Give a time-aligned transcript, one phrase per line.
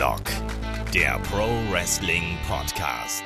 [0.00, 0.22] Headlock,
[0.94, 3.22] der Pro Wrestling Podcast.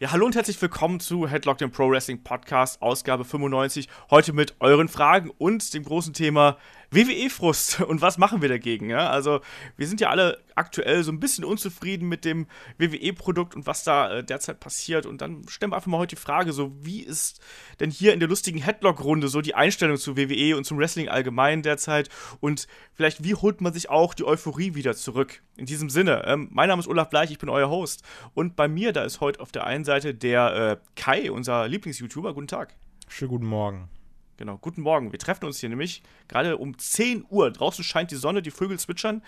[0.00, 3.88] Ja, hallo und herzlich willkommen zu Headlock, dem Pro Wrestling Podcast, Ausgabe 95.
[4.10, 6.56] Heute mit euren Fragen und dem großen Thema
[6.96, 8.90] WWE-Frust und was machen wir dagegen?
[8.90, 9.10] Ja?
[9.10, 9.40] Also,
[9.76, 12.46] wir sind ja alle aktuell so ein bisschen unzufrieden mit dem
[12.78, 15.06] WWE-Produkt und was da äh, derzeit passiert.
[15.06, 17.40] Und dann stellen wir einfach mal heute die Frage: so, wie ist
[17.80, 21.62] denn hier in der lustigen Headlock-Runde so die Einstellung zu WWE und zum Wrestling allgemein
[21.62, 22.08] derzeit?
[22.40, 25.42] Und vielleicht, wie holt man sich auch die Euphorie wieder zurück?
[25.56, 28.02] In diesem Sinne, ähm, mein Name ist Olaf Bleich, ich bin euer Host.
[28.34, 32.34] Und bei mir, da ist heute auf der einen Seite der äh, Kai, unser Lieblings-YouTuber.
[32.34, 32.74] Guten Tag.
[33.08, 33.95] Schönen guten Morgen.
[34.38, 35.12] Genau, guten Morgen.
[35.12, 37.50] Wir treffen uns hier nämlich gerade um 10 Uhr.
[37.50, 39.22] Draußen scheint die Sonne, die Vögel zwitschern.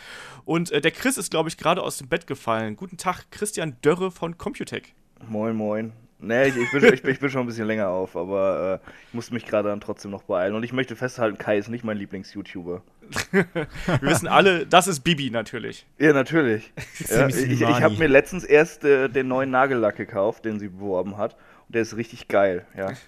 [0.44, 2.76] Und äh, der Chris ist, glaube ich, gerade aus dem Bett gefallen.
[2.76, 4.94] Guten Tag, Christian Dörre von Computec.
[5.26, 5.92] Moin, moin.
[6.20, 9.14] Nee, ich, ich, bin, ich, ich, bin schon ein bisschen länger auf, aber äh, ich
[9.14, 10.54] musste mich gerade dann trotzdem noch beeilen.
[10.54, 12.82] Und ich möchte festhalten, Kai ist nicht mein Lieblings-YouTuber.
[13.30, 15.86] Wir wissen alle, das ist Bibi natürlich.
[15.96, 16.72] Ja, natürlich.
[17.08, 21.16] ja, ich ich habe mir letztens erst äh, den neuen Nagellack gekauft, den sie beworben
[21.16, 21.34] hat.
[21.66, 22.92] Und der ist richtig geil, ja.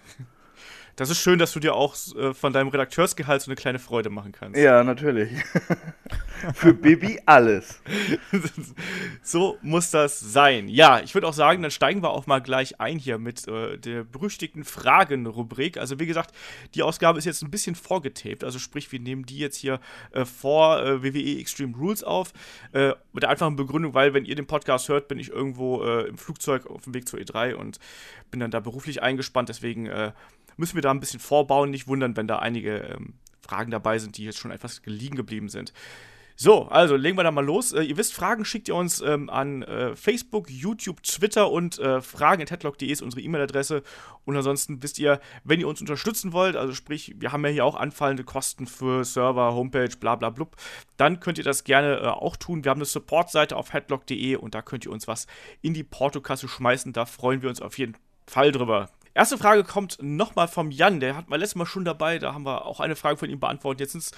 [1.00, 4.10] Das ist schön, dass du dir auch äh, von deinem Redakteursgehalt so eine kleine Freude
[4.10, 4.60] machen kannst.
[4.60, 5.30] Ja, natürlich.
[6.54, 7.80] Für Bibi alles.
[9.22, 10.68] so muss das sein.
[10.68, 13.78] Ja, ich würde auch sagen, dann steigen wir auch mal gleich ein hier mit äh,
[13.78, 15.78] der berüchtigten Fragen-Rubrik.
[15.78, 16.34] Also, wie gesagt,
[16.74, 18.44] die Ausgabe ist jetzt ein bisschen vorgetaped.
[18.44, 19.80] Also, sprich, wir nehmen die jetzt hier
[20.12, 22.34] äh, vor äh, WWE Extreme Rules auf.
[22.74, 26.08] Äh, mit der einfachen Begründung, weil, wenn ihr den Podcast hört, bin ich irgendwo äh,
[26.08, 27.78] im Flugzeug auf dem Weg zur E3 und
[28.30, 29.48] bin dann da beruflich eingespannt.
[29.48, 29.88] Deswegen
[30.60, 31.70] müssen wir da ein bisschen vorbauen.
[31.70, 35.48] Nicht wundern, wenn da einige ähm, Fragen dabei sind, die jetzt schon etwas liegen geblieben
[35.48, 35.72] sind.
[36.42, 37.72] So, also legen wir da mal los.
[37.72, 42.00] Äh, ihr wisst, Fragen schickt ihr uns ähm, an äh, Facebook, YouTube, Twitter und äh,
[42.00, 43.82] fragen.headlock.de ist unsere E-Mail-Adresse.
[44.24, 47.64] Und ansonsten wisst ihr, wenn ihr uns unterstützen wollt, also sprich, wir haben ja hier
[47.66, 50.56] auch anfallende Kosten für Server, Homepage, bla bla blub,
[50.96, 52.64] dann könnt ihr das gerne äh, auch tun.
[52.64, 55.26] Wir haben eine Support-Seite auf headlock.de und da könnt ihr uns was
[55.60, 56.94] in die Portokasse schmeißen.
[56.94, 58.88] Da freuen wir uns auf jeden Fall drüber.
[59.12, 62.46] Erste Frage kommt nochmal vom Jan, der hat mal letztes Mal schon dabei, da haben
[62.46, 63.80] wir auch eine Frage von ihm beantwortet.
[63.80, 64.12] Jetzt sind es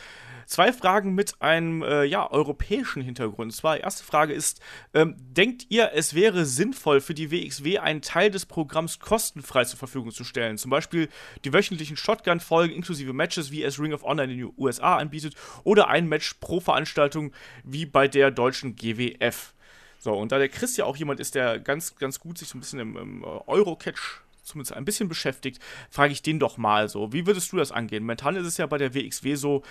[0.44, 3.52] zwei Fragen mit einem äh, ja, europäischen Hintergrund.
[3.52, 4.60] Und zwar, erste Frage ist,
[4.92, 9.78] ähm, denkt ihr, es wäre sinnvoll für die WXW einen Teil des Programms kostenfrei zur
[9.78, 10.58] Verfügung zu stellen?
[10.58, 11.08] Zum Beispiel
[11.46, 15.88] die wöchentlichen Shotgun-Folgen inklusive Matches, wie es Ring of Honor in den USA anbietet, oder
[15.88, 17.32] ein Match pro Veranstaltung
[17.64, 19.54] wie bei der deutschen GWF.
[19.98, 22.58] So, und da der Chris ja auch jemand ist, der ganz, ganz gut sich so
[22.58, 25.60] ein bisschen im, im Eurocatch zumindest ein bisschen beschäftigt,
[25.90, 27.12] frage ich den doch mal so.
[27.12, 28.02] Wie würdest du das angehen?
[28.02, 29.62] Momentan ist es ja bei der WXW so,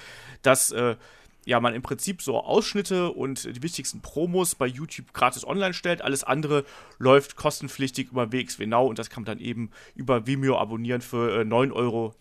[0.42, 0.96] dass äh,
[1.46, 6.02] ja, man im Prinzip so Ausschnitte und die wichtigsten Promos bei YouTube gratis online stellt.
[6.02, 6.66] Alles andere
[7.00, 11.42] läuft kostenpflichtig über WXW Now und das kann man dann eben über Vimeo abonnieren für
[11.42, 12.16] äh, 9,99 Euro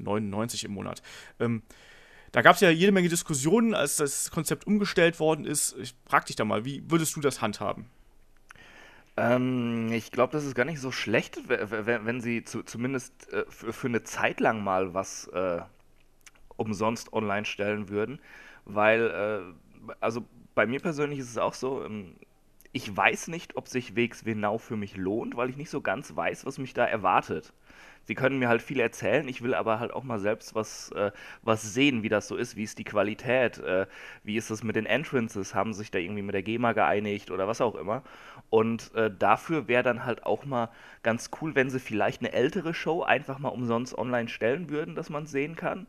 [0.64, 1.02] im Monat.
[1.38, 1.62] Ähm,
[2.32, 5.76] da gab es ja jede Menge Diskussionen, als das Konzept umgestellt worden ist.
[5.80, 7.86] Ich frage dich da mal, wie würdest du das handhaben?
[9.16, 13.72] Ähm, ich glaube, das ist gar nicht so schlecht, wenn sie zu, zumindest äh, für,
[13.72, 15.60] für, eine Zeit lang mal was äh,
[16.56, 18.20] umsonst online stellen würden,
[18.64, 19.54] weil,
[19.88, 22.16] äh, also bei mir persönlich ist es auch so, ähm,
[22.72, 26.14] ich weiß nicht, ob sich WXW Now für mich lohnt, weil ich nicht so ganz
[26.14, 27.52] weiß, was mich da erwartet
[28.10, 31.12] sie können mir halt viel erzählen, ich will aber halt auch mal selbst was, äh,
[31.42, 33.86] was sehen, wie das so ist, wie ist die Qualität, äh,
[34.24, 37.46] wie ist das mit den Entrances, haben sich da irgendwie mit der GEMA geeinigt oder
[37.46, 38.02] was auch immer.
[38.48, 40.70] Und äh, dafür wäre dann halt auch mal
[41.04, 45.08] ganz cool, wenn sie vielleicht eine ältere Show einfach mal umsonst online stellen würden, dass
[45.08, 45.86] man es sehen kann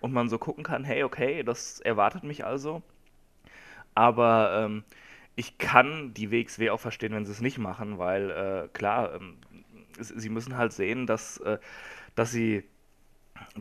[0.00, 2.82] und man so gucken kann, hey, okay, das erwartet mich also.
[3.94, 4.82] Aber ähm,
[5.36, 9.36] ich kann die WXW auch verstehen, wenn sie es nicht machen, weil äh, klar, ähm,
[9.98, 11.58] sie müssen halt sehen, dass, äh,
[12.14, 12.64] dass sie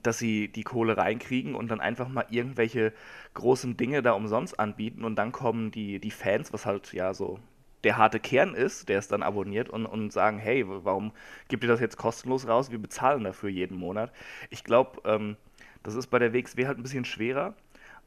[0.01, 2.93] dass sie die Kohle reinkriegen und dann einfach mal irgendwelche
[3.33, 7.39] großen Dinge da umsonst anbieten und dann kommen die, die Fans, was halt ja so
[7.83, 11.13] der harte Kern ist, der es dann abonniert und, und sagen, hey, warum
[11.47, 12.71] gibt ihr das jetzt kostenlos raus?
[12.71, 14.11] Wir bezahlen dafür jeden Monat.
[14.49, 15.37] Ich glaube, ähm,
[15.83, 17.55] das ist bei der WXW halt ein bisschen schwerer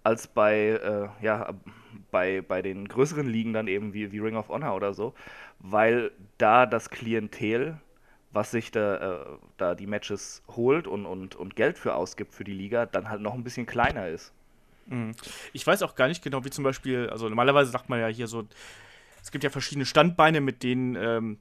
[0.04, 1.54] als bei, äh, ja,
[2.10, 5.14] bei, bei den größeren Ligen dann eben wie, wie Ring of Honor oder so,
[5.60, 7.78] weil da das Klientel
[8.32, 9.26] was sich da, äh,
[9.58, 13.20] da die Matches holt und, und, und Geld für ausgibt für die Liga, dann halt
[13.20, 14.32] noch ein bisschen kleiner ist.
[14.86, 15.12] Mhm.
[15.52, 18.26] Ich weiß auch gar nicht genau, wie zum Beispiel, also normalerweise sagt man ja hier
[18.26, 18.46] so,
[19.22, 21.38] es gibt ja verschiedene Standbeine, mit denen ähm,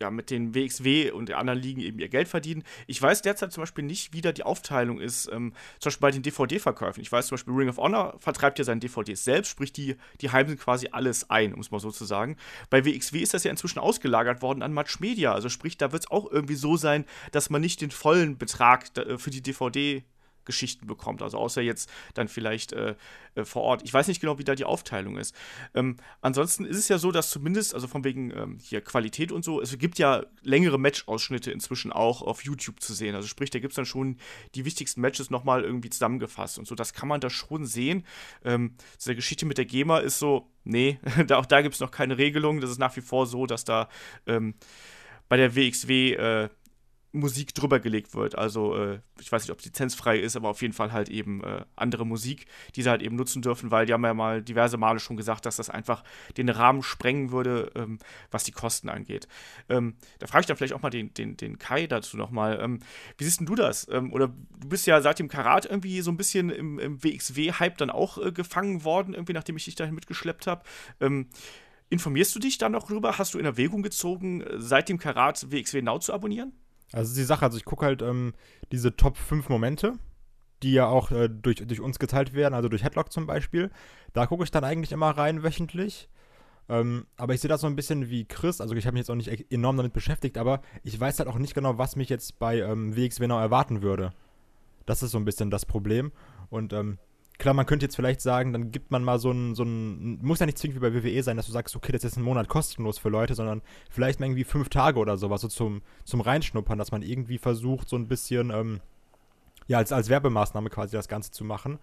[0.00, 2.64] ja, mit den WXW und den anderen Ligen eben ihr Geld verdienen.
[2.86, 6.10] Ich weiß derzeit zum Beispiel nicht, wie da die Aufteilung ist, ähm, zum Beispiel bei
[6.10, 7.02] den DVD-Verkäufen.
[7.02, 10.30] Ich weiß zum Beispiel, Ring of Honor vertreibt ja seine DVDs selbst, sprich, die, die
[10.30, 12.36] heimsen quasi alles ein, um es mal so zu sagen.
[12.70, 15.34] Bei WXW ist das ja inzwischen ausgelagert worden an Match Media.
[15.34, 18.96] Also sprich, da wird es auch irgendwie so sein, dass man nicht den vollen Betrag
[18.96, 20.02] äh, für die DVD
[20.44, 21.22] Geschichten bekommt.
[21.22, 22.94] Also außer jetzt dann vielleicht äh,
[23.34, 23.82] äh, vor Ort.
[23.84, 25.34] Ich weiß nicht genau, wie da die Aufteilung ist.
[25.74, 29.44] Ähm, ansonsten ist es ja so, dass zumindest, also von wegen ähm, hier Qualität und
[29.44, 33.14] so, es gibt ja längere Match-Ausschnitte inzwischen auch auf YouTube zu sehen.
[33.14, 34.16] Also sprich, da gibt es dann schon
[34.54, 36.74] die wichtigsten Matches nochmal irgendwie zusammengefasst und so.
[36.74, 38.04] Das kann man da schon sehen.
[38.44, 41.90] Ähm, diese Geschichte mit der GEMA ist so, nee, da, auch da gibt es noch
[41.90, 42.60] keine Regelung.
[42.60, 43.88] Das ist nach wie vor so, dass da
[44.26, 44.54] ähm,
[45.28, 46.48] bei der WXW äh,
[47.12, 48.38] Musik drüber gelegt wird.
[48.38, 51.42] Also äh, ich weiß nicht, ob es lizenzfrei ist, aber auf jeden Fall halt eben
[51.42, 52.46] äh, andere Musik,
[52.76, 55.44] die sie halt eben nutzen dürfen, weil die haben ja mal diverse Male schon gesagt,
[55.44, 56.04] dass das einfach
[56.36, 57.98] den Rahmen sprengen würde, ähm,
[58.30, 59.26] was die Kosten angeht.
[59.68, 62.60] Ähm, da frage ich dann vielleicht auch mal den, den, den Kai dazu nochmal.
[62.62, 62.78] Ähm,
[63.18, 63.88] wie siehst denn du das?
[63.90, 67.76] Ähm, oder du bist ja seit dem Karat irgendwie so ein bisschen im, im WXW-Hype
[67.78, 70.62] dann auch äh, gefangen worden, irgendwie nachdem ich dich dahin mitgeschleppt habe.
[71.00, 71.26] Ähm,
[71.88, 73.18] informierst du dich da noch drüber?
[73.18, 76.52] Hast du in Erwägung gezogen, äh, seit dem Karat WXW Now zu abonnieren?
[76.92, 78.34] Also die Sache, also ich gucke halt ähm,
[78.72, 79.94] diese Top 5 Momente,
[80.62, 83.70] die ja auch äh, durch, durch uns geteilt werden, also durch Headlock zum Beispiel.
[84.12, 86.08] Da gucke ich dann eigentlich immer rein wöchentlich.
[86.68, 89.10] Ähm, aber ich sehe das so ein bisschen wie Chris, also ich habe mich jetzt
[89.10, 92.38] auch nicht enorm damit beschäftigt, aber ich weiß halt auch nicht genau, was mich jetzt
[92.38, 94.12] bei ähm, WXW genau erwarten würde.
[94.86, 96.12] Das ist so ein bisschen das Problem.
[96.48, 96.98] Und ähm,
[97.40, 100.38] klar, man könnte jetzt vielleicht sagen, dann gibt man mal so ein, so ein, muss
[100.38, 102.48] ja nicht zwingend wie bei WWE sein, dass du sagst, okay, das ist ein Monat
[102.48, 106.78] kostenlos für Leute, sondern vielleicht mal irgendwie fünf Tage oder sowas, so zum, zum Reinschnuppern,
[106.78, 108.80] dass man irgendwie versucht, so ein bisschen, ähm,
[109.66, 111.78] ja, als, als Werbemaßnahme quasi das Ganze zu machen.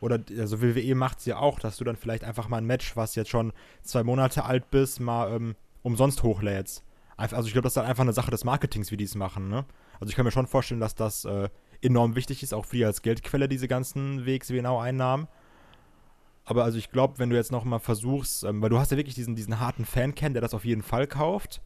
[0.00, 2.96] Oder, also WWE macht es ja auch, dass du dann vielleicht einfach mal ein Match,
[2.96, 6.82] was jetzt schon zwei Monate alt bist, mal ähm, umsonst hochlädst.
[7.16, 9.48] Also ich glaube, das ist dann einfach eine Sache des Marketings, wie die es machen,
[9.48, 9.64] ne?
[10.00, 11.48] Also ich kann mir schon vorstellen, dass das äh,
[11.82, 15.28] enorm wichtig ist, auch für die als Geldquelle, diese ganzen WXW-Now-Einnahmen.
[16.44, 18.96] Aber also ich glaube, wenn du jetzt noch mal versuchst, ähm, weil du hast ja
[18.96, 21.60] wirklich diesen, diesen harten Fan-Kern, der das auf jeden Fall kauft.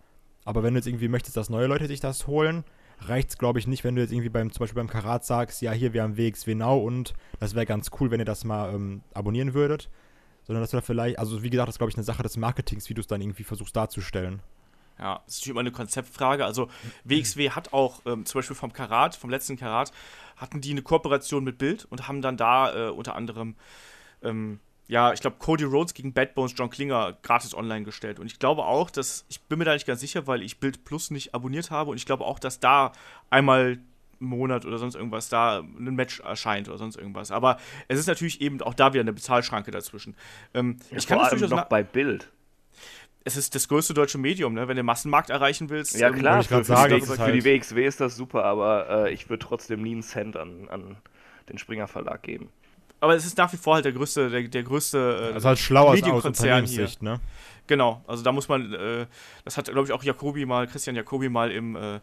[0.44, 2.64] Aber wenn du jetzt irgendwie möchtest, dass neue Leute sich das holen,
[3.00, 5.60] reicht es, glaube ich, nicht, wenn du jetzt irgendwie beim, zum Beispiel beim Karat sagst,
[5.62, 8.74] ja, hier, wir haben WXW Now und das wäre ganz cool, wenn ihr das mal
[8.74, 9.90] ähm, abonnieren würdet.
[10.44, 12.36] Sondern dass du da vielleicht, also wie gesagt, das ist, glaube ich, eine Sache des
[12.36, 14.40] Marketings, wie du es dann irgendwie versuchst darzustellen.
[14.98, 16.44] Ja, das ist natürlich immer eine Konzeptfrage.
[16.44, 16.68] Also
[17.04, 19.92] WXW hat auch ähm, zum Beispiel vom Karat, vom letzten Karat,
[20.36, 23.56] hatten die eine Kooperation mit Bild und haben dann da äh, unter anderem,
[24.22, 28.20] ähm, ja, ich glaube, Cody Rhodes gegen Bad Bones John Klinger gratis online gestellt.
[28.20, 30.84] Und ich glaube auch, dass, ich bin mir da nicht ganz sicher, weil ich Bild
[30.84, 32.92] Plus nicht abonniert habe und ich glaube auch, dass da
[33.28, 33.78] einmal
[34.20, 37.30] im Monat oder sonst irgendwas da ein Match erscheint oder sonst irgendwas.
[37.30, 37.58] Aber
[37.88, 40.16] es ist natürlich eben auch da wieder eine Bezahlschranke dazwischen.
[40.54, 42.30] Ähm, ja, ich kann vor allem noch bei Bild
[43.26, 44.62] es ist das größte deutsche Medium, ne?
[44.62, 45.98] Wenn du den Massenmarkt erreichen willst.
[45.98, 49.28] Ja, ähm, klar, für, sagen, für, für, die WXW ist das super, aber äh, ich
[49.28, 50.96] würde trotzdem nie einen Cent an, an
[51.48, 52.50] den Springer Verlag geben.
[53.00, 55.58] Aber es ist nach wie vor halt der größte, der, der größte äh, also halt
[55.58, 56.88] schlauer Medienkonzern hier.
[57.00, 57.18] Ne?
[57.66, 59.06] Genau, also da muss man, äh,
[59.44, 61.98] das hat, glaube ich, auch Jacobi mal, Christian Jacobi mal im äh,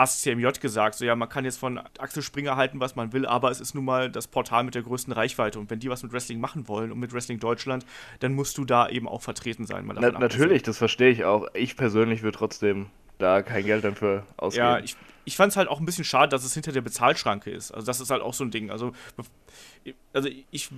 [0.00, 3.50] ASCMJ gesagt, so ja, man kann jetzt von Axel Springer halten, was man will, aber
[3.50, 6.12] es ist nun mal das Portal mit der größten Reichweite und wenn die was mit
[6.12, 7.84] Wrestling machen wollen und mit Wrestling Deutschland,
[8.20, 9.90] dann musst du da eben auch vertreten sein.
[9.94, 11.46] Na, natürlich, das verstehe ich auch.
[11.54, 12.86] Ich persönlich würde trotzdem
[13.18, 14.66] da kein Geld dafür ausgeben.
[14.66, 17.50] Ja, ich, ich fand es halt auch ein bisschen schade, dass es hinter der Bezahlschranke
[17.50, 17.70] ist.
[17.70, 18.70] Also das ist halt auch so ein Ding.
[18.70, 18.92] Also,
[20.12, 20.70] also ich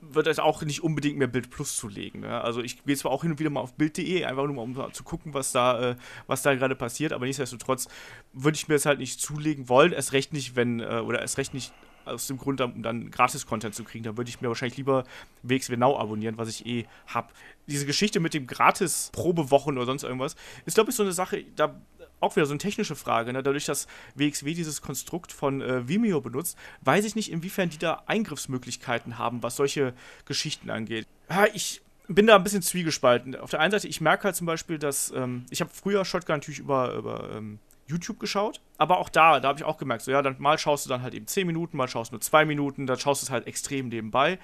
[0.00, 2.20] wird es auch nicht unbedingt mehr Bild Plus zu legen.
[2.20, 2.40] Ne?
[2.40, 4.92] Also ich gehe zwar auch hin und wieder mal auf Bild.de, einfach nur mal um
[4.92, 5.96] zu gucken, was da, äh,
[6.26, 7.88] da gerade passiert, aber nichtsdestotrotz
[8.32, 11.38] würde ich mir das halt nicht zulegen wollen, erst recht nicht, wenn, äh, oder erst
[11.38, 11.72] recht nicht
[12.06, 15.04] aus dem Grund, um dann Gratis-Content zu kriegen, dann würde ich mir wahrscheinlich lieber
[15.42, 17.32] WXW Now abonnieren, was ich eh habe.
[17.66, 21.74] Diese Geschichte mit dem Gratis-Probewochen oder sonst irgendwas, ist, glaube ich, so eine Sache, da
[22.20, 23.32] auch wieder so eine technische Frage.
[23.32, 23.42] Ne?
[23.42, 28.02] Dadurch, dass WXW dieses Konstrukt von äh, Vimeo benutzt, weiß ich nicht, inwiefern die da
[28.06, 29.92] Eingriffsmöglichkeiten haben, was solche
[30.24, 31.06] Geschichten angeht.
[31.28, 33.36] Ja, ich bin da ein bisschen zwiegespalten.
[33.36, 36.36] Auf der einen Seite, ich merke halt zum Beispiel, dass ähm, ich habe früher Shotgun
[36.36, 37.58] natürlich über, über ähm,
[37.88, 40.84] YouTube geschaut, aber auch da, da habe ich auch gemerkt, so ja, dann mal schaust
[40.84, 43.26] du dann halt eben 10 Minuten, mal schaust du nur 2 Minuten, dann schaust du
[43.26, 44.38] es halt extrem nebenbei.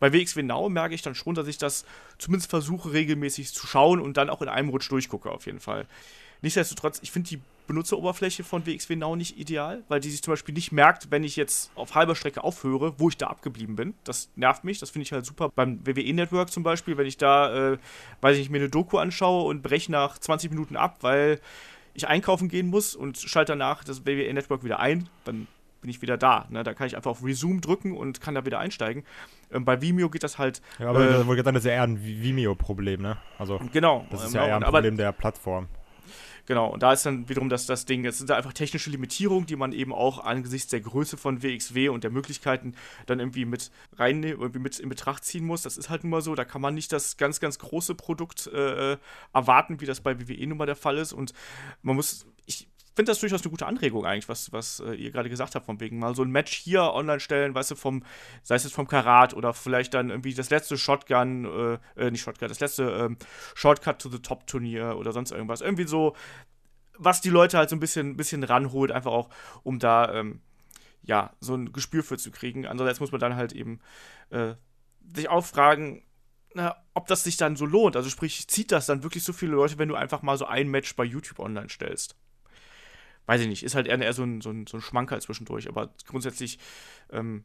[0.00, 1.84] Bei WXW Now merke ich dann schon, dass ich das
[2.18, 5.86] zumindest versuche regelmäßig zu schauen und dann auch in einem Rutsch durchgucke auf jeden Fall.
[6.42, 10.54] Nichtsdestotrotz, ich finde die Benutzeroberfläche von WXW Now nicht ideal, weil die sich zum Beispiel
[10.54, 13.94] nicht merkt, wenn ich jetzt auf halber Strecke aufhöre, wo ich da abgeblieben bin.
[14.04, 15.50] Das nervt mich, das finde ich halt super.
[15.54, 17.78] Beim WWE Network zum Beispiel, wenn ich da, äh,
[18.22, 21.40] weiß ich nicht, mir eine Doku anschaue und breche nach 20 Minuten ab, weil
[21.92, 25.46] ich einkaufen gehen muss und schalte danach das WWE Network wieder ein, dann
[25.80, 26.46] bin ich wieder da.
[26.48, 26.64] Ne?
[26.64, 29.04] Da kann ich einfach auf Resume drücken und kann da wieder einsteigen.
[29.52, 30.62] Ähm, bei Vimeo geht das halt.
[30.78, 33.18] Ja, aber äh, das ist ja eher ein Vimeo-Problem, ne?
[33.38, 34.06] Also, genau.
[34.10, 35.68] Das ist ja eher ein Problem der Plattform.
[36.48, 39.44] Genau, und da ist dann wiederum das, das Ding, es sind da einfach technische Limitierungen,
[39.44, 42.74] die man eben auch angesichts der Größe von WXW und der Möglichkeiten
[43.04, 45.60] dann irgendwie mit rein, irgendwie mit in Betracht ziehen muss.
[45.60, 48.46] Das ist halt nun mal so, da kann man nicht das ganz, ganz große Produkt
[48.46, 48.96] äh,
[49.34, 51.12] erwarten, wie das bei WWE nun mal der Fall ist.
[51.12, 51.34] Und
[51.82, 52.66] man muss, ich
[52.98, 55.78] finde das durchaus eine gute Anregung eigentlich, was, was äh, ihr gerade gesagt habt, von
[55.78, 58.02] wegen mal so ein Match hier online stellen, weißt du, vom,
[58.42, 62.22] sei es jetzt vom Karat oder vielleicht dann irgendwie das letzte Shotgun, äh, äh nicht
[62.22, 63.16] Shotgun, das letzte ähm,
[63.54, 65.60] Shortcut to the Top Turnier oder sonst irgendwas.
[65.60, 66.16] Irgendwie so,
[66.94, 69.28] was die Leute halt so ein bisschen, bisschen ranholt, einfach auch,
[69.62, 70.40] um da, ähm,
[71.02, 72.66] ja, so ein Gespür für zu kriegen.
[72.66, 73.78] Andererseits muss man dann halt eben
[74.30, 74.54] äh,
[75.14, 76.02] sich auch fragen,
[76.52, 77.94] na, ob das sich dann so lohnt.
[77.94, 80.66] Also sprich, zieht das dann wirklich so viele Leute, wenn du einfach mal so ein
[80.66, 82.16] Match bei YouTube online stellst?
[83.28, 85.68] Weiß ich nicht, ist halt eher, eher so, ein, so, ein, so ein Schmankerl zwischendurch,
[85.68, 86.58] aber grundsätzlich,
[87.12, 87.44] ähm,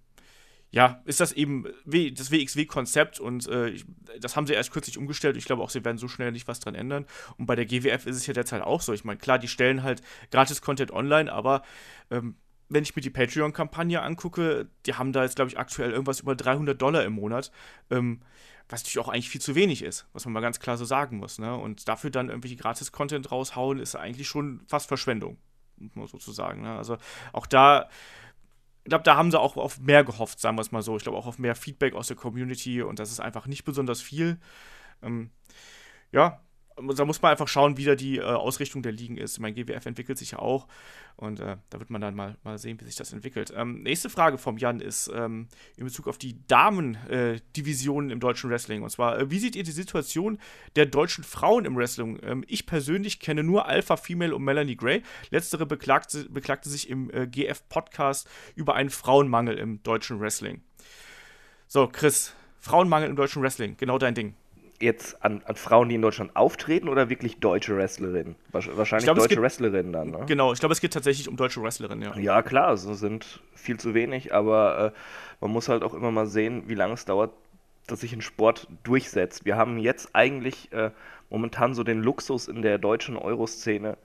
[0.72, 3.86] ja, ist das eben das WXW-Konzept und äh, ich,
[4.18, 5.36] das haben sie erst kürzlich umgestellt.
[5.36, 7.06] Ich glaube auch, sie werden so schnell nicht was dran ändern.
[7.38, 8.94] Und bei der GWF ist es ja derzeit auch so.
[8.94, 11.64] Ich meine, klar, die stellen halt gratis Content online, aber
[12.10, 12.38] ähm,
[12.70, 16.34] wenn ich mir die Patreon-Kampagne angucke, die haben da jetzt, glaube ich, aktuell irgendwas über
[16.34, 17.52] 300 Dollar im Monat.
[17.92, 18.22] Ähm,
[18.70, 21.18] was natürlich auch eigentlich viel zu wenig ist, was man mal ganz klar so sagen
[21.18, 21.38] muss.
[21.38, 21.56] Ne?
[21.56, 25.38] Und dafür dann irgendwelche Gratis-Content raushauen, ist eigentlich schon fast Verschwendung,
[25.96, 26.62] man sozusagen.
[26.62, 26.76] Ne?
[26.76, 26.98] Also
[27.32, 27.90] auch da,
[28.84, 30.98] ich glaube, da haben sie auch auf mehr gehofft, sagen wir es mal so.
[30.98, 34.02] Ich glaube auch auf mehr Feedback aus der Community und das ist einfach nicht besonders
[34.02, 34.40] viel.
[35.02, 35.30] Ähm,
[36.12, 36.42] ja,
[36.76, 39.40] da muss man einfach schauen, wie da die äh, Ausrichtung der Ligen ist.
[39.40, 40.68] Mein GWF entwickelt sich ja auch
[41.16, 43.54] und äh, da wird man dann mal, mal sehen, wie sich das entwickelt.
[43.56, 48.50] Ähm, nächste Frage vom Jan ist ähm, in Bezug auf die Damen-Divisionen äh, im deutschen
[48.50, 48.82] Wrestling.
[48.82, 50.40] Und zwar, äh, wie seht ihr die Situation
[50.76, 52.20] der deutschen Frauen im Wrestling?
[52.24, 55.04] Ähm, ich persönlich kenne nur Alpha Female und Melanie Gray.
[55.30, 60.62] Letztere beklagte, beklagte sich im äh, GF-Podcast über einen Frauenmangel im deutschen Wrestling.
[61.68, 64.36] So, Chris, Frauenmangel im deutschen Wrestling, genau dein Ding
[64.84, 68.36] jetzt an, an, Frauen, die in Deutschland auftreten oder wirklich deutsche Wrestlerinnen?
[68.52, 70.24] Wahrscheinlich glaub, deutsche geht, Wrestlerinnen dann, ne?
[70.28, 72.18] Genau, ich glaube, es geht tatsächlich um deutsche Wrestlerinnen, ja.
[72.18, 75.00] Ja, klar, es sind viel zu wenig, aber äh,
[75.42, 77.32] man muss halt auch immer mal sehen, wie lange es dauert,
[77.88, 79.46] dass sich ein Sport durchsetzt.
[79.46, 80.92] Wir haben jetzt eigentlich äh,
[81.30, 83.98] momentan so den Luxus in der deutschen Euroszene,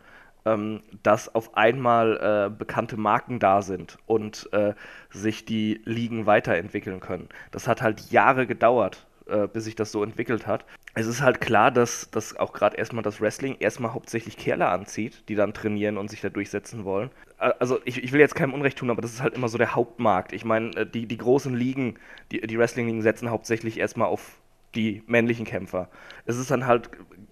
[0.45, 4.75] ähm, dass auf einmal äh, bekannte Marken da sind und äh,
[5.11, 7.29] sich die Ligen weiterentwickeln können.
[7.51, 10.65] Das hat halt Jahre gedauert äh, bis sich das so entwickelt hat.
[10.95, 15.29] Es ist halt klar, dass, dass auch gerade erstmal das Wrestling erstmal hauptsächlich Kerle anzieht,
[15.29, 17.11] die dann trainieren und sich da durchsetzen wollen.
[17.39, 19.75] Also ich, ich will jetzt keinem Unrecht tun, aber das ist halt immer so der
[19.75, 20.33] Hauptmarkt.
[20.33, 21.99] Ich meine, äh, die, die großen Ligen,
[22.33, 24.39] die, die Wrestling-Ligen setzen hauptsächlich erstmal auf
[24.75, 25.89] die männlichen Kämpfer.
[26.27, 26.91] Es ist dann halt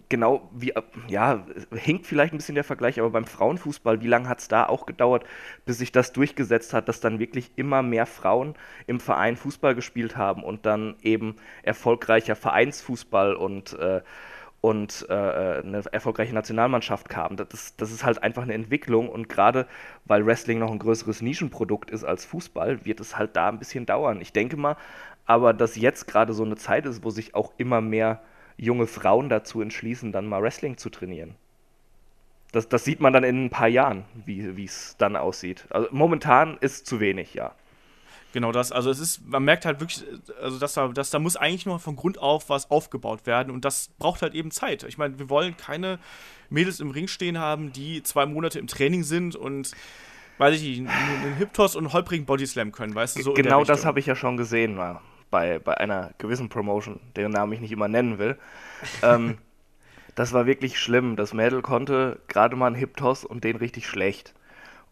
[0.09, 0.73] genau wie,
[1.09, 4.67] ja, hinkt vielleicht ein bisschen der Vergleich, aber beim Frauenfußball, wie lange hat es da
[4.67, 5.25] auch gedauert,
[5.65, 8.55] bis sich das durchgesetzt hat, dass dann wirklich immer mehr Frauen
[8.87, 14.03] im Verein Fußball gespielt haben und dann eben erfolgreicher Vereinsfußball und, äh,
[14.61, 17.37] und äh, eine erfolgreiche Nationalmannschaft kam.
[17.37, 19.67] Das, das ist halt einfach eine Entwicklung und gerade
[20.05, 23.87] weil Wrestling noch ein größeres Nischenprodukt ist als Fußball, wird es halt da ein bisschen
[23.87, 24.21] dauern.
[24.21, 24.77] Ich denke mal,
[25.27, 28.23] aber dass jetzt gerade so eine Zeit ist, wo sich auch immer mehr
[28.57, 31.35] junge Frauen dazu entschließen, dann mal Wrestling zu trainieren.
[32.53, 35.67] Das, das sieht man dann in ein paar Jahren, wie es dann aussieht.
[35.69, 37.55] Also momentan ist zu wenig, ja.
[38.33, 38.71] Genau das.
[38.71, 40.05] Also es ist, man merkt halt wirklich,
[40.41, 43.65] also dass da, dass da muss eigentlich nur von Grund auf was aufgebaut werden und
[43.65, 44.85] das braucht halt eben Zeit.
[44.85, 45.99] Ich meine, wir wollen keine
[46.51, 49.73] Mädels im Ring stehen haben, die zwei Monate im Training sind und
[50.39, 53.87] weiß ich nicht, einen Hip-Toss und einen holprigen Bodyslam können, weißt du, so Genau das
[53.87, 57.73] habe ich ja schon gesehen, ja bei, bei einer gewissen Promotion, deren Namen ich nicht
[57.73, 58.37] immer nennen will.
[59.03, 59.39] ähm,
[60.15, 61.17] das war wirklich schlimm.
[61.17, 64.35] Das Mädel konnte gerade mal einen Hip-Toss und den richtig schlecht.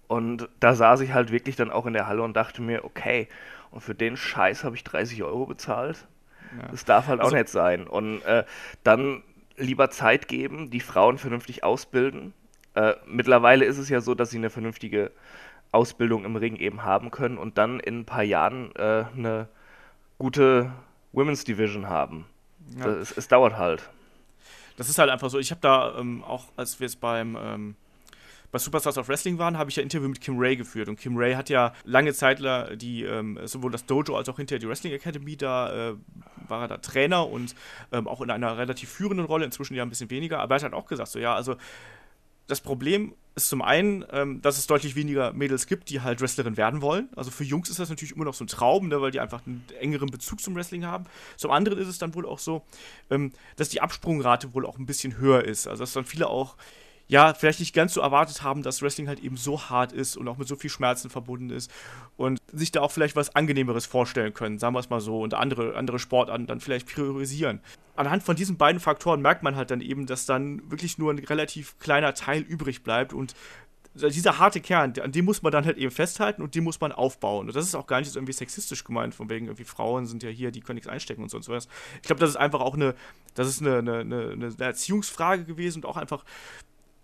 [0.07, 3.29] Und da saß ich halt wirklich dann auch in der Halle und dachte mir, okay,
[3.71, 6.07] und für den Scheiß habe ich 30 Euro bezahlt.
[6.61, 6.69] Ja.
[6.71, 7.87] Das darf halt also, auch nicht sein.
[7.89, 8.45] Und äh,
[8.85, 9.23] dann
[9.57, 12.35] lieber Zeit geben, die Frauen vernünftig ausbilden.
[12.75, 15.11] Äh, mittlerweile ist es ja so, dass sie eine vernünftige
[15.73, 19.49] Ausbildung im Ring eben haben können und dann in ein paar Jahren äh, eine
[20.19, 20.73] gute
[21.13, 22.27] Women's Division haben.
[22.79, 22.87] Ja.
[22.87, 23.89] Es, es, dauert halt.
[24.77, 25.39] Das ist halt einfach so.
[25.39, 27.77] Ich habe da ähm, auch, als wir es beim ähm,
[28.55, 30.89] bei Superstars of Wrestling waren, habe ich ja Interview mit Kim Ray geführt.
[30.89, 32.39] Und Kim Ray hat ja lange Zeit
[32.81, 35.95] die, ähm, sowohl das Dojo als auch hinterher die Wrestling Academy, da äh,
[36.47, 37.57] war er da Trainer und
[37.91, 40.39] ähm, auch in einer relativ führenden Rolle, inzwischen ja ein bisschen weniger.
[40.39, 41.57] Aber er hat halt auch gesagt, so ja, also
[42.47, 46.57] das Problem ist zum einen, ähm, dass es deutlich weniger Mädels gibt, die halt Wrestlerin
[46.57, 47.09] werden wollen.
[47.17, 49.45] Also für Jungs ist das natürlich immer noch so ein Traum, ne, weil die einfach
[49.45, 51.07] einen engeren Bezug zum Wrestling haben.
[51.37, 52.63] Zum anderen ist es dann wohl auch so,
[53.11, 55.67] ähm, dass die Absprungrate wohl auch ein bisschen höher ist.
[55.67, 56.57] Also dass dann viele auch
[57.07, 60.27] ja, vielleicht nicht ganz so erwartet haben, dass Wrestling halt eben so hart ist und
[60.27, 61.71] auch mit so viel Schmerzen verbunden ist
[62.17, 65.35] und sich da auch vielleicht was Angenehmeres vorstellen können, sagen wir es mal so, und
[65.35, 67.61] andere, andere Sportarten dann vielleicht priorisieren.
[67.97, 71.19] Anhand von diesen beiden Faktoren merkt man halt dann eben, dass dann wirklich nur ein
[71.19, 73.35] relativ kleiner Teil übrig bleibt und
[73.95, 76.91] dieser harte Kern, an dem muss man dann halt eben festhalten und den muss man
[76.91, 77.47] aufbauen.
[77.47, 80.25] Und das ist auch gar nicht so irgendwie sexistisch gemeint, von wegen irgendwie Frauen sind
[80.25, 81.69] ja hier, die können nichts einstecken und so und sowas.
[81.97, 82.97] Ich glaube, das ist einfach auch eine,
[83.35, 84.01] das ist eine, eine,
[84.33, 86.25] eine Erziehungsfrage gewesen und auch einfach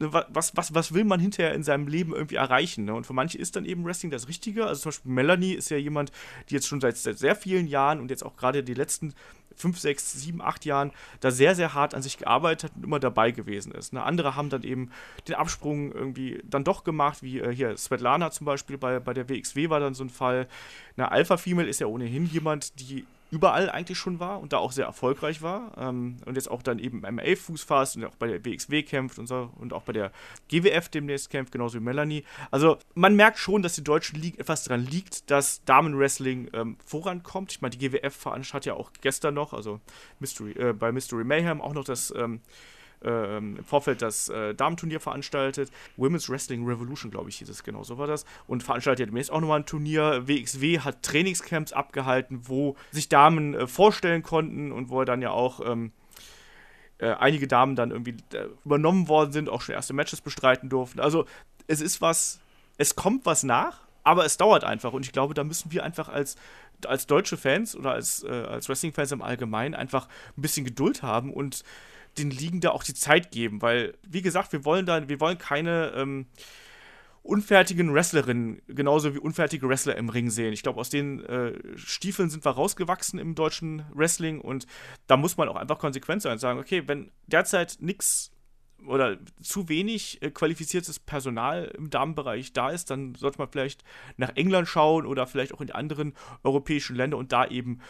[0.01, 2.87] was, was, was will man hinterher in seinem Leben irgendwie erreichen?
[2.87, 2.95] Ne?
[2.95, 4.67] Und für manche ist dann eben Wrestling das Richtige.
[4.67, 6.11] Also zum Beispiel Melanie ist ja jemand,
[6.49, 9.15] die jetzt schon seit, seit sehr vielen Jahren und jetzt auch gerade die letzten
[9.55, 12.99] fünf, sechs, sieben, acht Jahren da sehr, sehr hart an sich gearbeitet hat und immer
[12.99, 13.93] dabei gewesen ist.
[13.93, 14.03] Ne?
[14.03, 14.91] Andere haben dann eben
[15.29, 19.29] den Absprung irgendwie dann doch gemacht, wie äh, hier Svetlana zum Beispiel bei, bei der
[19.29, 20.49] WXW war dann so ein Fall.
[20.97, 24.73] Eine Alpha Female ist ja ohnehin jemand, die überall eigentlich schon war und da auch
[24.73, 28.17] sehr erfolgreich war ähm, und jetzt auch dann eben im MMA Fuß fasst und auch
[28.17, 30.11] bei der WXW kämpft und so und auch bei der
[30.49, 32.25] GWF demnächst kämpft, genauso wie Melanie.
[32.51, 37.53] Also man merkt schon, dass die deutschen Liga etwas daran liegt, dass Damenwrestling ähm, vorankommt.
[37.53, 39.81] Ich meine, die GWF veranstaltet ja auch gestern noch, also
[40.19, 42.41] Mystery, äh, bei Mystery Mayhem auch noch das ähm,
[43.03, 45.71] ähm, im Vorfeld das äh, Damenturnier veranstaltet.
[45.97, 48.25] Women's Wrestling Revolution, glaube ich, hieß es genau, so war das.
[48.47, 50.29] Und veranstaltet demnächst auch nochmal ein Turnier.
[50.29, 55.31] WXW hat Trainingscamps abgehalten, wo sich Damen äh, vorstellen konnten und wo er dann ja
[55.31, 55.93] auch ähm,
[56.99, 61.01] äh, einige Damen dann irgendwie äh, übernommen worden sind, auch schon erste Matches bestreiten durften.
[61.01, 61.25] Also
[61.67, 62.41] es ist was,
[62.77, 66.09] es kommt was nach, aber es dauert einfach und ich glaube, da müssen wir einfach
[66.09, 66.37] als
[66.87, 71.33] als deutsche Fans oder als, äh, als Wrestling-Fans im Allgemeinen einfach ein bisschen Geduld haben
[71.33, 71.63] und
[72.19, 75.39] den Ligen da auch die Zeit geben, weil, wie gesagt, wir wollen da, wir wollen
[75.39, 76.27] keine ähm,
[77.23, 80.53] unfertigen Wrestlerinnen, genauso wie unfertige Wrestler im Ring sehen.
[80.53, 84.67] Ich glaube, aus den äh, Stiefeln sind wir rausgewachsen im deutschen Wrestling und
[85.07, 88.33] da muss man auch einfach konsequent sein und sagen, okay, wenn derzeit nichts
[88.87, 93.85] oder zu wenig äh, qualifiziertes Personal im Damenbereich da ist, dann sollte man vielleicht
[94.17, 97.81] nach England schauen oder vielleicht auch in die anderen europäischen Länder und da eben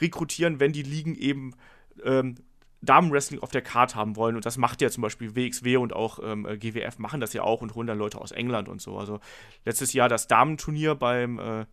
[0.00, 1.54] rekrutieren, wenn die Ligen eben
[2.02, 2.36] ähm,
[2.80, 4.36] Damenwrestling auf der Karte haben wollen.
[4.36, 7.60] Und das macht ja zum Beispiel WXW und auch ähm, GWF machen das ja auch
[7.60, 8.98] und holen dann Leute aus England und so.
[8.98, 9.20] Also
[9.64, 11.66] letztes Jahr das Damenturnier beim, äh,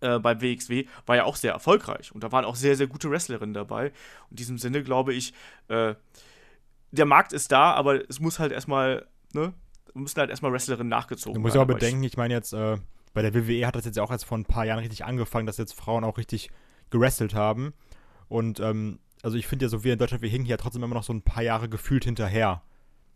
[0.00, 2.12] äh, beim WXW war ja auch sehr erfolgreich.
[2.12, 3.92] Und da waren auch sehr, sehr gute Wrestlerinnen dabei.
[4.30, 5.34] In diesem Sinne glaube ich,
[5.68, 5.94] äh,
[6.92, 9.52] der Markt ist da, aber es muss halt erstmal, ne,
[9.94, 11.42] müssen halt erstmal Wrestlerinnen nachgezogen werden.
[11.42, 12.78] Du musst ja auch bedenken, ich meine jetzt, äh,
[13.12, 15.46] bei der WWE hat das jetzt ja auch erst vor ein paar Jahren richtig angefangen,
[15.46, 16.50] dass jetzt Frauen auch richtig
[16.90, 17.74] gewrestelt haben.
[18.28, 20.94] Und ähm, also ich finde ja, so wie in Deutschland, wir hinken ja trotzdem immer
[20.94, 22.62] noch so ein paar Jahre gefühlt hinterher.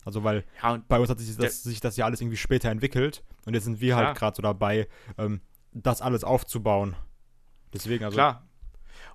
[0.03, 3.23] Also weil ja, bei uns hat sich das, sich das, ja alles irgendwie später entwickelt
[3.45, 4.87] und jetzt sind wir halt gerade so dabei,
[5.17, 5.41] ähm,
[5.73, 6.95] das alles aufzubauen.
[7.73, 8.15] Deswegen also.
[8.15, 8.47] Klar.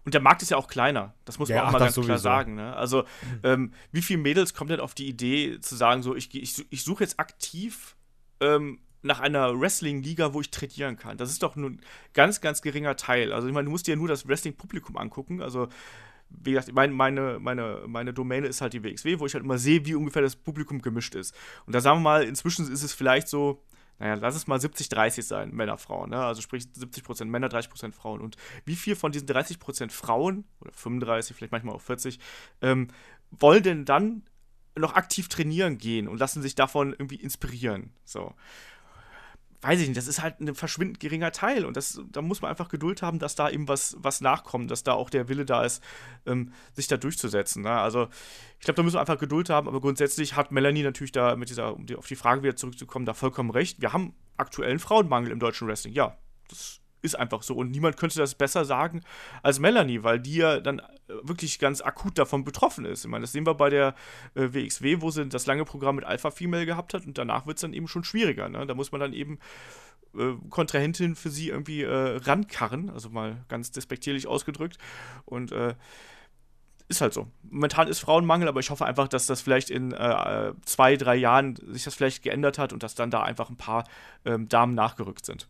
[0.05, 1.15] Und der Markt ist ja auch kleiner.
[1.25, 2.09] Das muss man ja, auch ach, mal ganz sowieso.
[2.09, 2.55] klar sagen.
[2.55, 2.75] Ne?
[2.75, 3.05] Also,
[3.43, 6.83] ähm, wie viele Mädels kommen denn auf die Idee zu sagen, so, ich, ich, ich
[6.85, 7.97] suche jetzt aktiv
[8.41, 11.17] ähm, nach einer Wrestling-Liga, wo ich trainieren kann?
[11.19, 11.81] Das ist doch nur ein
[12.15, 13.33] ganz, ganz geringer Teil.
[13.33, 15.43] Also, ich meine, du musst dir ja nur das Wrestling-Publikum angucken.
[15.43, 15.69] Also,
[16.31, 19.59] wie gesagt, mein, meine, meine, meine Domäne ist halt die WXW, wo ich halt immer
[19.59, 21.35] sehe, wie ungefähr das Publikum gemischt ist.
[21.67, 23.63] Und da sagen wir mal, inzwischen ist es vielleicht so,
[23.99, 26.11] naja, lass es mal 70-30 sein, Männer, Frauen.
[26.11, 26.19] Ne?
[26.19, 28.21] Also sprich 70% Männer, 30% Frauen.
[28.21, 32.19] Und wie viel von diesen 30% Frauen, oder 35, vielleicht manchmal auch 40,
[32.63, 32.89] ähm,
[33.31, 34.23] wollen denn dann
[34.79, 37.93] noch aktiv trainieren gehen und lassen sich davon irgendwie inspirieren?
[38.05, 38.35] So
[39.63, 42.51] weiß ich nicht, das ist halt ein verschwindend geringer Teil und das, da muss man
[42.51, 45.65] einfach Geduld haben, dass da eben was, was nachkommt, dass da auch der Wille da
[45.65, 45.83] ist,
[46.27, 47.63] ähm, sich da durchzusetzen.
[47.63, 47.71] Ne?
[47.71, 48.09] Also
[48.59, 51.51] ich glaube, da müssen wir einfach Geduld haben, aber grundsätzlich hat Melanie natürlich da mit
[51.51, 53.81] dieser, um die, auf die Frage wieder zurückzukommen, da vollkommen recht.
[53.83, 56.17] Wir haben aktuellen Frauenmangel im deutschen Wrestling, ja.
[56.49, 57.55] Das ist einfach so.
[57.55, 59.03] Und niemand könnte das besser sagen
[59.43, 60.85] als Melanie, weil die ja dann äh,
[61.23, 63.05] wirklich ganz akut davon betroffen ist.
[63.05, 63.95] Ich meine, das sehen wir bei der
[64.35, 67.59] äh, WXW, wo sie das lange Programm mit Alpha Female gehabt hat und danach wird
[67.59, 68.49] es dann eben schon schwieriger.
[68.49, 68.67] Ne?
[68.67, 69.39] Da muss man dann eben
[70.17, 74.79] äh, Kontrahentin für sie irgendwie äh, rankarren, also mal ganz despektierlich ausgedrückt.
[75.25, 75.75] Und äh,
[76.91, 77.29] ist halt so.
[77.49, 81.55] Momentan ist Frauenmangel, aber ich hoffe einfach, dass das vielleicht in äh, zwei, drei Jahren
[81.69, 83.85] sich das vielleicht geändert hat und dass dann da einfach ein paar
[84.25, 85.49] ähm, Damen nachgerückt sind.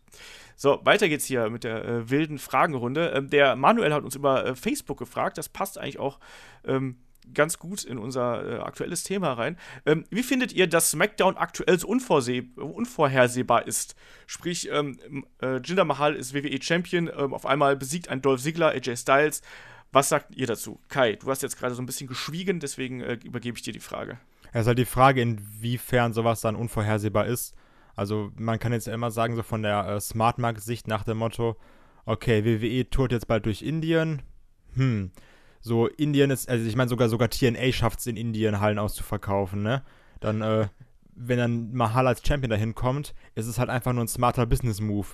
[0.63, 3.15] So, weiter geht's hier mit der äh, wilden Fragenrunde.
[3.17, 5.39] Ähm, der Manuel hat uns über äh, Facebook gefragt.
[5.39, 6.21] Das passt eigentlich auch
[6.67, 6.99] ähm,
[7.33, 9.57] ganz gut in unser äh, aktuelles Thema rein.
[9.87, 13.95] Ähm, wie findet ihr, dass SmackDown aktuell so unvorhersehbar ist?
[14.27, 18.73] Sprich, ähm, äh, Jinder Mahal ist WWE Champion, ähm, auf einmal besiegt ein Dolph Ziggler,
[18.73, 19.41] AJ Styles.
[19.93, 20.79] Was sagt ihr dazu?
[20.89, 23.81] Kai, du hast jetzt gerade so ein bisschen geschwiegen, deswegen äh, übergebe ich dir die
[23.81, 24.19] Frage.
[24.53, 27.55] Es ist halt die Frage, inwiefern sowas dann unvorhersehbar ist.
[27.97, 31.57] Also man kann jetzt immer sagen, so von der äh, Smartmark-Sicht nach dem Motto,
[32.07, 34.23] okay, WWE tourt jetzt bald durch Indien.
[34.75, 35.11] Hm,
[35.61, 39.63] so Indien ist, also ich meine sogar sogar TNA schafft es in Indien Hallen auszuverkaufen,
[39.63, 39.83] ne?
[40.21, 40.69] Dann, äh,
[41.15, 45.09] wenn dann Mahal als Champion dahin kommt, ist es halt einfach nur ein smarter Business-Move,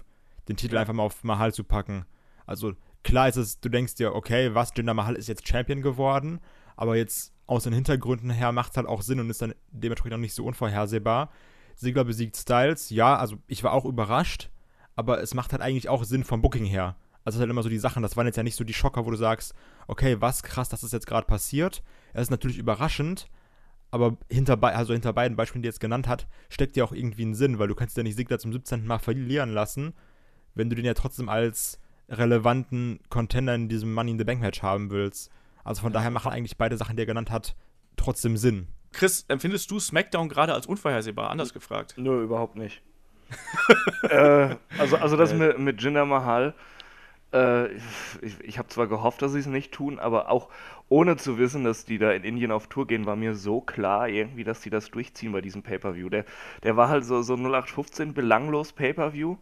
[0.49, 2.07] den Titel einfach mal auf Mahal zu packen.
[2.47, 6.41] Also klar ist es, du denkst dir, okay, was, Jinder Mahal ist jetzt Champion geworden,
[6.77, 10.15] aber jetzt aus den Hintergründen her macht es halt auch Sinn und ist dann dementsprechend
[10.15, 11.31] auch nicht so unvorhersehbar.
[11.77, 14.51] Sigler besiegt Styles, ja, also ich war auch überrascht,
[14.95, 16.97] aber es macht halt eigentlich auch Sinn vom Booking her.
[17.25, 18.73] Also es ist halt immer so die Sachen, das waren jetzt ja nicht so die
[18.73, 19.55] Schocker, wo du sagst,
[19.87, 21.83] okay, was krass, dass das jetzt gerade passiert.
[22.13, 23.29] Es ist natürlich überraschend,
[23.91, 27.25] aber hinter, also hinter beiden Beispielen, die er jetzt genannt hat, steckt ja auch irgendwie
[27.25, 28.87] ein Sinn, weil du kannst ja nicht Sigler zum 17.
[28.87, 29.93] Mal verlieren lassen,
[30.55, 34.63] wenn du den ja trotzdem als relevanten Contender in diesem Money in the Bank Match
[34.63, 35.31] haben willst.
[35.65, 37.57] Also von daher machen eigentlich beide Sachen, die er genannt hat,
[37.97, 38.69] trotzdem Sinn.
[38.93, 41.31] Chris, empfindest du SmackDown gerade als unvorhersehbar?
[41.31, 41.95] Anders gefragt.
[41.97, 42.83] Nö, überhaupt nicht.
[44.03, 46.55] äh, also, also das mit, mit Jinder Mahal,
[47.33, 47.75] äh,
[48.23, 50.49] ich, ich habe zwar gehofft, dass sie es nicht tun, aber auch
[50.89, 54.09] ohne zu wissen, dass die da in Indien auf Tour gehen, war mir so klar
[54.09, 56.09] irgendwie, dass die das durchziehen bei diesem Pay-Per-View.
[56.09, 56.25] Der,
[56.63, 59.37] der war halt so, so 0815 belanglos Pay-Per-View,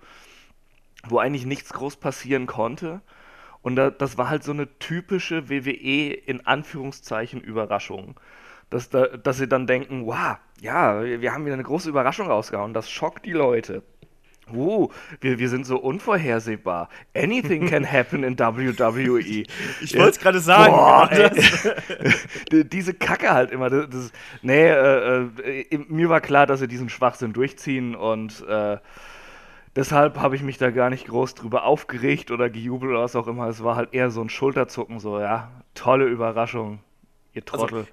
[1.06, 3.02] wo eigentlich nichts groß passieren konnte.
[3.60, 8.18] Und da, das war halt so eine typische WWE in Anführungszeichen Überraschung.
[8.74, 12.74] Dass, da, dass sie dann denken, wow, ja, wir haben wieder eine große Überraschung rausgehauen,
[12.74, 13.84] das schockt die Leute.
[14.52, 14.88] Uh,
[15.20, 16.88] wir, wir sind so unvorhersehbar.
[17.14, 19.44] Anything can happen in WWE.
[19.80, 20.72] Ich wollte es gerade sagen.
[20.72, 21.08] Boah,
[22.64, 23.70] diese Kacke halt immer.
[23.70, 28.78] Das, das nee, äh, äh, mir war klar, dass sie diesen Schwachsinn durchziehen und äh,
[29.76, 33.28] deshalb habe ich mich da gar nicht groß drüber aufgeregt oder gejubelt oder was auch
[33.28, 33.46] immer.
[33.46, 36.80] Es war halt eher so ein Schulterzucken, so, ja, tolle Überraschung,
[37.34, 37.78] ihr also, Trottel.
[37.78, 37.90] Also,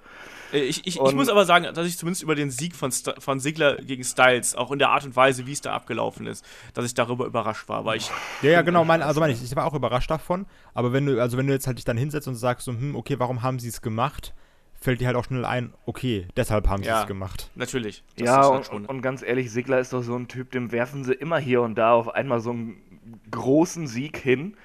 [0.52, 3.40] ich, ich, ich, muss aber sagen, dass ich zumindest über den Sieg von, St von
[3.40, 6.84] Sigler gegen Styles, auch in der Art und Weise, wie es da abgelaufen ist, dass
[6.84, 7.84] ich darüber überrascht war.
[7.84, 8.10] Weil ich
[8.42, 11.20] ja, ja, genau, mein, also meine ich, ich war auch überrascht davon, aber wenn du,
[11.20, 13.58] also wenn du jetzt halt dich dann hinsetzt und sagst so, hm, okay, warum haben
[13.58, 14.34] sie es gemacht?
[14.82, 17.50] fällt dir halt auch schnell ein, okay, deshalb haben ja, sie es gemacht.
[17.54, 18.02] Natürlich.
[18.16, 21.12] ja, halt und, und, ganz ehrlich, Sigler ist doch so ein Typ, dem werfen sie
[21.12, 22.82] immer hier und da auf einmal so einen
[23.30, 24.56] großen Sieg hin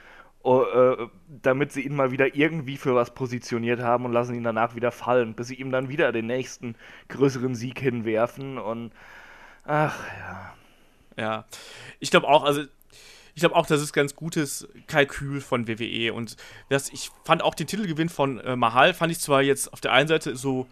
[0.48, 4.76] äh, damit sie ihn mal wieder irgendwie für was positioniert haben und lassen ihn danach
[4.76, 6.76] wieder fallen, bis sie ihm dann wieder den nächsten
[7.10, 8.92] größeren Sieg hinwerfen und
[9.66, 10.54] ach ja.
[11.18, 11.46] Ja,
[12.00, 12.62] ich glaube auch, also
[13.34, 16.38] ich glaube auch, das ist ganz gutes Kalkül von WWE und
[16.70, 19.94] das, ich fand auch den Titelgewinn von äh, Mahal, fand ich zwar jetzt auf der
[19.94, 20.68] einen Seite so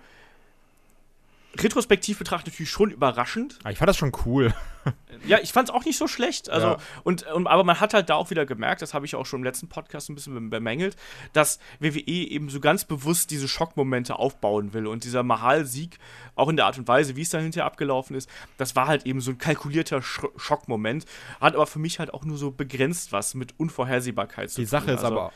[1.58, 3.60] retrospektiv betrachtet natürlich schon überraschend.
[3.64, 4.54] Ah, ich fand das schon cool.
[5.28, 6.50] ja, ich fand es auch nicht so schlecht.
[6.50, 6.78] Also, ja.
[7.04, 9.40] und, und, aber man hat halt da auch wieder gemerkt, das habe ich auch schon
[9.40, 10.96] im letzten Podcast ein bisschen bemängelt,
[11.34, 14.88] dass WWE eben so ganz bewusst diese Schockmomente aufbauen will.
[14.88, 15.98] Und dieser Mahal-Sieg,
[16.36, 19.06] auch in der Art und Weise, wie es dann hinterher abgelaufen ist, das war halt
[19.06, 21.06] eben so ein kalkulierter Sch Schockmoment.
[21.40, 24.64] Hat aber für mich halt auch nur so begrenzt was mit Unvorhersehbarkeit zu tun.
[24.64, 25.34] Die Sache ist also, aber.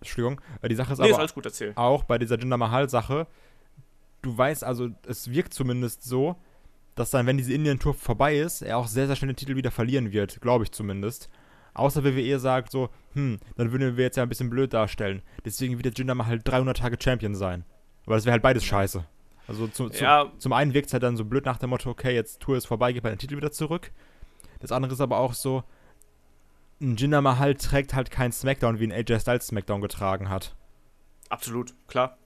[0.00, 3.28] Entschuldigung, äh, die Sache ist nee, aber ist auch bei dieser Jinder Mahal-Sache,
[4.22, 6.36] du weißt, also es wirkt zumindest so,
[6.94, 9.70] dass dann, wenn diese Indien-Tour vorbei ist, er auch sehr, sehr schnell den Titel wieder
[9.70, 11.28] verlieren wird, glaube ich zumindest.
[11.74, 15.22] Außer WWE sagt so, hm, dann würden wir jetzt ja ein bisschen blöd darstellen.
[15.44, 17.64] Deswegen wird der Jinder mal halt 300 Tage Champion sein.
[18.04, 19.04] Aber das wäre halt beides scheiße.
[19.48, 20.30] Also zu, zu, ja.
[20.38, 22.66] zum einen wirkt es halt dann so blöd nach dem Motto, okay, jetzt Tour ist
[22.66, 23.90] vorbei, gib halt den Titel wieder zurück.
[24.60, 25.64] Das andere ist aber auch so,
[26.80, 30.54] ein Jinder Mahal trägt halt kein Smackdown, wie ein AJ Styles Smackdown getragen hat.
[31.28, 32.18] Absolut, klar.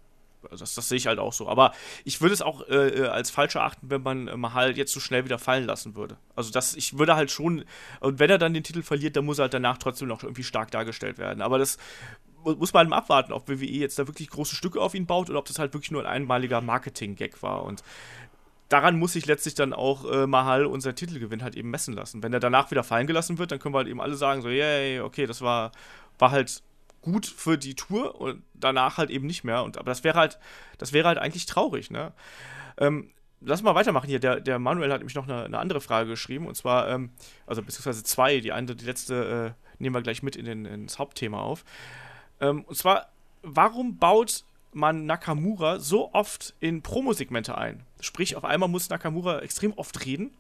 [0.51, 1.49] Also das, das sehe ich halt auch so.
[1.49, 1.73] Aber
[2.05, 5.01] ich würde es auch äh, äh als falsch erachten, wenn man äh, Mahal jetzt so
[5.01, 6.17] schnell wieder fallen lassen würde.
[6.35, 7.65] Also das, ich würde halt schon,
[8.01, 10.45] und wenn er dann den Titel verliert, dann muss er halt danach trotzdem noch irgendwie
[10.45, 11.43] stark dargestellt werden.
[11.43, 11.79] Aber das
[12.55, 15.47] muss man abwarten, ob WWE jetzt da wirklich große Stücke auf ihn baut oder ob
[15.47, 17.65] das halt wirklich nur ein einmaliger Marketing-Gag war.
[17.65, 17.83] Und
[18.69, 22.23] daran muss sich letztlich dann auch äh, Mahal unser Titelgewinn halt eben messen lassen.
[22.23, 24.49] Wenn er danach wieder fallen gelassen wird, dann können wir halt eben alle sagen, so,
[24.49, 25.73] yay, okay, das war,
[26.19, 26.63] war halt
[27.07, 29.63] gut für die Tour und danach halt eben nicht mehr.
[29.63, 30.39] Und, aber das wäre halt,
[30.79, 32.13] das wäre halt eigentlich traurig, ne?
[32.79, 34.19] Ähm, lass mal weitermachen hier.
[34.19, 36.47] Der, der Manuel hat nämlich noch eine, eine andere Frage geschrieben.
[36.47, 37.11] Und zwar, ähm,
[37.47, 38.41] also beziehungsweise zwei.
[38.41, 41.65] Die eine, die letzte äh, nehmen wir gleich mit in den, ins Hauptthema auf.
[42.41, 43.09] Ähm, und zwar,
[43.43, 47.85] warum baut man Nakamura so oft in Promo-Segmente ein?
[48.01, 50.37] Sprich, auf einmal muss Nakamura extrem oft reden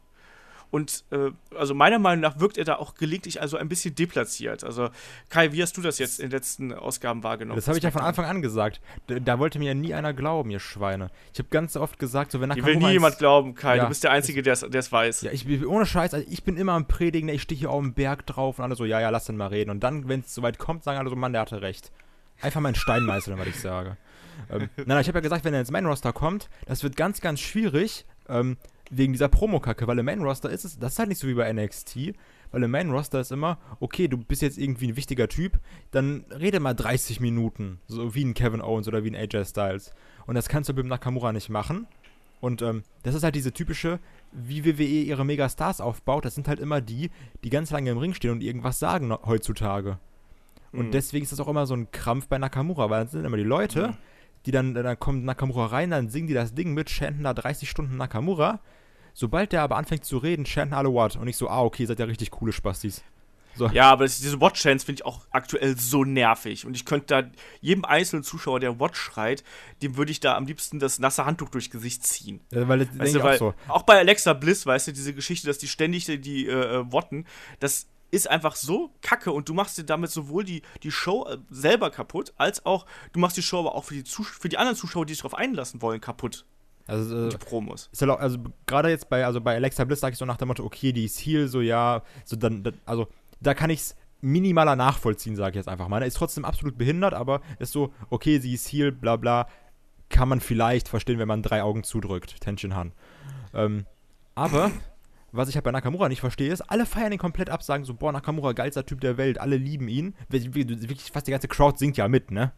[0.71, 4.65] und äh, also meiner Meinung nach wirkt er da auch gelegentlich also ein bisschen deplatziert.
[4.65, 4.91] Also
[5.29, 7.57] Kai, wie hast du das jetzt in den letzten Ausgaben wahrgenommen?
[7.57, 8.81] Das habe ich ja von Anfang an gesagt.
[9.07, 11.11] Da, da, wollte mir ja nie einer glauben, ihr Schweine.
[11.33, 13.77] Ich habe ganz oft gesagt, so wenn Nakamura will nie jemand glauben, Kai.
[13.77, 15.23] Ja, du bist der Einzige, der es weiß.
[15.23, 16.15] Ja, ich bin ohne Scheiß.
[16.15, 17.29] Also ich bin immer am Predigen.
[17.29, 19.49] Ich stehe hier auf dem Berg drauf und alle so, ja, ja, lass den mal
[19.49, 19.71] reden.
[19.71, 21.93] Und dann, wenn es soweit kommt, sagen alle so, Mann, der hatte recht.
[22.43, 23.97] Einfach mal ein Stein meißeln, was ich sage.
[24.51, 26.97] ähm, nein, nein, ich habe ja gesagt, wenn er ins Main Roster kommt, das wird
[26.97, 28.05] ganz, ganz schwierig.
[28.29, 28.57] Ähm,
[28.91, 31.35] wegen dieser Promokacke, weil im Main Roster ist es, das ist halt nicht so wie
[31.35, 32.15] bei NXT,
[32.51, 35.59] weil im Main Roster ist immer, okay, du bist jetzt irgendwie ein wichtiger Typ,
[35.91, 39.93] dann rede mal 30 Minuten, so wie ein Kevin Owens oder wie ein AJ Styles.
[40.27, 41.87] Und das kannst du beim Nakamura nicht machen.
[42.41, 43.99] Und ähm, das ist halt diese typische,
[44.31, 47.11] wie WWE ihre Megastars aufbaut, das sind halt immer die,
[47.45, 49.99] die ganz lange im Ring stehen und irgendwas sagen heutzutage.
[50.73, 50.91] Und mhm.
[50.91, 53.43] deswegen ist das auch immer so ein Krampf bei Nakamura, weil dann sind immer die
[53.43, 53.97] Leute, mhm
[54.47, 57.69] die dann, dann kommt Nakamura rein, dann singen die das Ding mit, chanten da 30
[57.69, 58.61] Stunden Nakamura.
[59.19, 61.17] Sobald der aber anfängt zu reden, chanten alle What.
[61.17, 63.03] Und ich so, ah, okay, seid ja richtig coole Spastis.
[63.55, 63.67] So.
[63.69, 66.67] Ja, aber das, diese Watch-Chants finde ich auch aktuell so nervig.
[66.67, 67.31] Und ich könnte da
[67.63, 69.43] jedem einzelnen Zuschauer, der Watch schreit,
[69.81, 72.41] dem würde ich da am liebsten das nasse Handtuch durchs Gesicht ziehen.
[72.51, 73.55] Ja, weil das Weißt du, weil, auch so.
[73.69, 76.93] auch bei Alexa Bliss, weißt du, diese Geschichte, dass die ständig die, die äh, äh,
[76.93, 77.25] wotten,
[77.59, 81.39] das ist einfach so kacke und du machst dir damit sowohl die, die Show äh,
[81.49, 84.59] selber kaputt, als auch, du machst die Show aber auch für die, Zus für die
[84.59, 86.45] anderen Zuschauer, die sich darauf einlassen wollen, kaputt.
[86.87, 87.89] Also, äh, Die Promos.
[87.93, 90.37] ist halt auch, also gerade jetzt bei, also bei Alexa Bliss sage ich so nach
[90.37, 93.09] dem Motto, okay, die ist Heal, so ja, so dann, dann also
[93.41, 96.01] da kann ich es minimaler nachvollziehen, sage ich jetzt einfach mal.
[96.03, 99.49] Er ist trotzdem absolut behindert, aber ist so, okay, sie ist Heal, bla bla,
[100.09, 102.93] kann man vielleicht verstehen, wenn man drei Augen zudrückt, Tenshin Han.
[103.53, 103.85] Ähm,
[104.37, 104.71] aber,
[105.33, 107.95] was ich halt bei Nakamura nicht verstehe, ist, alle feiern ihn komplett ab, sagen so,
[107.95, 110.15] boah, Nakamura, geilster Typ der Welt, alle lieben ihn.
[110.29, 112.53] Wirklich, fast die ganze Crowd singt ja mit, ne?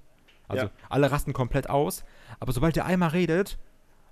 [0.49, 0.71] Also, Ja.
[0.89, 2.05] alle rasten komplett aus.
[2.41, 3.59] Aber sobald er einmal redet,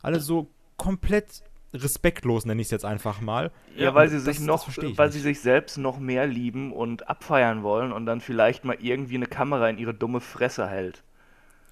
[0.06, 1.42] alle so komplett
[1.74, 3.50] respektlos, nenne ich es jetzt einfach mal.
[3.76, 5.14] Ja, weil sie das- sich das noch, ich weil nicht.
[5.14, 9.26] sie sich selbst noch mehr lieben und abfeiern wollen und dann vielleicht mal irgendwie eine
[9.26, 11.02] Kamera in ihre dumme Fresse hält.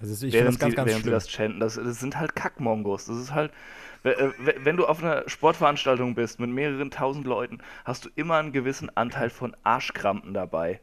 [0.00, 1.12] Also ich finde während das ganz, sie, ganz während sie schlimm.
[1.14, 1.60] das chanten.
[1.60, 3.06] Das, das sind halt Kackmongos.
[3.06, 3.52] Das ist halt,
[4.02, 4.14] äh,
[4.62, 8.94] wenn du auf einer Sportveranstaltung bist mit mehreren tausend Leuten, hast du immer einen gewissen
[8.96, 10.80] Anteil von Arschkrampen dabei.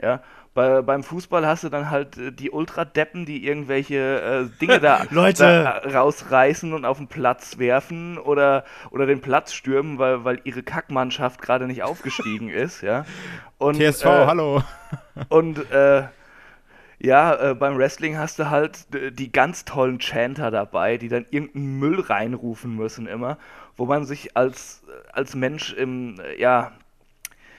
[0.00, 0.22] Ja,
[0.54, 5.04] bei, beim Fußball hast du dann halt äh, die Ultradeppen, die irgendwelche äh, Dinge da,
[5.10, 5.42] Leute!
[5.42, 10.62] da rausreißen und auf den Platz werfen oder, oder den Platz stürmen, weil, weil ihre
[10.62, 13.04] Kackmannschaft gerade nicht aufgestiegen ist, ja.
[13.58, 14.62] Und, TSV, äh, hallo.
[15.28, 16.04] und äh,
[17.00, 21.26] ja, äh, beim Wrestling hast du halt d- die ganz tollen Chanter dabei, die dann
[21.30, 23.38] irgendeinen Müll reinrufen müssen immer,
[23.76, 26.72] wo man sich als, als Mensch im, äh, ja,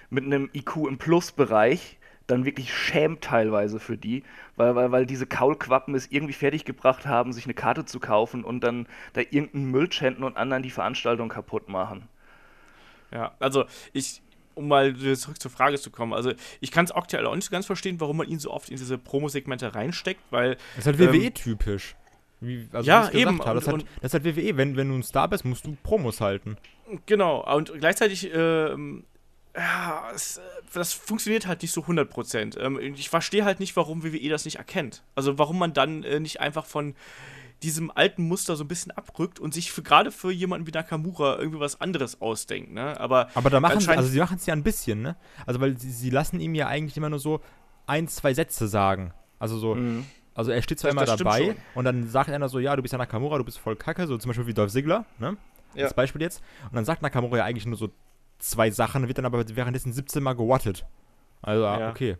[0.09, 4.23] mit einem IQ im Plusbereich dann wirklich schämt teilweise für die,
[4.55, 8.61] weil, weil, weil diese Kaulquappen es irgendwie fertiggebracht haben, sich eine Karte zu kaufen und
[8.63, 12.07] dann da irgendeinen Müll chanten und anderen die Veranstaltung kaputt machen.
[13.11, 14.21] Ja, also ich,
[14.55, 17.51] um mal zurück zur Frage zu kommen, also ich kann es aktuell auch nicht so
[17.51, 20.99] ganz verstehen, warum man ihn so oft in diese Promosegmente reinsteckt, weil Das ist halt
[20.99, 21.95] Ähm, WWE-typisch.
[22.41, 24.57] Wie, also Ja, eben, habe, Das, ist und- halt, das halt WWE.
[24.57, 26.57] Wenn, wenn du ein Star bist, musst du Promos halten.
[27.05, 29.03] Genau, und gleichzeitig, ähm,
[29.57, 30.41] ja, es, äh,
[30.73, 32.59] das funktioniert halt nicht so 100%.
[32.59, 35.03] Ähm, ich verstehe halt nicht, warum WWE das nicht erkennt.
[35.15, 36.95] Also warum man dann äh, nicht einfach von
[37.63, 41.59] diesem alten Muster so ein bisschen abrückt und sich gerade für jemanden wie Nakamura irgendwie
[41.61, 42.99] was anderes ausdenkt, ne?
[42.99, 45.15] Aber, Aber da machen sie, also sie machen es ja ein bisschen, ne?
[45.45, 47.39] Also weil sie, sie lassen ihm ja eigentlich immer nur so
[47.87, 49.13] ein, zwei Sätze sagen.
[49.39, 49.77] Also so,
[50.33, 52.81] also er steht zwar Das- immer das dabei und dann sagt einer so, ja, du
[52.81, 55.37] bist ja Nakamura, du bist voll kacke, so zum Beispiel wie Dolph Ziggler, ne?
[55.75, 55.85] Ja.
[55.85, 56.41] Als Beispiel jetzt.
[56.69, 57.89] Und dann sagt Nakamura ja eigentlich nur so
[58.39, 60.85] zwei Sachen, wird dann aber währenddessen 17 Mal gewattet.
[61.41, 61.89] Also, ah, Ja.
[61.89, 62.17] okay.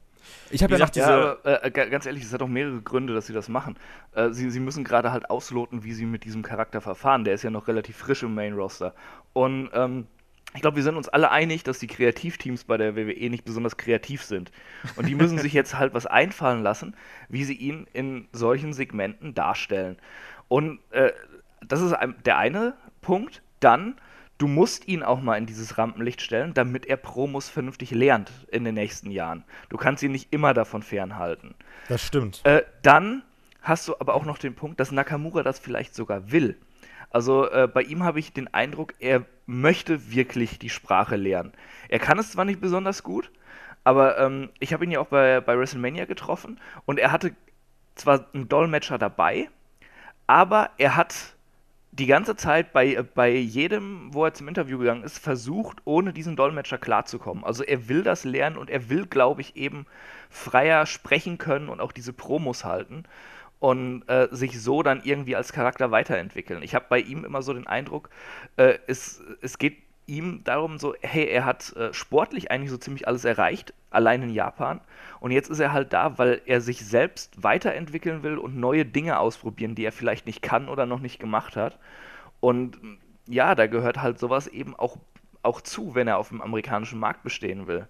[0.49, 2.81] Ich habe ja gesagt, diese, Ja, aber äh, ga- ganz ehrlich, es hat auch mehrere
[2.81, 3.77] Gründe, dass sie das machen.
[4.15, 7.23] Äh, sie, sie müssen gerade halt ausloten, wie sie mit diesem Charakter verfahren.
[7.25, 8.95] Der ist ja noch relativ frisch im Main-Roster.
[9.33, 10.07] Und ähm,
[10.55, 13.77] ich glaube, wir sind uns alle einig, dass die Kreativteams bei der WWE nicht besonders
[13.77, 14.51] kreativ sind.
[14.95, 16.95] Und die müssen sich jetzt halt was einfallen lassen,
[17.29, 19.97] wie sie ihn in solchen Segmenten darstellen.
[20.47, 21.11] Und äh,
[21.67, 21.93] das ist
[22.25, 23.43] der eine Punkt.
[23.59, 23.95] Dann,
[24.37, 28.63] du musst ihn auch mal in dieses Rampenlicht stellen, damit er Promos vernünftig lernt in
[28.63, 29.43] den nächsten Jahren.
[29.69, 31.55] Du kannst ihn nicht immer davon fernhalten.
[31.87, 32.41] das stimmt.
[32.43, 33.23] Äh, dann
[33.61, 36.57] hast du aber auch noch den Punkt, dass Nakamura das vielleicht sogar will.
[37.09, 41.53] Also äh, bei ihm habe ich den Eindruck, er möchte wirklich die Sprache lernen.
[41.87, 43.31] Er kann es zwar nicht besonders gut,
[43.83, 47.33] aber ähm, ich habe ihn ja auch bei, bei WrestleMania getroffen und er hatte
[47.95, 49.49] zwar einen Dolmetscher dabei,
[50.27, 51.34] aber er hat
[51.97, 56.35] die ganze Zeit bei, bei jedem, wo er zum Interview gegangen ist, versucht, ohne diesen
[56.35, 57.43] Dolmetscher klarzukommen.
[57.43, 59.85] Also er will das lernen und er will, glaube ich, eben
[60.29, 63.03] freier sprechen können und auch diese Promos halten
[63.59, 66.63] und äh, sich so dann irgendwie als Charakter weiterentwickeln.
[66.63, 68.09] Ich habe bei ihm immer so den Eindruck,
[68.57, 73.07] äh, es, es geht ihm darum so, hey, er hat äh, sportlich eigentlich so ziemlich
[73.07, 74.81] alles erreicht, allein in Japan.
[75.19, 79.17] Und jetzt ist er halt da, weil er sich selbst weiterentwickeln will und neue Dinge
[79.19, 81.79] ausprobieren, die er vielleicht nicht kann oder noch nicht gemacht hat.
[82.39, 82.77] Und
[83.27, 84.97] ja, da gehört halt sowas eben auch,
[85.41, 87.87] auch zu, wenn er auf dem amerikanischen Markt bestehen will.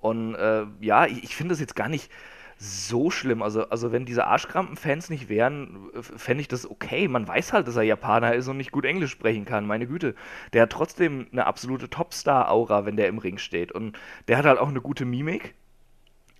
[0.00, 2.10] Und äh, ja, ich, ich finde das jetzt gar nicht
[2.58, 3.42] so schlimm.
[3.42, 7.06] Also, also wenn diese Arschkrampen-Fans nicht wären, fände ich das okay.
[7.08, 9.66] Man weiß halt, dass er Japaner ist und nicht gut Englisch sprechen kann.
[9.66, 10.14] Meine Güte.
[10.52, 13.72] Der hat trotzdem eine absolute Topstar-Aura, wenn der im Ring steht.
[13.72, 15.54] Und der hat halt auch eine gute Mimik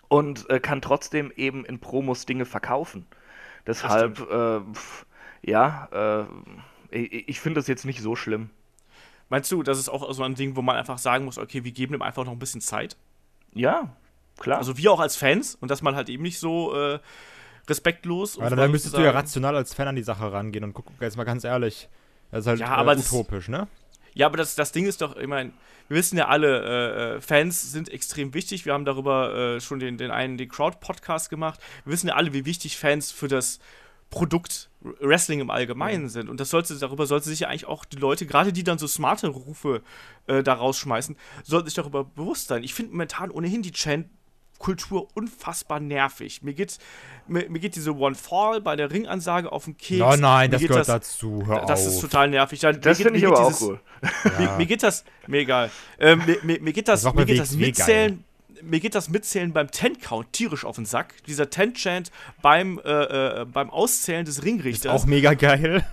[0.08, 3.06] und äh, kann trotzdem eben in Promos Dinge verkaufen.
[3.66, 5.04] Deshalb, äh, pf,
[5.42, 6.24] ja,
[6.90, 8.50] äh, ich, ich finde das jetzt nicht so schlimm.
[9.28, 11.72] meinst du, das ist auch so ein Ding, wo man einfach sagen muss, okay, wir
[11.72, 12.96] geben ihm einfach noch ein bisschen Zeit?
[13.52, 13.96] Ja,
[14.38, 14.58] klar.
[14.58, 16.98] Also wir auch als Fans und dass man halt eben nicht so äh,
[17.68, 20.86] respektlos Aber dann müsstest du ja rational als Fan an die Sache rangehen und guck,
[21.00, 21.88] jetzt mal ganz ehrlich,
[22.30, 23.68] das ist halt Ja, äh, utopisch, ne?
[24.14, 25.52] Ja, aber das, das Ding ist doch, ich meine,
[25.88, 28.64] wir wissen ja alle, äh, äh, Fans sind extrem wichtig.
[28.64, 31.60] Wir haben darüber äh, schon den, den einen, den Crowd-Podcast gemacht.
[31.84, 33.58] Wir wissen ja alle, wie wichtig Fans für das
[34.10, 34.70] Produkt
[35.00, 36.08] Wrestling im Allgemeinen mhm.
[36.08, 36.28] sind.
[36.28, 38.86] Und das sollte, darüber sollte sich ja eigentlich auch die Leute, gerade die dann so
[38.86, 39.82] smarte Rufe
[40.26, 42.62] äh, da rausschmeißen, sollten sich darüber bewusst sein.
[42.62, 44.08] Ich finde momentan ohnehin die Chant
[44.58, 46.42] Kultur unfassbar nervig.
[46.42, 46.78] Mir geht,
[47.26, 50.02] mir, mir, geht diese One Fall bei der Ringansage auf den Keks.
[50.02, 51.44] Oh nein, das gehört das, dazu.
[51.46, 51.94] Hör das auf.
[51.94, 52.60] ist total nervig.
[52.60, 53.80] Da, das finde ich aber auch cool.
[54.24, 54.30] Ja.
[54.38, 55.70] Mir, mir, geht das, mir egal.
[55.98, 58.22] Ähm, mir, mir, geht das, das mir geht das Mitzählen,
[58.62, 61.14] mir geht das Mitzählen beim Ten-Count tierisch auf den Sack.
[61.26, 62.10] Dieser Ten-Chant
[62.42, 62.90] beim, äh,
[63.42, 64.94] äh, beim Auszählen des Ringrichters.
[64.94, 65.84] Ist auch mega geil.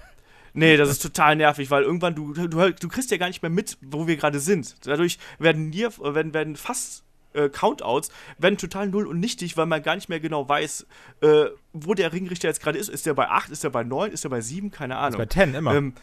[0.54, 3.50] Nee, das ist total nervig, weil irgendwann du, du, du kriegst ja gar nicht mehr
[3.50, 4.76] mit, wo wir gerade sind.
[4.86, 9.82] Dadurch werden, Nier, werden, werden fast äh, Countouts werden total null und nichtig, weil man
[9.82, 10.86] gar nicht mehr genau weiß,
[11.22, 12.90] äh, wo der Ringrichter jetzt gerade ist.
[12.90, 14.72] Ist der bei 8, ist der bei 9, ist der bei 7?
[14.72, 15.20] Keine Ahnung.
[15.20, 15.76] Ist bei 10 immer.
[15.76, 15.94] Ähm,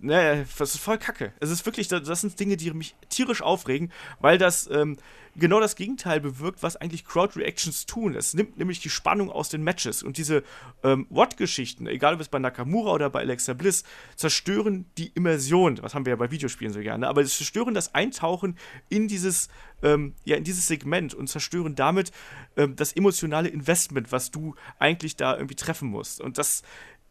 [0.00, 1.32] Ne, das ist voll kacke.
[1.40, 4.98] Es ist wirklich, das sind Dinge, die mich tierisch aufregen, weil das ähm,
[5.36, 8.14] genau das Gegenteil bewirkt, was eigentlich Crowd Reactions tun.
[8.14, 10.42] Es nimmt nämlich die Spannung aus den Matches und diese
[10.82, 13.84] ähm, Watt-Geschichten, egal ob es bei Nakamura oder bei Alexa Bliss,
[14.16, 15.78] zerstören die Immersion.
[15.82, 19.48] Was haben wir ja bei Videospielen so gerne, aber sie zerstören das Eintauchen in dieses,
[19.82, 22.10] ähm, ja, in dieses Segment und zerstören damit
[22.56, 26.20] ähm, das emotionale Investment, was du eigentlich da irgendwie treffen musst.
[26.20, 26.62] Und das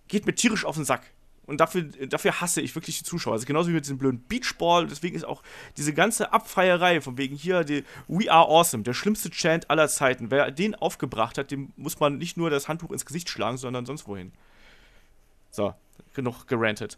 [0.08, 1.04] geht mir tierisch auf den Sack.
[1.46, 3.34] Und dafür, dafür hasse ich wirklich die Zuschauer.
[3.34, 4.88] Also genauso wie mit diesem blöden Beachball.
[4.88, 5.44] Deswegen ist auch
[5.76, 10.32] diese ganze Abfeierei von wegen hier, die We Are Awesome, der schlimmste Chant aller Zeiten.
[10.32, 13.86] Wer den aufgebracht hat, dem muss man nicht nur das Handtuch ins Gesicht schlagen, sondern
[13.86, 14.32] sonst wohin.
[15.52, 15.74] So,
[16.14, 16.98] genug gerantet.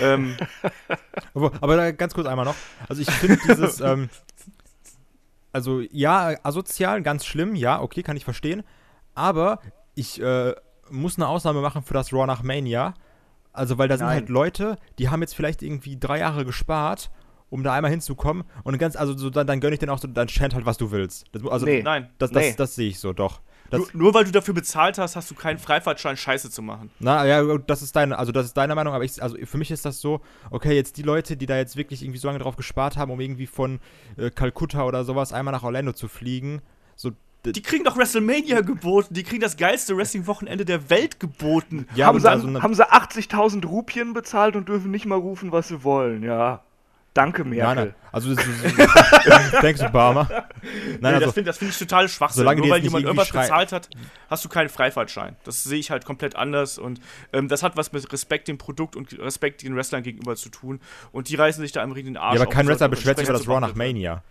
[0.00, 0.36] ähm.
[1.34, 2.56] aber, aber ganz kurz einmal noch.
[2.88, 4.10] Also ich finde dieses, ähm,
[5.50, 8.64] also ja, asozial, ganz schlimm, ja, okay, kann ich verstehen.
[9.14, 9.60] Aber
[9.94, 10.54] ich äh,
[10.90, 12.94] muss eine Ausnahme machen für das Raw nach Mania
[13.52, 17.10] also, weil da sind halt Leute, die haben jetzt vielleicht irgendwie drei Jahre gespart,
[17.50, 18.44] um da einmal hinzukommen.
[18.64, 20.78] Und ganz, also so, dann, dann gönne ich dir auch so, dann chant halt, was
[20.78, 21.26] du willst.
[21.32, 22.08] Das, also, nee, nein.
[22.18, 22.48] Das, das, nee.
[22.48, 23.40] das, das sehe ich so, doch.
[23.70, 26.90] Nur, nur, weil du dafür bezahlt hast, hast du keinen Freifahrtschein, Scheiße zu machen.
[26.98, 29.70] Na ja, das ist deine, also das ist deine Meinung, aber ich, also für mich
[29.70, 32.56] ist das so, okay, jetzt die Leute, die da jetzt wirklich irgendwie so lange drauf
[32.56, 33.80] gespart haben, um irgendwie von
[34.16, 36.60] äh, Kalkutta oder sowas einmal nach Orlando zu fliegen,
[36.96, 37.12] so
[37.44, 41.86] die kriegen doch WrestleMania geboten, die kriegen das geilste Wrestling-Wochenende der Welt geboten.
[41.94, 45.68] Ja, haben, sie, also haben sie 80.000 Rupien bezahlt und dürfen nicht mal rufen, was
[45.68, 46.62] sie wollen, ja.
[47.14, 47.74] Danke, Merkel.
[47.74, 47.94] Nein, nein.
[48.10, 50.26] Also, das ist, thanks, Obama.
[50.30, 50.42] Nein,
[51.00, 52.40] nee, also, das finde find ich total schwachsinn.
[52.40, 53.90] Solange Nur weil jemand irgendwas bezahlt hat,
[54.30, 55.36] hast du keinen Freifahrtschein.
[55.44, 56.78] Das sehe ich halt komplett anders.
[56.78, 57.00] Und
[57.34, 60.80] ähm, das hat was mit Respekt dem Produkt und Respekt den Wrestlern gegenüber zu tun.
[61.10, 63.28] Und die reißen sich da im Ring den Arsch Ja, aber kein Wrestler beschwert sich
[63.28, 64.22] über das Raw nach Mania.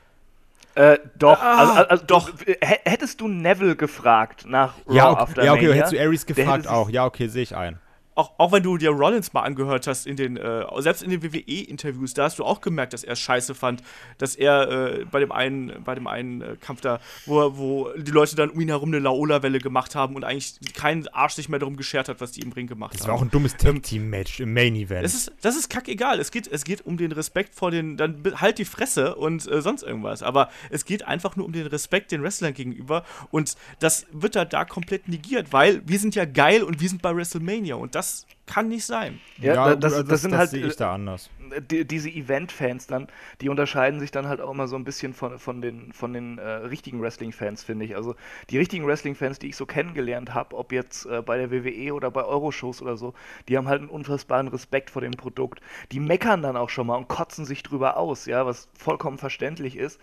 [0.76, 2.32] Äh, doch, ah, also, also, doch.
[2.62, 6.68] Hättest du Neville gefragt nach Raw ja, okay, After Ja, okay, hättest du Aries gefragt
[6.68, 6.90] auch.
[6.90, 7.80] Ja, okay, sehe ich ein
[8.22, 11.24] auch, auch wenn du dir Rollins mal angehört hast in den, äh, selbst in den
[11.24, 13.82] WWE-Interviews, da hast du auch gemerkt, dass er es scheiße fand,
[14.18, 18.12] dass er äh, bei dem einen, bei dem einen äh, Kampf da, wo, wo die
[18.12, 21.60] Leute dann um ihn herum eine Laola-Welle gemacht haben und eigentlich kein Arsch sich mehr
[21.60, 23.00] darum geschert hat, was die im Ring gemacht haben.
[23.00, 25.04] Das war auch ein dummes Tag-Team-Match im Main-Event.
[25.04, 26.20] Das ist, das ist kackegal.
[26.20, 29.62] Es geht, es geht um den Respekt vor den, dann halt die Fresse und äh,
[29.62, 30.22] sonst irgendwas.
[30.22, 34.54] Aber es geht einfach nur um den Respekt den Wrestlern gegenüber und das wird halt
[34.54, 38.11] da komplett negiert, weil wir sind ja geil und wir sind bei WrestleMania und das
[38.12, 38.26] Yes.
[38.52, 39.20] Kann nicht sein.
[39.40, 40.50] Ja, ja das, das, das, sind das halt.
[40.50, 43.08] sehe ich da anders die, diese Event-Fans dann,
[43.42, 46.38] die unterscheiden sich dann halt auch immer so ein bisschen von, von den, von den
[46.38, 47.96] äh, richtigen Wrestling-Fans, finde ich.
[47.96, 48.16] Also
[48.50, 52.12] die richtigen Wrestling-Fans, die ich so kennengelernt habe, ob jetzt äh, bei der WWE oder
[52.12, 53.14] bei Euroshows oder so,
[53.48, 55.62] die haben halt einen unfassbaren Respekt vor dem Produkt.
[55.92, 59.78] Die meckern dann auch schon mal und kotzen sich drüber aus, ja, was vollkommen verständlich
[59.78, 60.00] ist.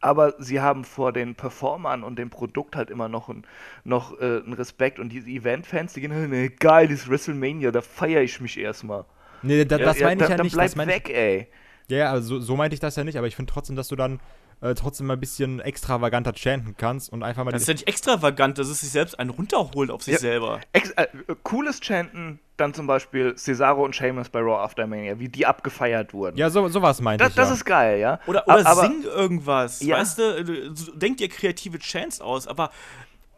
[0.00, 3.44] Aber sie haben vor den Performern und dem Produkt halt immer noch, ein,
[3.84, 4.98] noch äh, einen Respekt.
[4.98, 9.04] Und diese Event-Fans, die gehen, halt, nee, geil, das WrestleMania, da feiere ich mich erstmal.
[9.42, 10.54] Nee, da, das ja, meine ich ja, dann nicht.
[10.54, 11.48] Bleib das mein weg, ey.
[11.88, 14.20] Ja, also so meinte ich das ja nicht, aber ich finde trotzdem, dass du dann
[14.60, 17.52] äh, trotzdem mal ein bisschen extravaganter chanten kannst und einfach mal.
[17.52, 20.60] Das ist ja nicht extravagant, das ist sich selbst einen runterholen auf sich ja, selber.
[20.72, 21.06] Ex äh,
[21.44, 26.12] cooles Chanten, dann zum Beispiel Cesaro und Sheamus bei Raw After Mania, wie die abgefeiert
[26.12, 26.36] wurden.
[26.36, 27.36] Ja, so, sowas meinte das, ich.
[27.36, 27.54] Das ja.
[27.54, 28.20] ist geil, ja.
[28.26, 29.80] Oder, oder aber, sing irgendwas.
[29.80, 29.98] Ja.
[29.98, 32.70] Weißt du, denk dir kreative Chants aus, aber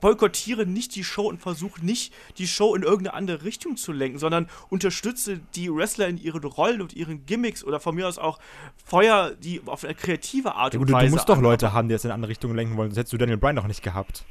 [0.00, 4.18] boykottiere nicht die Show und versuche nicht, die Show in irgendeine andere Richtung zu lenken,
[4.18, 8.38] sondern unterstütze die Wrestler in ihren Rollen und ihren Gimmicks oder von mir aus auch
[8.84, 11.06] Feuer die auf eine kreative Art ja, und Weise.
[11.06, 13.12] Du musst doch Leute haben, die jetzt in eine andere Richtung lenken wollen, sonst hättest
[13.12, 14.24] du Daniel Bryan noch nicht gehabt.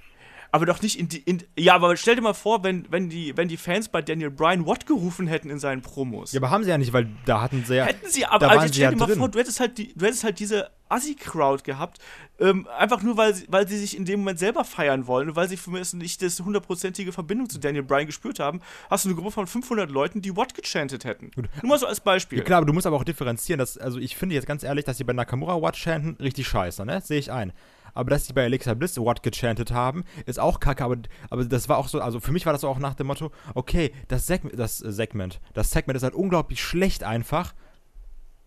[0.51, 1.19] Aber doch nicht in die.
[1.19, 4.31] In, ja, aber stell dir mal vor, wenn, wenn, die, wenn die Fans bei Daniel
[4.31, 6.31] Bryan What gerufen hätten in seinen Promos.
[6.31, 7.85] Ja, aber haben sie ja nicht, weil da hatten sie ja.
[7.85, 10.39] Hätten sie, aber, jetzt stell dir mal vor, du hättest halt, die, du hättest halt
[10.39, 11.99] diese Assi-Crowd gehabt,
[12.39, 15.35] ähm, einfach nur, weil sie, weil sie sich in dem Moment selber feiern wollen und
[15.35, 19.09] weil sie für mich nicht das hundertprozentige Verbindung zu Daniel Bryan gespürt haben, hast du
[19.09, 21.31] eine Gruppe von 500 Leuten, die What gechantet hätten.
[21.35, 22.39] Nur mal so als Beispiel.
[22.39, 24.85] Ja, klar, aber du musst aber auch differenzieren, dass, also ich finde jetzt ganz ehrlich,
[24.85, 27.01] dass sie bei Nakamura What chanten, richtig scheiße, ne?
[27.01, 27.53] Sehe ich ein.
[27.99, 30.95] Aber dass sie bei Alexa Bliss What gechantet haben, ist auch kacke, aber,
[31.29, 33.93] aber das war auch so, also für mich war das auch nach dem Motto, okay,
[34.07, 37.53] das, Seg das äh, Segment, das Segment ist halt unglaublich schlecht einfach.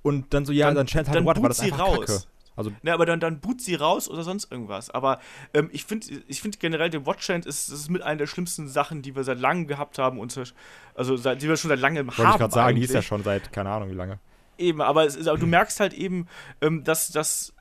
[0.01, 1.99] Und dann so, ja, dann, dann chant halt dann What, war das einfach raus.
[1.99, 2.23] kacke.
[2.57, 4.89] Also, Ne, aber dann, dann boot sie raus oder sonst irgendwas.
[4.89, 5.21] Aber
[5.53, 9.03] ähm, ich finde ich find generell, der Watchchant ist, ist mit einer der schlimmsten Sachen,
[9.03, 10.19] die wir seit langem gehabt haben.
[10.19, 10.55] Und,
[10.95, 12.17] also, seit, die wir schon seit langem haben.
[12.17, 13.07] wollte ich gerade sagen, die ist ja eigentlich.
[13.07, 14.19] schon seit, keine Ahnung wie lange.
[14.57, 16.27] Eben, aber, es aber du merkst halt eben,
[16.61, 17.55] ähm, dass das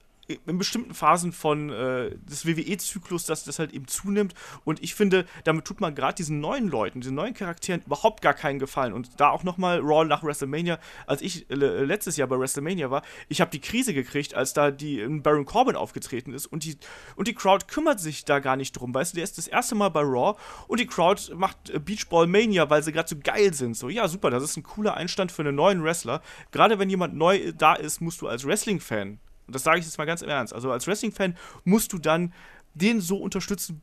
[0.45, 4.33] in bestimmten Phasen von äh, des WWE-Zyklus, dass das halt eben zunimmt.
[4.63, 8.33] Und ich finde, damit tut man gerade diesen neuen Leuten, diesen neuen Charakteren überhaupt gar
[8.33, 8.93] keinen Gefallen.
[8.93, 13.03] Und da auch nochmal Raw nach WrestleMania, als ich äh, letztes Jahr bei WrestleMania war,
[13.29, 16.77] ich habe die Krise gekriegt, als da die äh, Baron Corbin aufgetreten ist und die,
[17.15, 18.93] und die Crowd kümmert sich da gar nicht drum.
[18.93, 22.27] Weißt du, der ist das erste Mal bei Raw und die Crowd macht äh, Beachball
[22.27, 23.75] Mania, weil sie gerade so geil sind.
[23.75, 26.21] So, ja, super, das ist ein cooler Einstand für einen neuen Wrestler.
[26.51, 29.19] Gerade wenn jemand neu äh, da ist, musst du als Wrestling-Fan
[29.51, 30.53] das sage ich jetzt mal ganz im Ernst.
[30.53, 32.33] Also als Wrestling-Fan musst du dann
[32.73, 33.81] den so unterstützen,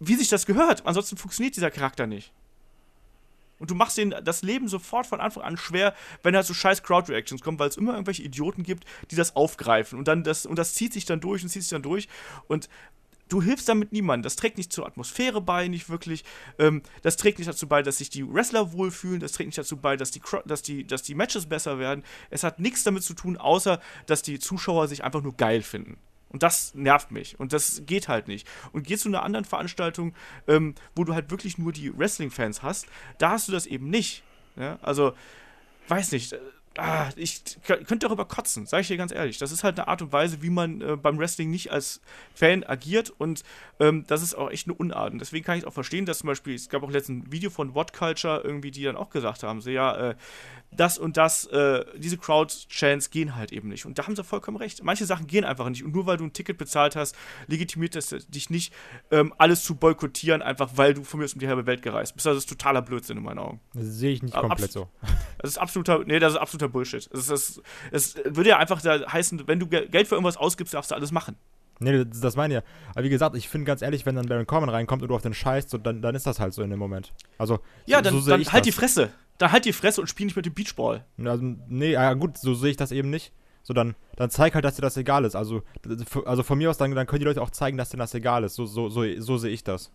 [0.00, 0.86] wie sich das gehört.
[0.86, 2.32] Ansonsten funktioniert dieser Charakter nicht.
[3.58, 5.94] Und du machst den das Leben sofort von Anfang an schwer,
[6.24, 10.00] wenn halt so scheiß Crowd-Reactions kommen, weil es immer irgendwelche Idioten gibt, die das aufgreifen.
[10.00, 12.08] Und dann das, und das zieht sich dann durch und zieht sich dann durch.
[12.48, 12.68] Und
[13.32, 14.22] du hilfst damit niemandem.
[14.22, 16.24] Das trägt nicht zur Atmosphäre bei, nicht wirklich.
[16.58, 19.20] Ähm, das trägt nicht dazu bei, dass sich die Wrestler wohlfühlen.
[19.20, 22.04] Das trägt nicht dazu bei, dass die, dass die, dass die Matches besser werden.
[22.30, 25.96] Es hat nichts damit zu tun, außer dass die Zuschauer sich einfach nur geil finden.
[26.28, 27.38] Und das nervt mich.
[27.40, 28.46] Und das geht halt nicht.
[28.72, 30.14] Und geh zu einer anderen Veranstaltung,
[30.46, 32.86] ähm, wo du halt wirklich nur die Wrestling-Fans hast,
[33.18, 34.22] da hast du das eben nicht.
[34.56, 34.78] Ja?
[34.82, 35.14] Also,
[35.88, 36.36] weiß nicht.
[36.78, 39.38] Ah, ich könnte darüber kotzen, sage ich dir ganz ehrlich.
[39.38, 42.00] Das ist halt eine Art und Weise, wie man äh, beim Wrestling nicht als
[42.34, 43.42] Fan agiert und
[43.80, 45.12] ähm, das ist auch echt eine Unart.
[45.12, 47.50] Und deswegen kann ich auch verstehen, dass zum Beispiel, es gab auch letztens ein Video
[47.50, 50.14] von What Culture irgendwie, die dann auch gesagt haben, so ja, äh,
[50.74, 53.84] das und das, äh, diese Crowd-Chants gehen halt eben nicht.
[53.84, 54.82] Und da haben sie vollkommen recht.
[54.82, 55.84] Manche Sachen gehen einfach nicht.
[55.84, 57.14] Und nur weil du ein Ticket bezahlt hast,
[57.46, 58.72] legitimiert das dich nicht,
[59.10, 62.14] ähm, alles zu boykottieren, einfach weil du von mir aus um die halbe Welt gereist
[62.14, 62.26] bist.
[62.26, 63.60] Das ist totaler Blödsinn in meinen Augen.
[63.74, 64.88] Das sehe ich nicht komplett so.
[65.38, 67.08] Das ist absoluter, nee, das ist absoluter Bullshit.
[67.12, 70.74] Es, es, es würde ja einfach da heißen, wenn du Ge- Geld für irgendwas ausgibst,
[70.74, 71.36] darfst du alles machen.
[71.78, 72.66] Nee, das, meine ich ja.
[72.94, 75.22] Aber wie gesagt, ich finde ganz ehrlich, wenn dann Baron Corbin reinkommt und du auf
[75.22, 77.12] den scheißt, so, dann, dann ist das halt so in dem Moment.
[77.38, 78.62] Also, Ja, so, dann, so dann halt das.
[78.62, 79.10] die Fresse.
[79.38, 81.04] Dann halt die Fresse und spiel nicht mit dem Beachball.
[81.24, 83.32] Also, nee, ja gut, so sehe ich das eben nicht.
[83.64, 85.34] So, dann, dann zeig halt, dass dir das egal ist.
[85.34, 85.62] Also,
[86.24, 88.44] also von mir aus, dann, dann können die Leute auch zeigen, dass denen das egal
[88.44, 88.54] ist.
[88.54, 89.90] So, so, so, so sehe ich das.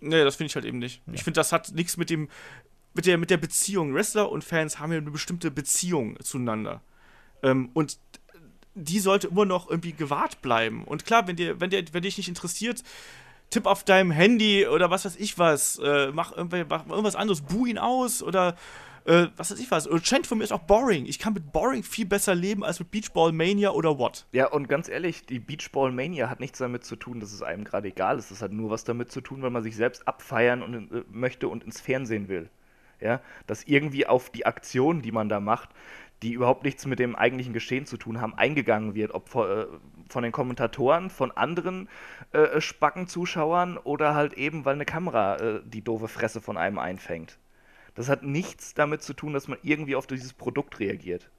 [0.00, 1.02] Nee, das finde ich halt eben nicht.
[1.12, 2.28] Ich finde, das hat nichts mit dem,
[2.94, 3.94] mit der, mit der Beziehung.
[3.94, 6.82] Wrestler und Fans haben ja eine bestimmte Beziehung zueinander.
[7.42, 7.98] Ähm, und
[8.74, 10.84] die sollte immer noch irgendwie gewahrt bleiben.
[10.84, 12.82] Und klar, wenn dir, wenn dir, wenn dich nicht interessiert,
[13.50, 17.66] tipp auf deinem Handy oder was weiß ich was, äh, mach, mach irgendwas anderes, buh
[17.66, 18.56] ihn aus oder
[19.04, 19.86] äh, was weiß ich was.
[19.86, 21.06] Und Chant von mir ist auch boring.
[21.06, 24.26] Ich kann mit boring viel besser leben als mit Beachball Mania oder what.
[24.32, 27.64] Ja, und ganz ehrlich, die Beachball Mania hat nichts damit zu tun, dass es einem
[27.64, 28.30] gerade egal ist.
[28.30, 31.48] Das hat nur was damit zu tun, weil man sich selbst abfeiern und, äh, möchte
[31.48, 32.50] und ins Fernsehen will.
[33.00, 35.70] Ja, dass irgendwie auf die Aktionen, die man da macht,
[36.22, 39.12] die überhaupt nichts mit dem eigentlichen Geschehen zu tun haben, eingegangen wird.
[39.14, 39.66] Ob von, äh,
[40.08, 41.88] von den Kommentatoren, von anderen
[42.32, 47.38] äh, Spacken-Zuschauern oder halt eben, weil eine Kamera äh, die doofe Fresse von einem einfängt.
[47.94, 51.30] Das hat nichts damit zu tun, dass man irgendwie auf dieses Produkt reagiert.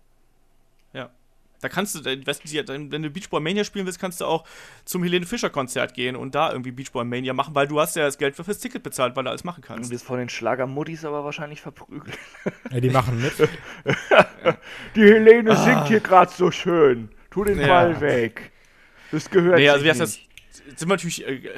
[1.62, 4.45] Da kannst du, weißt du, wenn du Beachball Mania spielen willst, kannst du auch
[4.84, 8.03] zum Helene Fischer Konzert gehen und da irgendwie Beachball Mania machen, weil du hast ja
[8.03, 9.91] das Geld für fürs Ticket bezahlt, weil du alles machen Du kannst.
[9.91, 12.18] wirst von den Schlagermuttis aber wahrscheinlich verprügelt.
[12.72, 13.34] Ja, die machen mit.
[14.95, 17.09] Die Helene singt hier gerade so schön.
[17.30, 17.68] Tu den Ja.
[17.68, 18.51] Ball weg.
[19.12, 20.20] Das gehört Nee, also wie heißt das?
[20.52, 21.49] Sind wir natürlich äh,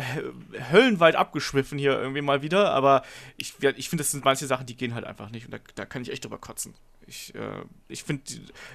[0.72, 3.04] höllenweit abgeschwiffen hier irgendwie mal wieder, aber
[3.38, 5.86] ich, ich finde, das sind manche Sachen, die gehen halt einfach nicht und da, da
[5.86, 6.74] kann ich echt drüber kotzen.
[7.08, 8.24] Ich, äh, ich finde,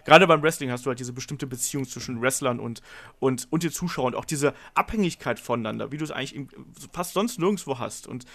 [0.04, 2.82] gerade beim Wrestling hast du halt diese bestimmte Beziehung zwischen Wrestlern und,
[3.20, 6.48] und, und den Zuschauern und auch diese Abhängigkeit voneinander, wie du es eigentlich
[6.92, 8.06] fast sonst nirgendwo hast.
[8.06, 8.26] Und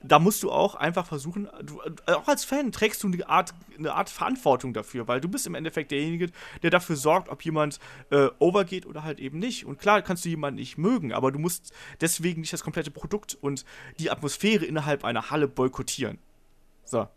[0.00, 3.52] da musst du auch einfach versuchen, du, äh, auch als Fan trägst du eine Art,
[3.76, 6.30] eine Art Verantwortung dafür, weil du bist im Endeffekt derjenige,
[6.62, 7.80] der dafür sorgt, ob jemand
[8.10, 9.66] äh, overgeht oder halt eben nicht.
[9.66, 13.36] Und klar kannst du jemanden nicht mögen, aber du musst deswegen nicht das komplette Produkt
[13.40, 13.64] und
[13.98, 16.18] die Atmosphäre innerhalb einer Halle boykottieren.
[16.84, 17.08] So.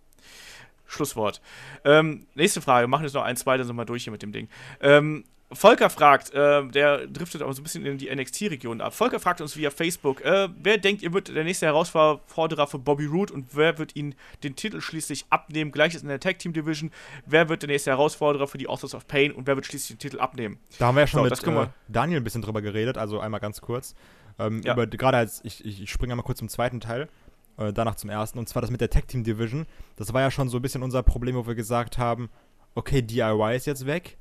[0.87, 1.41] Schlusswort.
[1.85, 4.21] Ähm, nächste Frage, wir machen jetzt noch ein, zwei, dann sind wir durch hier mit
[4.21, 4.49] dem Ding.
[4.81, 5.23] Ähm,
[5.53, 8.93] Volker fragt, äh, der driftet auch so ein bisschen in die NXT-Region ab.
[8.93, 13.05] Volker fragt uns via Facebook, äh, wer denkt, ihr wird der nächste Herausforderer für Bobby
[13.05, 15.71] Roode und wer wird ihn den Titel schließlich abnehmen?
[15.71, 16.91] Gleiches in der Tag Team Division.
[17.25, 20.01] Wer wird der nächste Herausforderer für die Authors of Pain und wer wird schließlich den
[20.01, 20.59] Titel abnehmen?
[20.79, 23.39] Da haben wir ja schon So, mit äh, Daniel ein bisschen drüber geredet, also einmal
[23.39, 23.93] ganz kurz.
[24.39, 24.73] Ähm, Ja.
[24.85, 27.09] gerade als, ich, ich, ich springe einmal kurz zum zweiten Teil,
[27.57, 29.65] äh, danach zum ersten, und zwar das mit der Tag Team Division.
[29.97, 32.29] Das war ja schon so ein bisschen unser Problem, wo wir gesagt haben,
[32.75, 34.17] okay, DIY ist jetzt weg,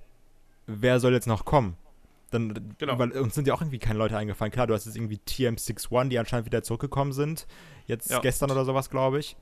[0.81, 1.77] wer soll jetzt noch kommen?
[2.31, 2.99] Dann, Genau.
[2.99, 4.53] Weil uns sind ja auch irgendwie keine Leute eingefallen.
[4.53, 7.47] Klar, du hast jetzt irgendwie TM61, die anscheinend wieder zurückgekommen sind.
[7.87, 8.21] Jetzt Ja.
[8.21, 9.37] gestern oder sowas, glaube ich.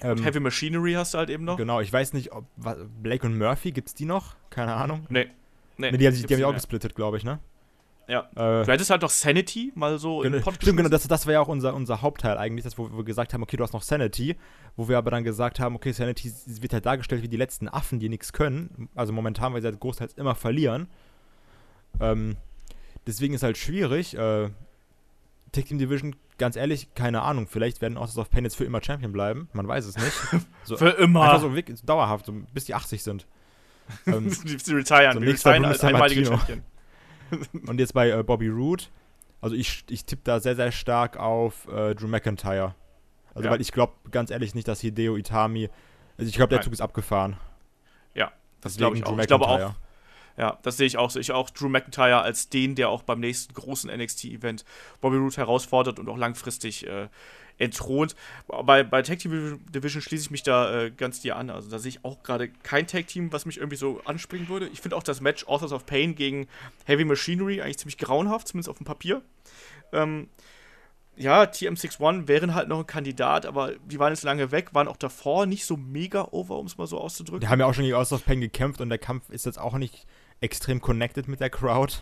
[0.00, 1.56] Ähm, Heavy Machinery hast du halt eben noch?
[1.56, 4.34] Genau, ich weiß nicht, ob wa- Blake und Murphy, gibt's die noch?
[4.50, 5.06] Keine Ahnung.
[5.10, 5.26] Nee.
[5.78, 7.38] Nee, Nee, die haben sich die haben auch gesplittet, glaube ich, ne?
[8.08, 8.28] Mehr.
[8.36, 8.64] Äh, Ja.
[8.64, 11.32] Du hättest halt noch Sanity mal so Genau, im Pod stimmt, genau, das, das war
[11.34, 13.82] ja auch unser, unser Hauptteil eigentlich, das, wo wir gesagt haben, okay, du hast noch
[13.82, 14.36] Sanity,
[14.76, 17.98] wo wir aber dann gesagt haben, okay, Sanity wird halt dargestellt wie die letzten Affen,
[17.98, 20.88] die nichts können, also momentan, weil sie halt großteils immer verlieren.
[22.00, 22.36] Ähm,
[23.06, 24.50] deswegen ist halt schwierig, äh,
[25.52, 28.82] Tag Team Division, ganz ehrlich, keine Ahnung, vielleicht werden Authors of Pain jetzt für immer
[28.82, 30.12] Champion bleiben, man weiß es nicht.
[30.64, 31.22] So, Für immer.
[31.22, 33.24] Einfach so wirklich dauerhaft, so, bis die 80 sind.
[34.06, 35.12] ähm, die, die retiren.
[35.12, 36.26] So die nächster retiren als einmalige.
[36.26, 36.62] Champion.
[37.66, 38.84] Und jetzt bei äh, Bobby Roode,
[39.40, 42.74] also ich, ich tippe da sehr, sehr stark auf äh, Drew McIntyre.
[43.34, 43.52] Also Ja.
[43.52, 45.68] weil ich glaube ganz ehrlich nicht, dass Hideo Itami,
[46.16, 46.64] also ich glaube, der Nein.
[46.64, 47.36] Zug ist abgefahren.
[48.14, 49.18] Ja, das glaube ich auch.
[49.18, 49.74] Ich glaube auch.
[50.38, 51.10] Ja, das sehe ich auch.
[51.10, 54.64] Sehe ich auch Drew McIntyre als den, der auch beim nächsten großen NXT-Event
[55.00, 57.08] Bobby Roode herausfordert und auch langfristig äh,
[57.58, 58.14] entthront.
[58.46, 61.50] Bei, bei Tag Team Division schließe ich mich da äh, ganz dir an.
[61.50, 64.68] Also da sehe ich auch gerade kein Tag Team, was mich irgendwie so anspringen würde.
[64.68, 66.48] Ich finde auch das Match Authors of Pain gegen
[66.84, 69.22] Heavy Machinery eigentlich ziemlich grauenhaft, zumindest auf dem Papier.
[69.92, 70.28] Ähm,
[71.16, 74.98] ja, TM61 wären halt noch ein Kandidat, aber die waren jetzt lange weg, waren auch
[74.98, 77.40] davor nicht so mega over, um es mal so auszudrücken.
[77.40, 79.58] Die haben ja auch schon gegen House of Pain gekämpft und der Kampf ist jetzt
[79.58, 80.06] auch nicht
[80.40, 81.94] extrem connected mit der Crowd.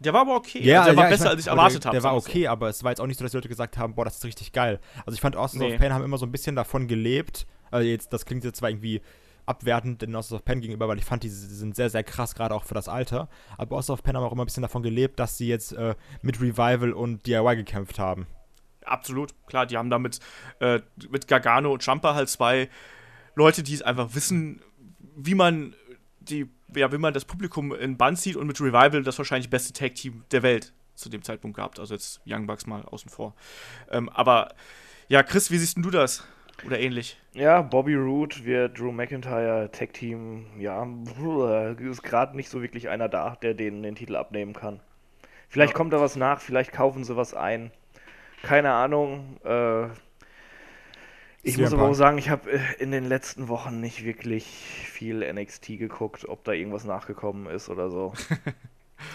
[0.00, 0.58] Der war aber okay.
[0.74, 1.96] also der war ich besser, mein, als ich erwartet der, habe.
[1.96, 2.28] Der war wir so.
[2.28, 4.16] okay, aber es war jetzt auch nicht so, dass die Leute gesagt haben, boah, das
[4.16, 4.80] ist richtig geil.
[5.04, 5.74] Also ich fand Austin Nee.
[5.74, 7.46] of Pain haben immer so ein bisschen davon gelebt.
[7.70, 9.00] Also jetzt, das klingt jetzt zwar irgendwie
[9.46, 12.54] abwertend den Austin of Pain gegenüber, weil ich fand, die sind sehr, sehr krass, gerade
[12.54, 13.28] auch für das Alter.
[13.56, 15.94] Aber Austin of Pain haben auch immer ein bisschen davon gelebt, dass sie jetzt äh,
[16.22, 18.26] mit Revival und DIY gekämpft haben.
[18.84, 20.20] Absolut, klar, die haben da mit,
[20.60, 20.80] äh,
[21.10, 22.68] mit Gargano und Champa halt zwei
[23.34, 24.62] Leute, die es einfach wissen,
[25.16, 25.74] wie man
[26.20, 29.72] die, ja, wie man das Publikum in Bann zieht und mit Revival das wahrscheinlich beste
[29.72, 31.78] Tag-Team der Welt zu dem Zeitpunkt gehabt.
[31.78, 33.34] Also jetzt Young Bucks mal außen vor.
[33.90, 34.54] Ähm, aber
[35.08, 36.26] ja, Chris, wie siehst denn du das?
[36.66, 37.16] Oder ähnlich?
[37.34, 40.84] Ja, Bobby Roode wird Drew McIntyre Tag Team, ja,
[41.78, 44.80] ist gerade nicht so wirklich einer da, der denen den Titel abnehmen kann.
[45.48, 45.76] Vielleicht Ja.
[45.76, 47.70] kommt da was nach, vielleicht kaufen sie was ein.
[48.42, 49.38] Keine Ahnung.
[49.44, 49.86] Äh,
[51.42, 55.20] ich muss aber auch sagen, ich habe äh, in den letzten Wochen nicht wirklich viel
[55.32, 58.12] NXT geguckt, ob da irgendwas nachgekommen ist oder so.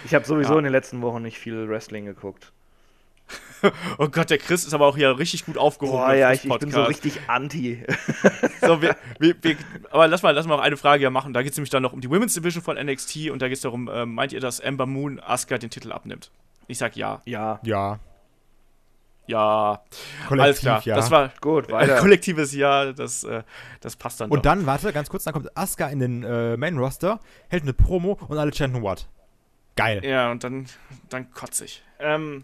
[0.06, 0.60] Ich habe sowieso Ja.
[0.60, 2.54] in den letzten Wochen nicht viel Wrestling geguckt.
[3.98, 5.98] Oh Gott, der Chris ist aber auch hier richtig gut aufgehoben.
[6.00, 7.82] Boah, ja, ich, ich bin so richtig anti.
[8.62, 9.56] So, wir, wir, wir,
[9.92, 11.34] aber lass mal, lass mal noch eine Frage ja machen.
[11.34, 13.56] Da geht es nämlich dann noch um die Women's Division von NXT und da geht
[13.58, 16.30] es darum, äh, meint ihr, dass Ember Moon Asuka den Titel abnimmt?
[16.68, 17.22] Ich sag ja.
[17.26, 18.00] ja, Ja,
[19.26, 19.82] Ja.
[20.28, 20.82] kollektiv, Alles klar.
[20.86, 20.96] ja.
[20.96, 21.98] Das war gut, ein weiter.
[21.98, 23.44] kollektives Ja, das, äh,
[23.82, 24.44] das passt dann und doch.
[24.44, 27.20] dann, warte, ganz kurz, dann kommt Asuka in den äh, Main-Roster,
[27.50, 29.08] hält eine Promo und alle chanten What.
[29.76, 30.02] Geil.
[30.06, 30.68] Ja, und dann,
[31.10, 31.84] dann kotze ich.
[32.00, 32.44] Ähm,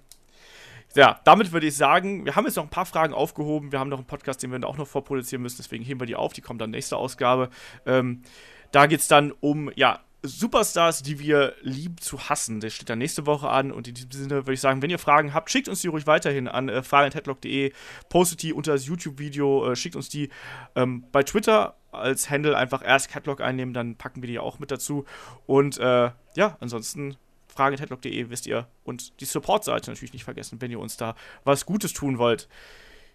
[0.95, 3.71] ja, damit würde ich sagen, wir haben jetzt noch ein paar Fragen aufgehoben.
[3.71, 6.15] Wir haben noch einen Podcast, den wir auch noch vorproduzieren müssen, deswegen heben wir die
[6.15, 6.34] auf.
[6.34, 7.49] Die kommt dann nächste Ausgabe.
[7.86, 8.23] Ähm,
[8.71, 12.59] da geht es dann um, ja, Superstars, die wir lieben zu hassen.
[12.59, 13.72] Das steht dann nächste Woche an.
[13.72, 16.07] Und in diesem Sinne würde ich sagen, wenn ihr Fragen habt, schickt uns die ruhig
[16.07, 17.72] weiterhin an äh, fragen.headlock.de,
[18.09, 20.30] postet die unter das YouTube-Video, äh, schickt uns die
[20.76, 24.72] ähm, bei Twitter als Handle einfach erst Headlock einnehmen, dann packen wir die auch mit
[24.72, 25.05] dazu.
[25.47, 27.17] Und äh, ja, ansonsten
[27.47, 28.67] fragen.headlock.de wisst ihr.
[28.84, 32.47] Und die Support-Seite natürlich nicht vergessen, wenn ihr uns da was Gutes tun wollt.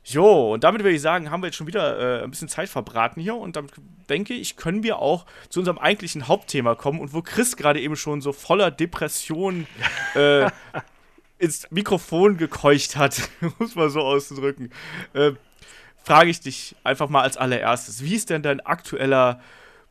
[0.07, 2.69] Jo, und damit würde ich sagen, haben wir jetzt schon wieder äh, ein bisschen Zeit
[2.69, 3.37] verbraten hier.
[3.37, 3.73] Und damit
[4.11, 7.01] denke ich, können wir auch zu unserem eigentlichen Hauptthema kommen.
[7.01, 9.67] Und wo Chris gerade eben schon so voller Depression
[10.15, 10.51] äh,
[11.39, 13.29] ins Mikrofon gekeucht hat,
[13.59, 14.71] muss man so auszudrücken,
[15.15, 15.33] äh,
[16.03, 19.41] frage ich dich einfach mal als allererstes, wie ist denn dein aktueller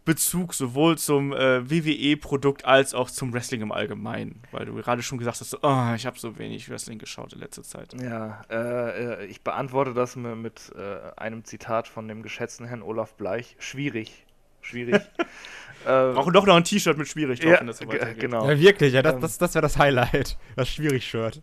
[0.05, 4.41] Bezug sowohl zum äh, WWE-Produkt als auch zum Wrestling im Allgemeinen?
[4.51, 7.39] Weil du gerade schon gesagt hast, so, oh, ich habe so wenig Wrestling geschaut in
[7.39, 7.93] letzter Zeit.
[8.01, 12.81] Ja, äh, äh, ich beantworte das mit, mit äh, einem Zitat von dem geschätzten Herrn
[12.81, 13.55] Olaf Bleich.
[13.59, 14.25] Schwierig.
[14.61, 15.01] Schwierig.
[15.87, 18.19] ähm, Brauchen doch noch ein T-Shirt mit schwierig drauf, ja, wenn das so weitergeht.
[18.19, 18.49] genau.
[18.49, 19.21] Ja, wirklich, ja, das, Ähm.
[19.21, 20.37] das, das wäre das Highlight.
[20.55, 21.41] Das Schwierig-Shirt.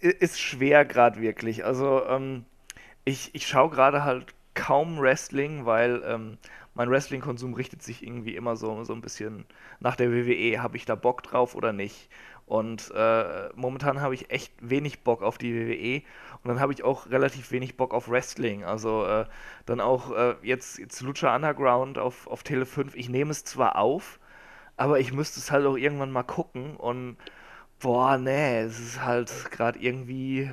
[0.00, 1.64] Ist schwer gerade wirklich.
[1.64, 2.44] Also, ähm,
[3.04, 6.38] ich, ich schaue gerade halt kaum Wrestling, weil ähm,
[6.74, 9.46] mein Wrestling-Konsum richtet sich irgendwie immer so, so ein bisschen
[9.80, 10.62] nach der WWE.
[10.62, 12.08] Habe ich da Bock drauf oder nicht?
[12.46, 16.02] Und äh, momentan habe ich echt wenig Bock auf die WWE
[16.42, 18.64] und dann habe ich auch relativ wenig Bock auf Wrestling.
[18.64, 19.24] Also äh,
[19.64, 22.96] dann auch äh, jetzt, jetzt Lucha Underground auf, auf Tele 5.
[22.96, 24.20] Ich nehme es zwar auf,
[24.76, 27.16] aber ich müsste es halt auch irgendwann mal gucken und
[27.80, 30.50] boah, nee, es ist halt gerade irgendwie,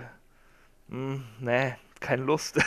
[0.88, 2.60] mh, hm, nee, keine Lust.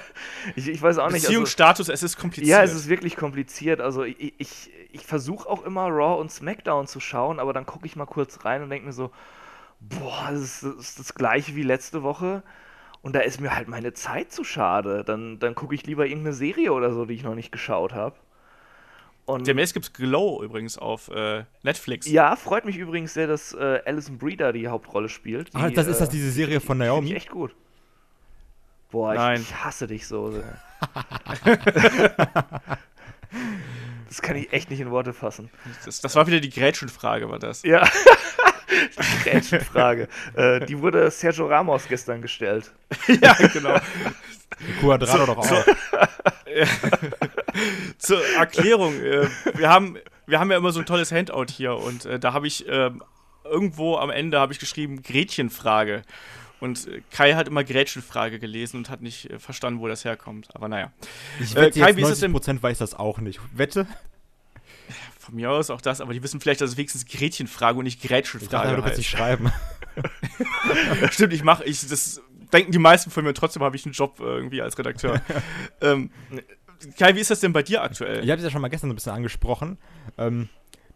[0.56, 1.16] ich, ich, weiß auch nicht.
[1.16, 2.48] Also Beziehungsstatus, also, es ist kompliziert.
[2.48, 3.80] Ja, es ist wirklich kompliziert.
[3.80, 7.86] Also ich, ich, ich versuche auch immer Raw und SmackDown zu schauen, aber dann gucke
[7.86, 9.10] ich mal kurz rein und denke mir so,
[9.80, 12.42] boah, das ist, das ist, das gleiche wie letzte Woche.
[13.02, 15.04] Und da ist mir halt meine Zeit zu schade.
[15.04, 18.16] Dann, dann gucke ich lieber irgendeine Serie oder so, die ich noch nicht geschaut habe.
[19.26, 22.08] Und Demnächst gibt es Glow übrigens auf äh, Netflix.
[22.08, 25.52] Ja, freut mich übrigens sehr, dass äh, Alison Breeder die Hauptrolle spielt.
[25.52, 27.12] Die, ah, das ist das äh, diese Serie von Naomi?
[27.12, 27.54] echt gut.
[28.90, 30.30] Boah, ich, ich, hasse dich so.
[34.08, 35.50] das kann ich echt nicht in Worte fassen.
[35.84, 37.62] Das, das war wieder die Grätschenfrage, war das?
[37.62, 37.84] Ja.
[38.68, 40.08] die Grätschenfrage.
[40.34, 42.72] äh, die wurde Sergio Ramos gestern gestellt.
[43.20, 43.78] ja, genau.
[44.80, 45.46] Quadrado doch auch.
[45.46, 45.64] Zur,
[47.98, 52.06] zur Erklärung, äh, wir, haben, wir haben ja immer so ein tolles Handout hier und
[52.06, 52.90] äh, da habe ich äh,
[53.44, 56.02] irgendwo am Ende habe ich geschrieben Gretchenfrage.
[56.60, 60.48] Und äh, Kai hat immer Gretchenfrage gelesen und hat nicht äh, verstanden, wo das herkommt.
[60.54, 60.92] Aber naja.
[61.40, 63.40] Ich wette, äh, Kai, jetzt 90% weiß das auch nicht.
[63.52, 63.86] Wette?
[65.18, 68.00] Von mir aus auch das, aber die wissen vielleicht, dass es wenigstens Gretchenfrage und nicht
[68.00, 69.52] Gretchenfrage ich dachte, du kannst nicht schreiben.
[71.10, 74.20] Stimmt, ich mache, ich, das denken die meisten von mir, trotzdem habe ich einen Job
[74.20, 75.20] irgendwie als Redakteur.
[75.80, 76.10] ähm,
[76.98, 78.22] Kai, wie ist das denn bei dir aktuell?
[78.22, 79.78] Ich habe es ja schon mal gestern so ein bisschen angesprochen.
[80.18, 80.48] Ähm,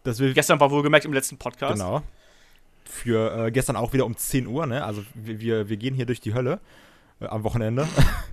[0.03, 1.73] dass wir gestern war wohlgemerkt im letzten Podcast.
[1.73, 2.03] Genau.
[2.85, 4.83] Für äh, gestern auch wieder um 10 Uhr, ne?
[4.83, 6.59] Also wir, wir gehen hier durch die Hölle
[7.19, 7.87] äh, am Wochenende.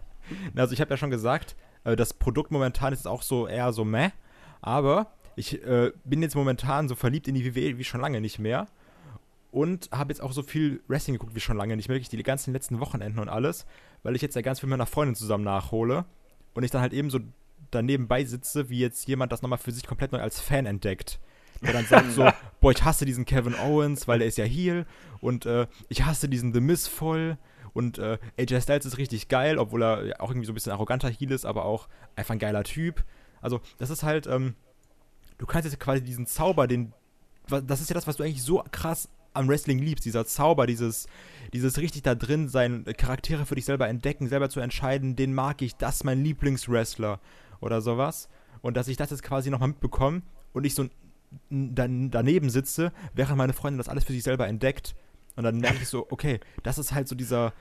[0.56, 3.84] also ich habe ja schon gesagt, äh, das Produkt momentan ist auch so eher so
[3.84, 4.10] meh.
[4.60, 8.38] Aber ich äh, bin jetzt momentan so verliebt in die WWE wie schon lange nicht
[8.38, 8.66] mehr
[9.50, 12.22] und habe jetzt auch so viel Wrestling geguckt wie schon lange nicht mehr, wirklich die
[12.22, 13.66] ganzen letzten Wochenenden und alles,
[14.02, 16.04] weil ich jetzt ja ganz viel mit meiner Freundin zusammen nachhole
[16.54, 17.20] und ich dann halt eben so
[17.70, 21.20] daneben beisitze, wie jetzt jemand das nochmal für sich komplett neu als Fan entdeckt.
[21.62, 22.28] Der dann sagt so,
[22.60, 24.86] boah, ich hasse diesen Kevin Owens, weil er ist ja Heel
[25.20, 27.38] und äh, ich hasse diesen The Miz voll
[27.72, 31.08] und äh, AJ Styles ist richtig geil, obwohl er auch irgendwie so ein bisschen arroganter
[31.08, 33.04] Heel ist, aber auch einfach ein geiler Typ.
[33.40, 34.54] Also, das ist halt, ähm,
[35.38, 36.92] du kannst jetzt quasi diesen Zauber, den,
[37.48, 41.06] das ist ja das, was du eigentlich so krass am Wrestling liebst, dieser Zauber, dieses,
[41.52, 45.62] dieses richtig da drin sein, Charaktere für dich selber entdecken, selber zu entscheiden, den mag
[45.62, 47.20] ich, das ist mein Lieblingswrestler
[47.60, 48.28] oder sowas.
[48.60, 50.88] Und dass ich das jetzt quasi nochmal mitbekomme und ich so
[51.50, 54.94] daneben sitze, während meine Freundin das alles für sich selber entdeckt.
[55.36, 57.52] Und dann merke ich so, okay, das ist halt so dieser,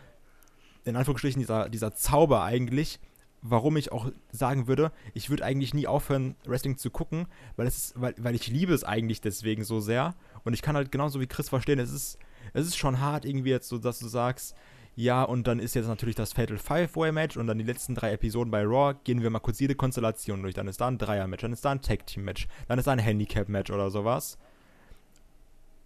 [0.86, 3.00] in Anführungsstrichen, dieser, dieser Zauber eigentlich,
[3.42, 7.78] warum ich auch sagen würde, ich würde eigentlich nie aufhören, Wrestling zu gucken, weil, es
[7.78, 10.16] ist, weil, weil ich liebe es eigentlich deswegen so sehr.
[10.44, 12.18] Und ich kann halt genauso wie Chris verstehen, es ist,
[12.54, 14.56] es ist schon hart irgendwie jetzt so, dass du sagst,
[15.00, 18.50] ja, und dann ist jetzt natürlich das Fatal Five-Way-Match und dann die letzten drei Episoden
[18.50, 20.56] bei Raw gehen wir mal kurz jede Konstellation durch.
[20.56, 23.70] Dann ist da ein Dreier-Match, dann ist da ein Tag-Team-Match, dann ist da ein Handicap-Match
[23.70, 24.40] oder sowas.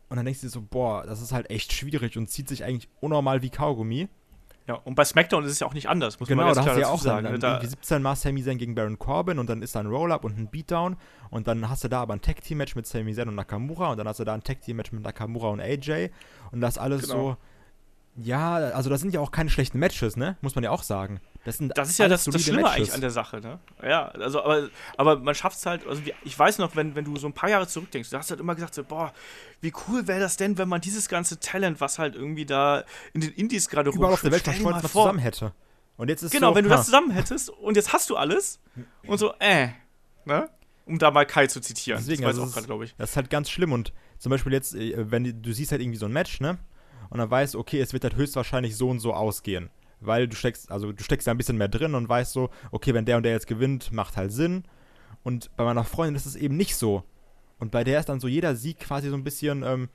[0.07, 2.63] Und dann denkst du dir so, boah, das ist halt echt schwierig und zieht sich
[2.63, 4.07] eigentlich unnormal wie Kaugummi.
[4.65, 6.79] Ja, und bei SmackDown ist es ja auch nicht anders, muss genau, man ganz klar
[6.79, 7.25] ja auch sagen.
[7.25, 9.87] Dann, dann irgendwie 17 Mal Sami Zayn gegen Baron Corbin und dann ist da ein
[9.87, 10.95] Roll-Up und ein Beatdown
[11.31, 14.07] und dann hast du da aber ein Tag-Team-Match mit Sami Zayn und Nakamura und dann
[14.07, 16.11] hast du da ein Tag-Team-Match mit Nakamura und AJ
[16.53, 17.31] und das alles genau.
[17.31, 17.37] so
[18.15, 20.37] ja, also das sind ja auch keine schlechten Matches, ne?
[20.41, 21.21] Muss man ja auch sagen.
[21.43, 22.75] Das, sind das ist ja das, das Schlimme Matches.
[22.75, 23.59] eigentlich an der Sache, ne?
[23.81, 27.15] Ja, also, aber, aber man schafft es halt, also ich weiß noch, wenn, wenn du
[27.17, 29.13] so ein paar Jahre zurückdenkst, du hast halt immer gesagt, so, boah,
[29.61, 32.83] wie cool wäre das denn, wenn man dieses ganze Talent, was halt irgendwie da
[33.13, 35.53] in den Indies gerade Überall auf der Welt mal zusammen hätte.
[35.97, 38.59] Und jetzt ist Genau, so, wenn du das zusammen hättest und jetzt hast du alles
[39.07, 39.69] und so, äh,
[40.25, 40.49] ne?
[40.85, 41.99] Um da mal Kai zu zitieren.
[41.99, 42.95] Deswegen, das weiß also auch gerade, glaube ich.
[42.97, 45.97] Das ist halt ganz schlimm und zum Beispiel jetzt, äh, wenn du siehst halt irgendwie
[45.97, 46.57] so ein Match, ne?
[47.11, 49.69] Und dann weißt, okay, es wird halt höchstwahrscheinlich so und so ausgehen.
[49.99, 52.93] Weil du steckst, also du steckst da ein bisschen mehr drin und weißt so, okay,
[52.93, 54.63] wenn der und der jetzt gewinnt, macht halt Sinn.
[55.21, 57.03] Und bei meiner Freundin ist es eben nicht so.
[57.59, 59.89] Und bei der ist dann so jeder Sieg quasi so ein bisschen ähm,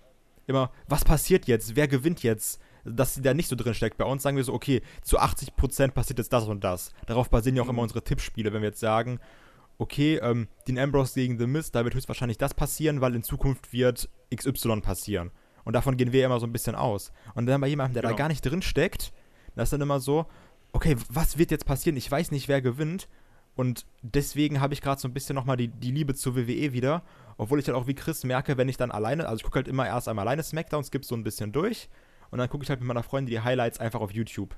[0.47, 1.75] immer, was passiert jetzt?
[1.75, 2.61] Wer gewinnt jetzt?
[2.85, 3.97] Dass sie da nicht so drin steckt.
[3.97, 6.93] Bei uns sagen wir so, okay, zu 80% passiert jetzt das und das.
[7.07, 9.21] Darauf basieren ja auch immer unsere Tippspiele, wenn wir jetzt sagen,
[9.79, 13.73] okay, ähm, den Ambrose gegen The Mist, da wird höchstwahrscheinlich das passieren, weil in Zukunft
[13.73, 15.31] wird XY passieren.
[15.67, 17.13] Und davon gehen wir immer so ein bisschen aus.
[17.35, 18.15] Und dann bei jemandem, der genau.
[18.15, 19.13] da gar nicht drin steckt,
[19.57, 20.27] das ist dann immer so,
[20.73, 21.97] okay, was wird jetzt passieren?
[21.97, 23.09] Ich weiß nicht, wer gewinnt.
[23.57, 27.03] Und deswegen habe ich gerade so ein bisschen nochmal die, die Liebe zur WWE wieder.
[27.37, 29.67] Obwohl ich halt auch wie Chris merke, wenn ich dann alleine, also ich gucke halt
[29.67, 31.89] immer erst einmal alleine Smackdown, skippe so ein bisschen durch.
[32.31, 34.55] Und dann gucke ich halt mit meiner Freundin die Highlights einfach auf YouTube.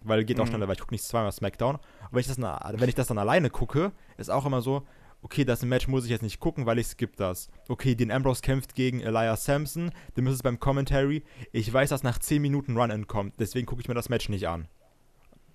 [0.00, 0.48] Weil geht auch mhm.
[0.48, 1.76] schneller, weil ich gucke nicht zweimal Smackdown.
[1.76, 4.82] Aber wenn ich, das, wenn ich das dann alleine gucke, ist auch immer so,
[5.22, 7.48] okay, das Match muss ich jetzt nicht gucken, weil ich skipp das.
[7.68, 11.22] Okay, Dean Ambrose kämpft gegen Elias Sampson, dem ist es beim Commentary.
[11.52, 14.48] Ich weiß, dass nach 10 Minuten Run-In kommt, deswegen gucke ich mir das Match nicht
[14.48, 14.68] an.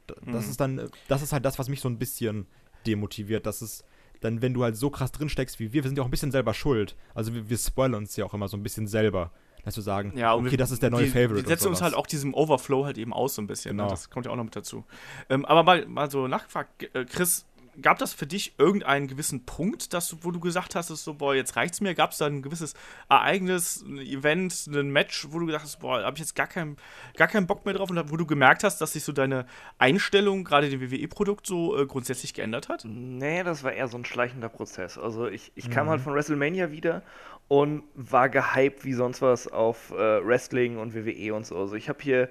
[0.07, 0.36] Das Mhm.
[0.51, 2.45] ist dann, das ist halt das, was mich so ein bisschen
[2.86, 3.45] demotiviert.
[3.45, 3.86] Das ist
[4.20, 6.11] dann, wenn du halt so krass drin steckst wie wir, wir sind ja auch ein
[6.11, 6.95] bisschen selber schuld.
[7.14, 9.32] Also wir, wir spoilern uns ja auch immer so ein bisschen selber.
[9.66, 11.43] Dass wir sagen, Ja, okay, wir- das ist der neue die, Favorite.
[11.43, 13.78] Die setzen uns halt auch diesem Overflow halt eben aus so ein bisschen.
[13.78, 13.84] Ne?
[13.84, 13.89] Genau.
[13.89, 14.84] Das kommt ja auch noch mit dazu.
[15.30, 17.45] Ähm, aber mal, mal so nachgefragt, äh, Chris,
[17.82, 21.56] gab das für dich irgendeinen gewissen Punkt, dass wo du gesagt hast, so, boah, jetzt
[21.56, 21.96] reicht's mir?
[21.96, 22.74] Gab es da ein gewisses
[23.10, 26.78] Ereignis, ein Event, ein Match, wo du gedacht hast, boah, habe ich jetzt gar keinen,
[27.16, 29.46] gar keinen Bock mehr drauf und wo du gemerkt hast, dass sich so deine
[29.78, 32.84] Einstellung, gerade dem WWE-Produkt, so äh, grundsätzlich geändert hat?
[32.86, 34.98] Nee, das war eher so ein schleichender Prozess.
[34.98, 37.04] Also ich, ich kam halt von WrestleMania wieder
[37.48, 41.58] und war gehypt wie sonst was auf äh, Wrestling und WWE und so.
[41.58, 42.30] Also ich habe hier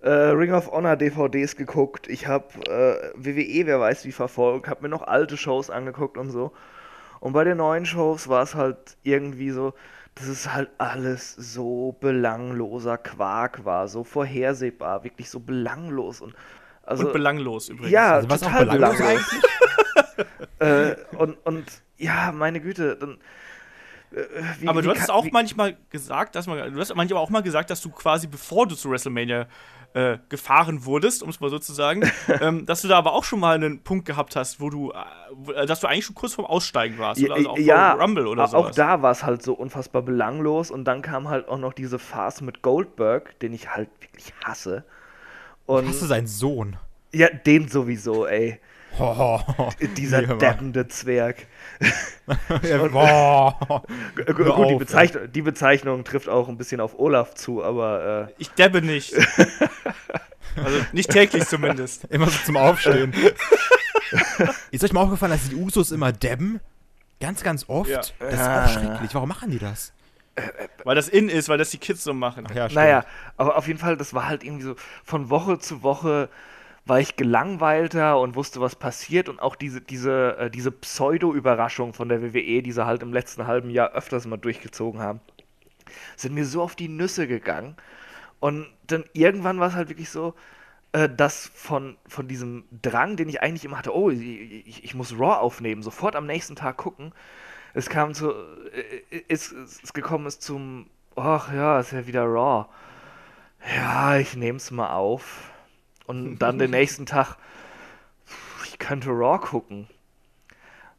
[0.00, 4.82] äh, Ring of Honor DVDs geguckt, ich habe äh, WWE, wer weiß wie verfolgt, habe
[4.82, 6.52] mir noch alte Shows angeguckt und so.
[7.20, 9.74] Und bei den neuen Shows war es halt irgendwie so,
[10.14, 16.34] dass es halt alles so belangloser Quark war, so vorhersehbar, wirklich so belanglos und
[16.82, 17.90] also und belanglos übrigens.
[17.90, 19.42] ja, Also was auch total belanglos belanglos.
[20.60, 21.64] äh, und, und
[21.98, 23.18] ja, meine Güte, dann.
[24.12, 24.24] Äh,
[24.60, 27.70] wie- Aber du hast auch manchmal gesagt, dass man, du hast manchmal auch mal gesagt,
[27.70, 29.46] dass du quasi bevor du zu WrestleMania
[29.94, 32.02] äh, gefahren wurdest, um es mal so zu sagen,
[32.40, 34.92] ähm, dass du da aber auch schon mal einen Punkt gehabt hast, wo du,
[35.54, 37.34] äh, dass du eigentlich schon kurz vorm Aussteigen warst, oder?
[37.34, 38.66] Also auch ja, vor Rumble oder sowas.
[38.66, 41.98] auch da war es halt so unfassbar belanglos und dann kam halt auch noch diese
[41.98, 44.84] Farce mit Goldberg, den ich halt wirklich hasse.
[45.64, 46.76] Und Hast du seinen Sohn?
[47.12, 48.60] ja, den sowieso, ey.
[48.98, 49.40] Oh,
[49.96, 51.46] Dieser deppende Zwerg.
[52.92, 53.82] Boah.
[54.16, 54.78] Hör Gut, auf, die, ey.
[54.78, 59.14] Bezeichnung, die Bezeichnung trifft auch ein bisschen auf Olaf zu, aber äh, Ich debbe nicht.
[60.56, 62.04] also nicht täglich zumindest.
[62.06, 63.12] Immer so zum Aufstehen.
[64.70, 66.60] Ist euch mal aufgefallen, dass die Usos immer debben?
[67.20, 67.90] Ganz, ganz oft?
[67.90, 67.98] Ja.
[67.98, 68.64] Das ist Ja.
[68.64, 69.14] auch schrecklich.
[69.14, 69.92] Warum machen die das?
[70.84, 72.46] Weil das in ist, weil das die Kids so machen.
[72.50, 72.74] Ach ja, stimmt.
[72.84, 73.04] Naja,
[73.38, 76.28] aber auf jeden Fall, das war halt irgendwie so, von Woche zu Woche
[76.86, 82.08] war ich gelangweilter und wusste, was passiert und auch diese, diese, äh, diese Pseudo-Überraschung von
[82.08, 85.20] der WWE, die sie halt im letzten halben Jahr öfters mal durchgezogen haben,
[86.16, 87.76] sind mir so auf die Nüsse gegangen.
[88.38, 90.34] Und dann irgendwann war es halt wirklich so,
[90.92, 95.14] äh, dass von, von diesem Drang, den ich eigentlich immer hatte, oh, ich, ich, muss
[95.14, 97.12] Raw aufnehmen, sofort am nächsten Tag gucken,
[97.74, 102.24] es kam zu, äh, ist, ist, ist gekommen ist zum, ach ja, ist ja wieder
[102.24, 102.66] Raw.
[103.74, 105.50] Ja, ich nehm's mal auf.
[106.06, 107.36] Und dann den nächsten Tag,
[108.64, 109.88] ich könnte Raw gucken.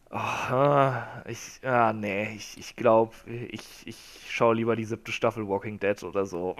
[0.09, 0.91] Oh,
[1.27, 3.97] ich, ah, nee, ich, ich glaube, ich, ich
[4.29, 6.55] schaue lieber die siebte Staffel Walking Dead oder so.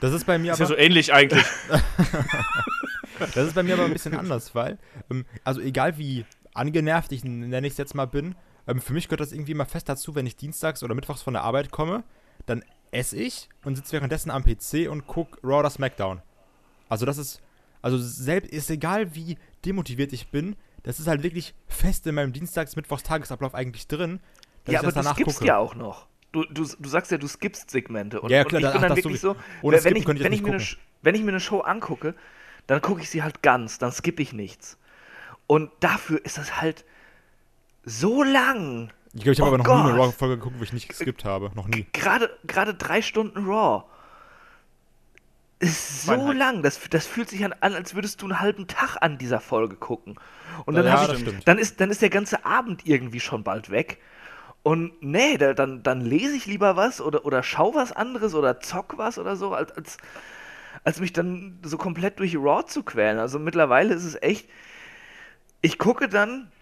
[0.00, 1.44] Das ist bei mir Ist ja aber, so ähnlich eigentlich.
[3.18, 4.78] das ist bei mir aber ein bisschen anders, weil,
[5.10, 6.24] ähm, also egal wie
[6.54, 8.34] angenervt ich nenne ich es jetzt mal bin,
[8.66, 11.34] ähm, für mich gehört das irgendwie immer fest dazu, wenn ich dienstags oder mittwochs von
[11.34, 12.02] der Arbeit komme,
[12.46, 16.20] dann esse ich und sitze währenddessen am PC und gucke Raw oder SmackDown.
[16.88, 17.40] Also das ist,
[17.82, 22.32] also selbst ist egal wie demotiviert ich bin, das ist halt wirklich fest in meinem
[22.32, 24.20] Dienstags-, Mittwochs Tagesablauf eigentlich drin,
[24.64, 25.46] dass ja, ich aber das du skippst gucke.
[25.46, 26.06] ja auch noch.
[26.32, 28.20] Du, du, du sagst ja, du skippst Segmente.
[28.20, 30.22] Und, Ja, klar, und ich ach, bin dann das wirklich so, wenn, Skippen ich, könnte
[30.22, 30.62] ich wenn, ich eine,
[31.02, 32.14] wenn ich mir eine Show angucke,
[32.66, 34.78] dann gucke ich sie halt ganz, dann skippe ich nichts.
[35.46, 36.84] Und dafür ist das halt
[37.84, 38.92] so lang.
[39.14, 40.08] Ich glaube, ich habe Oh aber noch nie eine Gott.
[40.08, 41.50] Raw-Folge geguckt, wo ich nicht geskippt habe.
[41.54, 41.86] Noch nie.
[41.94, 43.84] Gerade, gerade drei Stunden Raw.
[45.60, 46.62] Ist so lang.
[46.62, 50.16] Das, das fühlt sich an, als würdest du einen halben Tag an dieser Folge gucken.
[50.66, 53.98] Und dann, Ja, ich, dann, ist, dann ist der ganze Abend irgendwie schon bald weg.
[54.62, 58.60] Und nee, da, dann, dann lese ich lieber was oder, oder schau was anderes oder
[58.60, 59.96] zock was oder so, als, als,
[60.84, 63.18] als mich dann so komplett durch Raw zu quälen.
[63.18, 64.48] Also mittlerweile ist es echt.
[65.60, 66.52] Ich gucke dann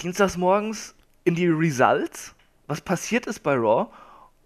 [0.00, 2.34] dienstags morgens in die Results,
[2.66, 3.88] was passiert ist bei Raw.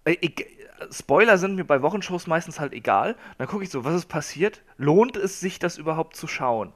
[0.05, 0.47] Ich,
[0.91, 3.17] Spoiler sind mir bei Wochenshows meistens halt egal.
[3.39, 4.63] Dann gucke ich so, was ist passiert?
[4.77, 6.73] Lohnt es sich, das überhaupt zu schauen?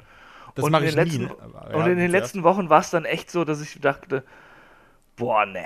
[0.54, 1.10] Das Und mache in ich den nie.
[1.18, 1.42] letzten- ne?
[1.54, 4.24] Aber Und ja, in den letzten Wochen war es dann echt so, dass ich dachte,
[5.16, 5.64] boah, ne,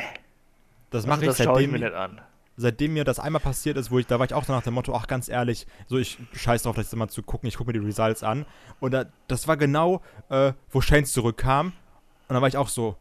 [0.91, 2.21] Das also mache ich schaue ich seitdem, mir nicht an.
[2.57, 4.95] seitdem mir das einmal passiert ist, wo ich, da war ich auch nach dem Motto,
[4.95, 7.85] ach ganz ehrlich, so ich scheiß drauf, das immer zu gucken, ich gucke mir die
[7.87, 8.47] Results an.
[8.81, 11.69] Und da, das war genau, äh, wo Shanes zurückkam.
[11.69, 12.97] Und dann war ich auch so,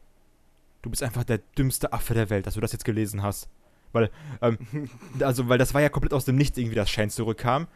[0.84, 3.49] du bist einfach der dümmste Affe der Welt, dass du das jetzt gelesen hast.
[3.93, 4.09] Weil,
[4.41, 4.57] ähm,
[5.21, 7.67] also, weil das war ja komplett aus dem Nichts irgendwie, dass Shane zurückkam.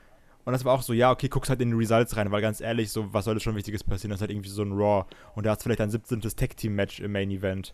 [0.43, 2.61] Und das war auch so, ja, okay, guckst halt in die Results rein, weil ganz
[2.61, 4.11] ehrlich, so, was soll das schon Wichtiges passieren?
[4.11, 5.05] Das ist halt irgendwie so ein Raw.
[5.35, 6.21] Und da hast vielleicht ein 17.
[6.21, 7.73] Tag-Team-Match im Main Event.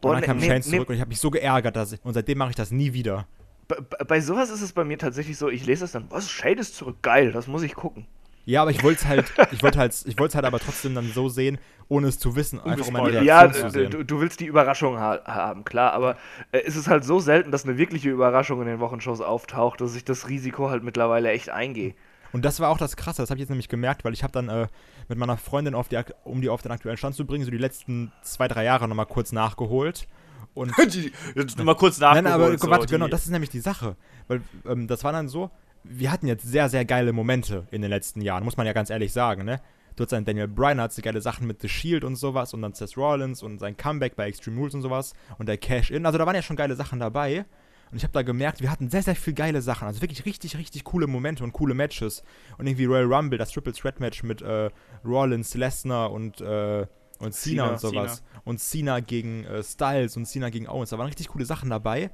[0.00, 1.76] Boah, und dann ne- kam ne- Shane ne- zurück und ich habe mich so geärgert,
[1.76, 3.26] dass ich, und seitdem mache ich das nie wieder.
[3.68, 6.60] Bei, bei- sowas ist es bei mir tatsächlich so, ich lese das dann, was, Shade
[6.60, 8.06] ist zurück, geil, das muss ich gucken.
[8.48, 11.12] Ja, aber ich wollte es halt, ich wollte halt, ich wollte halt aber trotzdem dann
[11.12, 13.90] so sehen, ohne es zu wissen, einfach um eine Reaktion Ja, zu sehen.
[13.90, 16.16] du, du willst die Überraschung ha haben, klar, aber
[16.52, 19.94] äh, es ist halt so selten, dass eine wirkliche Überraschung in den Wochenshows auftaucht, dass
[19.94, 21.92] ich das Risiko halt mittlerweile echt eingehe.
[22.32, 24.32] Und das war auch das Krasse, das habe ich jetzt nämlich gemerkt, weil ich habe
[24.32, 24.66] dann äh,
[25.08, 27.58] mit meiner Freundin, auf die, um die auf den aktuellen Stand zu bringen, so die
[27.58, 30.08] letzten zwei, drei Jahre nochmal kurz nachgeholt.
[30.54, 32.24] Und Die, jetzt mal kurz nachgucken.
[32.24, 33.94] Nein, aber so, warte, genau, das ist nämlich die Sache.
[34.26, 35.50] Weil ähm, das war dann so,
[35.88, 38.90] wir hatten jetzt sehr, sehr geile Momente in den letzten Jahren, muss man ja ganz
[38.90, 39.60] ehrlich sagen, ne?
[39.96, 42.62] Du hast dann Daniel Bryan, hat so geile Sachen mit The Shield und sowas und
[42.62, 46.06] dann Seth Rollins und sein Comeback bei Extreme Rules und sowas und der Cash-In.
[46.06, 47.46] Also da waren ja schon geile Sachen dabei.
[47.90, 49.88] Und ich habe da gemerkt, wir hatten sehr, sehr viel geile Sachen.
[49.88, 52.22] Also wirklich richtig, richtig coole Momente und coole Matches.
[52.58, 54.70] Und irgendwie Royal Rumble, das Triple Threat Match mit äh,
[55.04, 56.86] Rollins, Lesnar und, äh,
[57.18, 58.22] und Cena, Cena, und sowas.
[58.44, 60.90] Und Cena gegen äh, Styles und Cena gegen Owens.
[60.90, 62.10] Da waren richtig coole Sachen dabei.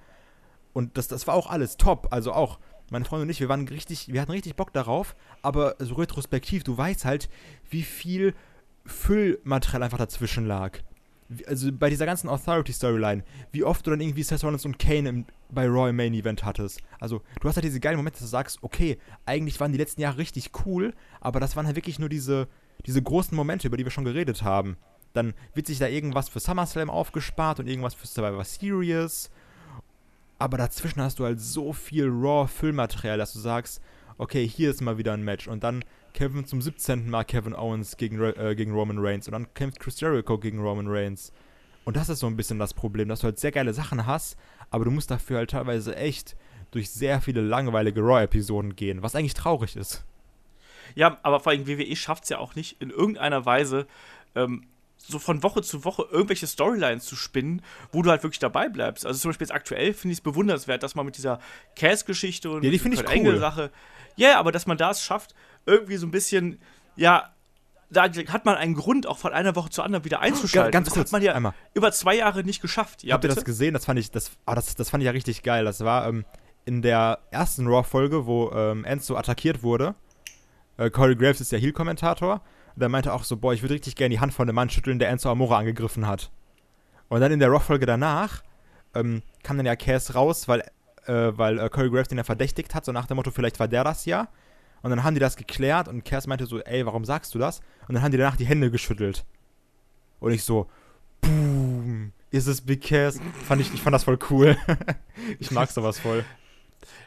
[0.72, 2.08] Und das, das war auch alles top.
[2.10, 2.60] Also auch,
[2.90, 6.64] meine Freundin und ich, wir waren richtig, wir hatten richtig Bock darauf, aber so retrospektiv,
[6.64, 7.28] du weißt halt,
[7.70, 8.34] wie viel
[8.86, 10.78] Füllmaterial einfach dazwischen lag.
[11.46, 15.26] Also bei dieser ganzen Authority-Storyline, wie oft du dann irgendwie Seth Rollins und Kane im,
[15.50, 16.80] bei Royal Main Event hattest.
[17.00, 20.02] Also du hast halt diese geilen Momente, dass du sagst, okay, eigentlich waren die letzten
[20.02, 22.48] Jahre richtig cool, aber das waren halt wirklich nur diese,
[22.86, 24.76] diese großen Momente, über die wir schon geredet haben.
[25.14, 29.30] Dann wird sich da irgendwas für SummerSlam aufgespart und irgendwas für Survivor Series.
[30.44, 33.80] Aber dazwischen hast du halt so viel Raw-Füllmaterial, dass du sagst,
[34.18, 35.48] okay, hier ist mal wieder ein Match.
[35.48, 35.82] Und dann
[36.12, 37.08] kämpfen zum 17.
[37.08, 39.26] Mal Kevin Owens gegen, äh, gegen Roman Reigns.
[39.26, 41.32] Und dann kämpft Chris Jericho gegen Roman Reigns.
[41.86, 44.36] Und das ist so ein bisschen das Problem, dass du halt sehr geile Sachen hast,
[44.68, 46.36] aber du musst dafür halt teilweise echt
[46.72, 50.04] durch sehr viele langweilige Raw-Episoden gehen, was eigentlich traurig ist.
[50.94, 53.86] Ja, aber vor allem WWE schafft es ja auch nicht, in irgendeiner Weise
[54.34, 54.66] ähm,
[55.08, 59.06] so von Woche zu Woche irgendwelche Storylines zu spinnen, wo du halt wirklich dabei bleibst.
[59.06, 61.38] Also zum Beispiel jetzt aktuell finde ich es bewundernswert, dass man mit dieser
[61.76, 63.14] Cass-Geschichte und Ja, die mit Kurt cool.
[63.14, 63.70] Angle-Sache,
[64.16, 65.34] ja, aber dass man das schafft,
[65.66, 66.60] irgendwie so ein bisschen,
[66.96, 67.30] ja,
[67.90, 70.72] da hat man einen Grund, auch von einer Woche zur anderen wieder einzuschalten.
[70.72, 71.54] ganz das kurz, hat man ja einmal.
[71.74, 73.04] über zwei Jahre nicht geschafft.
[73.04, 73.74] Ja, Habt ihr das gesehen?
[73.74, 75.64] Das fand ich, das, ah, das, das fand ich ja richtig geil.
[75.64, 76.24] Das war ähm,
[76.64, 79.94] in der ersten Raw-Folge, wo ähm, Enzo attackiert wurde.
[80.76, 82.40] Äh, Corey Graves ist der Heel-Kommentator.
[82.76, 84.98] Der meinte auch so, boah, ich würde richtig gerne die Hand von dem Mann schütteln,
[84.98, 86.30] der Enzo Amore angegriffen hat.
[87.08, 88.42] Und dann in der Raw-Folge danach
[88.94, 90.60] ähm, kam dann ja Cass raus, weil,
[91.06, 93.68] äh, weil äh, Corey Graves den ja verdächtigt hat, so nach dem Motto, vielleicht war
[93.68, 94.28] der das ja.
[94.82, 97.60] Und dann haben die das geklärt und Cass meinte so, ey, warum sagst du das?
[97.88, 99.24] Und dann haben die danach die Hände geschüttelt.
[100.20, 100.68] Und ich so,
[101.20, 103.20] boom, ist es Big Cass?
[103.46, 104.56] Fand ich, ich fand das voll cool.
[105.38, 106.24] ich mag sowas voll.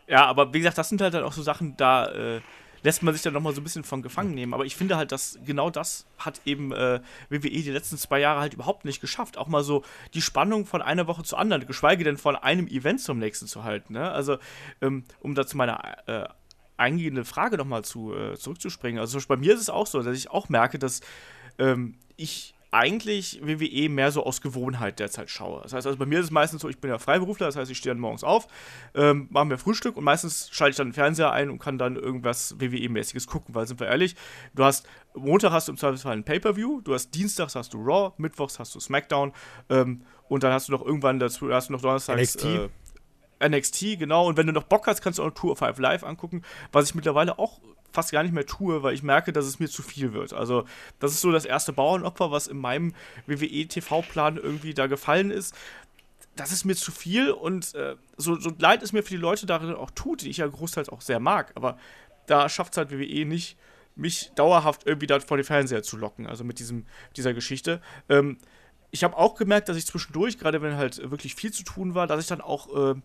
[0.08, 2.42] Ja, aber wie gesagt, das sind halt dann auch so Sachen, da äh,
[2.84, 4.54] lässt man sich dann nochmal so ein bisschen von gefangen nehmen.
[4.54, 8.40] Aber ich finde halt, dass genau das hat eben äh, WWE die letzten zwei Jahre
[8.40, 9.38] halt überhaupt nicht geschafft.
[9.38, 13.02] Auch mal so die Spannung von einer Woche zur anderen, geschweige denn von einem Event
[13.02, 13.94] zum nächsten zu halten.
[13.94, 14.12] Ne?
[14.12, 14.38] Also,
[14.82, 16.28] ähm, um da zu meiner äh,
[16.78, 19.00] eingehenden Frage nochmal zu, äh, zurückzuspringen.
[19.00, 21.02] Also zum Beispiel bei mir ist es auch so, dass ich auch merke, dass
[21.58, 25.62] ähm, ich eigentlich WWE mehr so aus Gewohnheit derzeit schaue.
[25.62, 27.72] Das heißt, also bei mir ist es meistens so, ich bin ja Freiberufler, das heißt,
[27.72, 28.48] ich stehe dann morgens auf,
[28.94, 31.96] ähm, mache mir Frühstück und meistens schalte ich dann den Fernseher ein und kann dann
[31.96, 34.16] irgendwas WWE-mäßiges gucken, weil sind wir ehrlich,
[34.54, 38.14] du hast Montag hast du im Zweifelsfall ein Pay-Per-View, du hast Dienstags hast du Raw,
[38.18, 39.34] Mittwochs hast du SmackDown
[39.70, 42.46] ähm, und dann hast du noch irgendwann dazu, hast du noch Donnerstags NXT.
[42.46, 42.70] Äh,
[43.50, 44.28] NXT, genau.
[44.28, 46.42] Und wenn du noch Bock hast, kannst du auch Tour of Five Live angucken,
[46.72, 47.62] was ich mittlerweile auch
[47.92, 50.34] fast gar nicht mehr tue, weil ich merke, dass es mir zu viel wird.
[50.34, 50.66] Also,
[51.00, 52.94] das ist so das erste Bauernopfer, was in meinem
[53.26, 55.56] WWE-TV-Plan irgendwie da gefallen ist.
[56.36, 59.48] Das ist mir zu viel und äh, so, so leid es mir für die Leute
[59.48, 61.78] darin auch tut, die ich ja großteils auch sehr mag, aber
[62.28, 63.58] da schafft es halt WWE nicht,
[63.96, 66.86] mich dauerhaft irgendwie da vor den Fernseher zu locken, also mit diesem,
[67.16, 67.82] dieser Geschichte.
[68.10, 68.38] Ähm,
[68.98, 72.08] ich habe auch gemerkt, dass ich zwischendurch, gerade wenn halt wirklich viel zu tun war,
[72.08, 72.96] dass ich dann auch äh,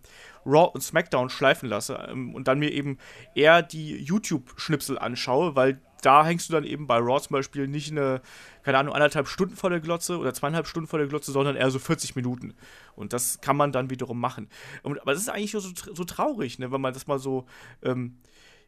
[0.47, 2.97] Raw und SmackDown schleifen lasse ähm, und dann mir eben
[3.34, 7.90] eher die YouTube-Schnipsel anschaue, weil da hängst du dann eben bei Raw zum Beispiel nicht
[7.90, 8.22] eine,
[8.62, 11.70] keine Ahnung, anderthalb Stunden vor der Glotze oder zweieinhalb Stunden vor der Glotze, sondern eher
[11.70, 12.55] so 40 Minuten.
[12.97, 14.49] Und das kann man dann wiederum machen.
[14.82, 17.45] Und, aber das ist eigentlich so, so traurig, ne, wenn man das mal so,
[17.82, 18.16] ähm,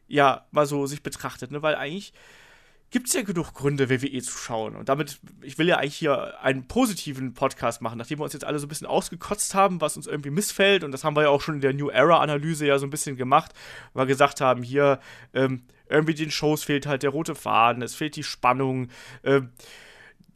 [0.07, 2.13] ja, mal so sich betrachtet, ne, weil eigentlich
[2.95, 4.73] gibt es ja genug Gründe, WWE zu schauen.
[4.77, 8.45] Und damit, ich will ja eigentlich hier einen positiven Podcast machen, nachdem wir uns jetzt
[8.45, 10.81] alle so ein bisschen ausgekotzt haben, was uns irgendwie missfällt.
[10.81, 13.17] Und das haben wir ja auch schon in der New Era-Analyse ja so ein bisschen
[13.17, 13.51] gemacht,
[13.91, 15.01] weil wir gesagt haben, hier,
[15.33, 18.87] ähm, irgendwie den Shows fehlt halt der rote Faden, es fehlt die Spannung,
[19.25, 19.49] ähm,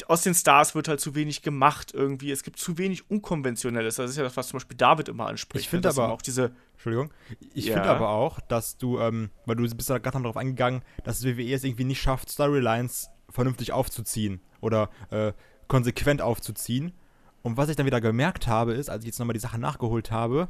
[0.08, 2.32] aus den Stars wird halt zu wenig gemacht irgendwie.
[2.32, 3.96] Es gibt zu wenig Unkonventionelles.
[3.96, 5.66] Das ist ja das, was zum Beispiel David immer anspricht.
[5.66, 6.52] Ich finde ne, dass aber- auch diese.
[6.74, 7.12] Entschuldigung.
[7.54, 7.74] Ich Ja.
[7.74, 11.54] finde aber auch, dass du, ähm, weil du bist da gerade darauf eingegangen, dass WWE
[11.54, 15.34] es irgendwie nicht schafft, Storylines vernünftig aufzuziehen oder äh,
[15.68, 16.94] konsequent aufzuziehen.
[17.42, 20.12] Und was ich dann wieder gemerkt habe, ist, als ich jetzt nochmal die Sachen nachgeholt
[20.12, 20.48] habe,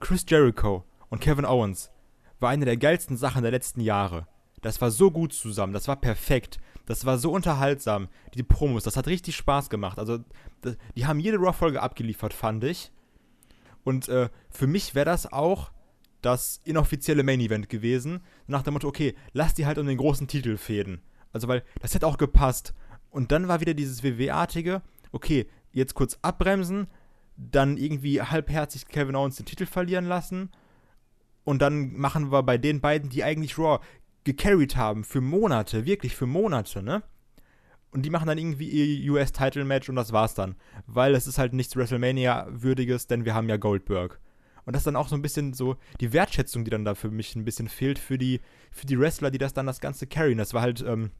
[0.00, 1.90] Chris Jericho und Kevin Owens
[2.40, 4.26] war eine der geilsten Sachen der letzten Jahre.
[4.62, 6.58] das war so gut zusammen, das war perfekt.
[6.86, 8.08] Das war so unterhaltsam.
[8.34, 9.98] Die Promos, das hat richtig Spaß gemacht.
[9.98, 10.18] Also,
[10.96, 12.90] die haben jede Raw-Folge abgeliefert, fand ich.
[13.84, 15.70] Und äh, für mich wäre das auch
[16.20, 18.20] das inoffizielle Main-Event gewesen.
[18.46, 21.02] Nach dem Motto, okay, lass die halt um den großen Titel fäden.
[21.32, 22.74] Also, weil das hätte auch gepasst.
[23.10, 26.88] Und dann war wieder dieses WW-artige, okay, jetzt kurz abbremsen,
[27.36, 30.50] dann irgendwie halbherzig Kevin Owens den Titel verlieren lassen.
[31.44, 33.80] Und dann machen wir bei den beiden, die eigentlich Raw
[34.24, 37.02] gecarried haben, für Monate, wirklich für Monate, ne?
[37.90, 40.54] Und die machen dann irgendwie ihr US-Title-Match und das war's dann.
[40.86, 44.18] Weil es ist halt nichts WrestleMania-würdiges, denn wir haben ja Goldberg.
[44.64, 47.10] Und das ist dann auch so ein bisschen so die Wertschätzung, die dann da für
[47.10, 50.38] mich ein bisschen fehlt für die, für die Wrestler, die das dann das Ganze carryen.
[50.38, 51.10] Das war halt, ähm,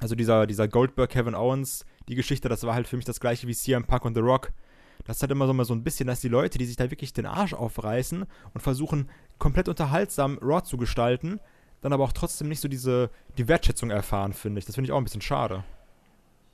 [0.00, 3.46] also dieser, dieser Goldberg, Kevin Owens, die Geschichte, das war halt für mich das gleiche
[3.46, 4.52] wie CM Punk und The Rock.
[5.04, 6.90] Das ist halt immer so, immer so ein bisschen, dass die Leute, die sich da
[6.90, 11.40] wirklich den Arsch aufreißen und versuchen, komplett unterhaltsam Raw zu gestalten,
[11.82, 14.64] dann aber auch trotzdem nicht so diese die Wertschätzung erfahren, finde ich.
[14.64, 15.64] Das finde ich auch ein bisschen schade.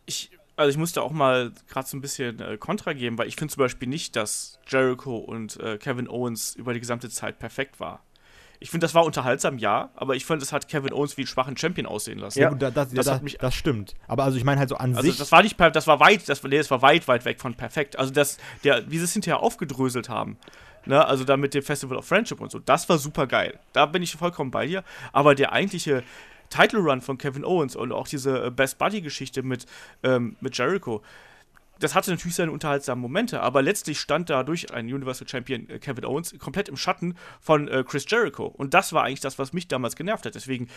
[0.06, 3.36] Ich, also ich musste auch mal gerade so ein bisschen äh, Kontra geben, weil ich
[3.36, 7.78] finde zum Beispiel nicht, dass Jericho und äh, Kevin Owens über die gesamte Zeit perfekt
[7.78, 8.02] war.
[8.60, 11.28] Ich finde, das war unterhaltsam, ja, aber ich finde, es hat Kevin Owens wie einen
[11.28, 12.40] schwachen Champion aussehen lassen.
[12.40, 13.94] Ja, gut, das, das, das, ja, das, das stimmt.
[14.08, 15.16] Aber also ich meine halt so an also sich.
[15.16, 17.96] Das war nicht, das war weit, das, nee, das war weit, weit weg von perfekt.
[17.96, 20.38] Also das, der, wie sie es hinterher aufgedröselt haben.
[20.88, 23.58] Ne, also da mit dem Festival of Friendship und so, das war super geil.
[23.74, 24.82] Da bin ich vollkommen bei dir.
[25.12, 26.02] Aber der eigentliche
[26.48, 29.66] Title Run von Kevin Owens und auch diese äh, Best Buddy Geschichte mit,
[30.02, 31.02] ähm, mit Jericho,
[31.78, 36.04] das hatte natürlich seine unterhaltsamen Momente, aber letztlich stand dadurch ein Universal Champion äh, Kevin
[36.04, 38.46] Owens komplett im Schatten von äh, Chris Jericho.
[38.46, 40.34] Und das war eigentlich das, was mich damals genervt hat.
[40.34, 40.68] Deswegen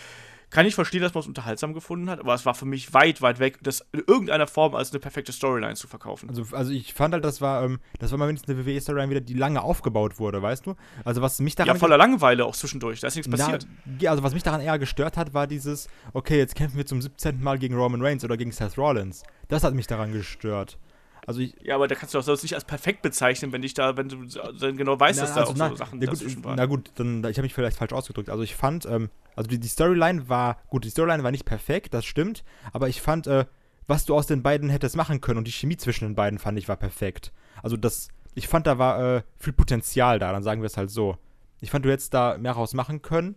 [0.50, 3.22] kann ich verstehen, dass man es unterhaltsam gefunden hat, aber es war für mich weit,
[3.22, 6.28] weit weg, das in irgendeiner Form als eine perfekte Storyline zu verkaufen.
[6.28, 9.20] Also, also ich fand halt, das war, ähm, das war mal wenigstens eine WWE-Storyline wieder,
[9.20, 10.76] die lange aufgebaut wurde, weißt du?
[11.04, 11.74] Also was mich daran.
[11.74, 13.66] Ja, voller Langeweile auch zwischendurch, da ist nichts passiert.
[13.86, 17.00] Na, also was mich daran eher gestört hat, war dieses, okay, jetzt kämpfen wir zum
[17.00, 17.42] 17.
[17.42, 19.22] Mal gegen Roman Reigns oder gegen Seth Rollins.
[19.48, 20.78] Das hat mich daran gestört.
[21.24, 23.74] Also ich, ja, aber da kannst du auch sonst nicht als perfekt bezeichnen, wenn dich
[23.74, 26.06] da, wenn du dann genau weißt, na, dass also da na, auch so Sachen ja,
[26.06, 26.56] dazwischen waren.
[26.56, 28.28] Na gut, dann, ich habe mich vielleicht falsch ausgedrückt.
[28.28, 31.94] Also ich fand, ähm, also die, die, Storyline war, gut, die Storyline war nicht perfekt,
[31.94, 32.42] das stimmt,
[32.72, 33.44] aber ich fand, äh,
[33.86, 36.58] was du aus den beiden hättest machen können und die Chemie zwischen den beiden fand
[36.58, 37.32] ich war perfekt.
[37.62, 40.90] Also das, ich fand, da war äh, viel Potenzial da, dann sagen wir es halt
[40.90, 41.18] so.
[41.60, 43.36] Ich fand, du hättest da mehr raus machen können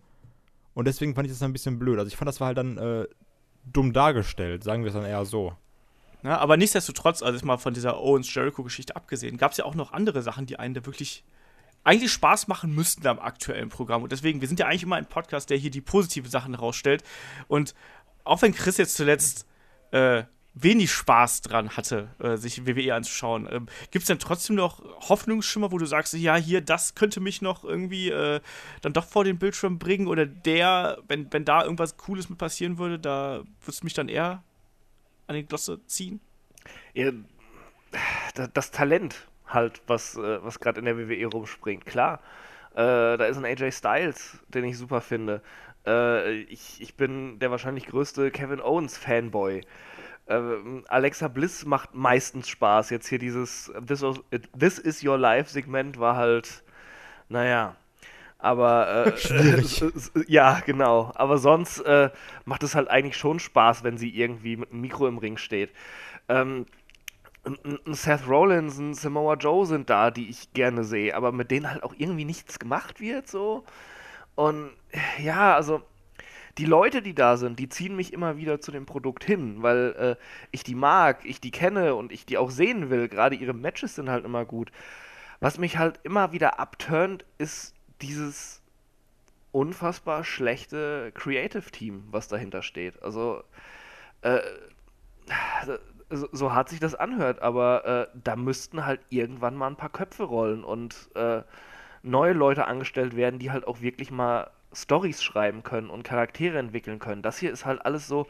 [0.73, 1.99] und deswegen fand ich das ein bisschen blöd.
[1.99, 3.05] Also ich fand, das war halt dann äh,
[3.71, 5.53] dumm dargestellt, sagen wir es dann eher so.
[6.25, 10.23] Ja, aber nichtsdestotrotz, also mal von dieser Owens-Jericho-Geschichte abgesehen, gab es ja auch noch andere
[10.23, 11.23] Sachen, die einen da wirklich
[11.83, 14.01] eigentlich Spaß machen müssten am aktuellen Programm.
[14.01, 17.03] Und deswegen, wir sind ja eigentlich immer ein Podcast, der hier die positiven Sachen herausstellt.
[17.47, 17.75] Und
[18.23, 19.45] auch wenn Chris jetzt zuletzt
[19.91, 20.23] äh,
[20.55, 25.71] wenig Spaß dran hatte, äh, sich WWE anzuschauen, ähm, gibt es denn trotzdem noch Hoffnungsschimmer,
[25.71, 28.41] wo du sagst, ja, hier, das könnte mich noch irgendwie äh,
[28.81, 32.79] dann doch vor den Bildschirm bringen oder der, wenn, wenn da irgendwas Cooles mit passieren
[32.79, 34.41] würde, da würdest du mich dann eher
[35.27, 36.19] an die Glosse ziehen?
[36.93, 37.11] Ja,
[38.53, 42.19] das Talent halt, was, äh, was gerade in der WWE rumspringt, klar.
[42.73, 45.41] Äh, da ist ein AJ Styles, den ich super finde.
[45.85, 49.61] Äh, ich, ich bin der wahrscheinlich größte Kevin Owens Fanboy.
[50.25, 50.41] Äh,
[50.87, 52.89] Alexa Bliss macht meistens Spaß.
[52.89, 54.03] Jetzt hier dieses This,
[54.57, 56.63] This is Your Life Segment war halt,
[57.29, 57.75] naja,
[58.45, 59.83] aber äh, Schwierig.
[60.27, 61.11] ja, genau.
[61.15, 62.11] Aber sonst äh,
[62.45, 65.71] macht es halt eigentlich schon Spaß, wenn sie irgendwie mit einem Mikro im Ring steht.
[66.29, 66.65] Ähm,
[67.85, 71.83] Seth Rollins und Samoa Joe sind da, die ich gerne sehe, aber mit denen halt
[71.83, 73.63] auch irgendwie nichts gemacht wird, so.
[74.35, 74.71] Und
[75.19, 75.81] ja, also
[76.57, 79.95] die Leute, die da sind, die ziehen mich immer wieder zu dem Produkt hin, weil
[79.97, 83.09] äh, ich die mag, ich die kenne und ich die auch sehen will.
[83.09, 84.71] Gerade ihre Matches sind halt immer gut.
[85.39, 88.61] Was mich halt immer wieder abturnt, ist dieses
[89.51, 93.01] unfassbar schlechte Creative Team, was dahinter steht.
[93.01, 93.43] Also,
[94.21, 94.41] äh,
[96.09, 99.89] so, so hart sich das anhört, aber äh, da müssten halt irgendwann mal ein paar
[99.89, 101.41] Köpfe rollen und äh,
[102.03, 106.99] neue Leute angestellt werden, die halt auch wirklich mal Stories schreiben können und Charaktere entwickeln
[106.99, 107.21] können.
[107.21, 108.27] Das hier ist halt alles so,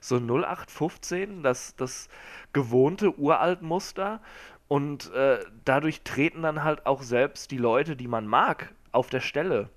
[0.00, 2.08] so 0815, das, das
[2.52, 4.20] gewohnte Uraltmuster
[4.68, 9.20] und äh, dadurch treten dann halt auch selbst die Leute, die man mag, auf der
[9.20, 9.68] Stelle.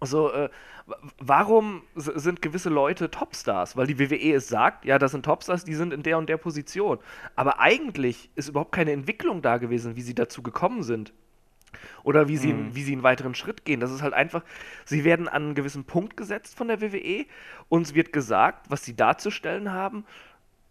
[0.00, 0.48] Also, äh,
[1.18, 3.76] warum sind gewisse Leute Topstars?
[3.76, 6.36] Weil die WWE es sagt, ja, das sind Topstars, die sind in der und der
[6.36, 6.98] Position.
[7.36, 11.12] Aber eigentlich ist überhaupt keine Entwicklung da gewesen, wie sie dazu gekommen sind.
[12.02, 12.74] Oder wie sie, mhm.
[12.74, 13.80] wie sie einen weiteren Schritt gehen.
[13.80, 14.44] Das ist halt einfach,
[14.84, 17.26] sie werden an einen gewissen Punkt gesetzt von der WWE,
[17.68, 20.04] uns wird gesagt, was sie darzustellen haben,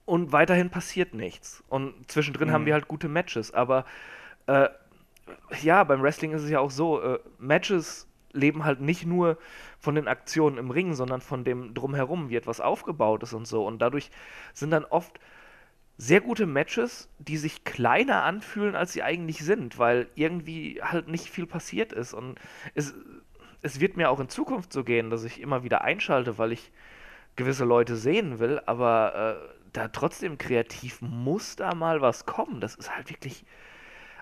[0.05, 1.63] und weiterhin passiert nichts.
[1.69, 2.53] Und zwischendrin mhm.
[2.53, 3.85] haben wir halt gute Matches, aber
[4.47, 4.67] äh,
[5.61, 9.37] ja, beim Wrestling ist es ja auch so, äh, Matches leben halt nicht nur
[9.79, 13.65] von den Aktionen im Ring, sondern von dem drumherum, wie etwas aufgebaut ist und so.
[13.65, 14.09] Und dadurch
[14.53, 15.19] sind dann oft
[15.97, 21.29] sehr gute Matches, die sich kleiner anfühlen, als sie eigentlich sind, weil irgendwie halt nicht
[21.29, 22.13] viel passiert ist.
[22.13, 22.39] Und
[22.73, 22.95] es,
[23.61, 26.71] es wird mir auch in Zukunft so gehen, dass ich immer wieder einschalte, weil ich
[27.35, 32.61] gewisse Leute sehen will, aber äh, da trotzdem kreativ muss da mal was kommen.
[32.61, 33.45] Das ist halt wirklich,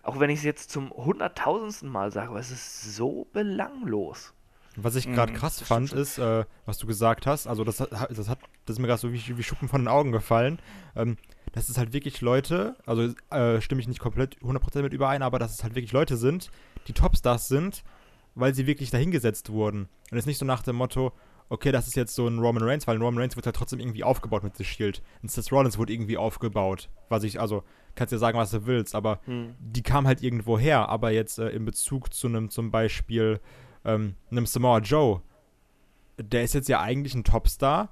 [0.03, 4.33] auch wenn ich es jetzt zum hunderttausendsten Mal sage, aber es ist so belanglos.
[4.77, 8.29] Was ich gerade mhm, krass fand, ist, äh, was du gesagt hast, also das, das,
[8.29, 10.59] hat, das ist mir gerade so wie, wie, Schuppen von den Augen gefallen.
[10.95, 11.17] Ähm,
[11.51, 15.37] dass es halt wirklich Leute, also äh, stimme ich nicht komplett 100% mit überein, aber
[15.37, 16.49] dass es halt wirklich Leute sind,
[16.87, 17.83] die Topstars sind,
[18.35, 19.89] weil sie wirklich dahingesetzt wurden.
[20.09, 21.11] Und es ist nicht so nach dem Motto,
[21.51, 23.81] okay, das ist jetzt so ein Roman Reigns, weil ein Roman Reigns wird halt trotzdem
[23.81, 25.03] irgendwie aufgebaut mit The Shield.
[25.21, 26.89] Und Seth Rollins wurde irgendwie aufgebaut.
[27.09, 29.53] Was ich, also, kannst dir sagen, was du willst, aber hm.
[29.59, 30.87] die kam halt irgendwo her.
[30.87, 33.41] Aber jetzt äh, in Bezug zu einem zum Beispiel
[33.83, 35.21] ähm, einem Samoa Joe,
[36.17, 37.89] der ist jetzt ja eigentlich ein Topstar,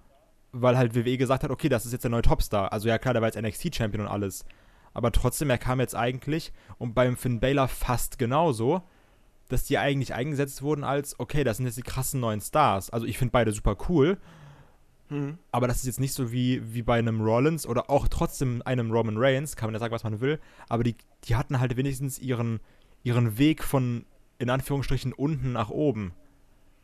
[0.53, 2.71] weil halt WWE gesagt hat, okay, das ist jetzt der neue Topstar.
[2.71, 4.45] Also ja klar, der war jetzt NXT-Champion und alles.
[4.93, 8.83] Aber trotzdem, er kam jetzt eigentlich und beim Finn Baylor fast genauso
[9.49, 12.89] dass die eigentlich eingesetzt wurden als, okay, das sind jetzt die krassen neuen Stars.
[12.89, 14.17] Also ich finde beide super cool.
[15.09, 15.39] Mhm.
[15.51, 18.91] Aber das ist jetzt nicht so wie, wie bei einem Rollins oder auch trotzdem einem
[18.91, 20.39] Roman Reigns, kann man ja sagen, was man will.
[20.69, 20.95] Aber die,
[21.25, 22.59] die hatten halt wenigstens ihren,
[23.03, 24.05] ihren Weg von,
[24.37, 26.13] in Anführungsstrichen, unten nach oben.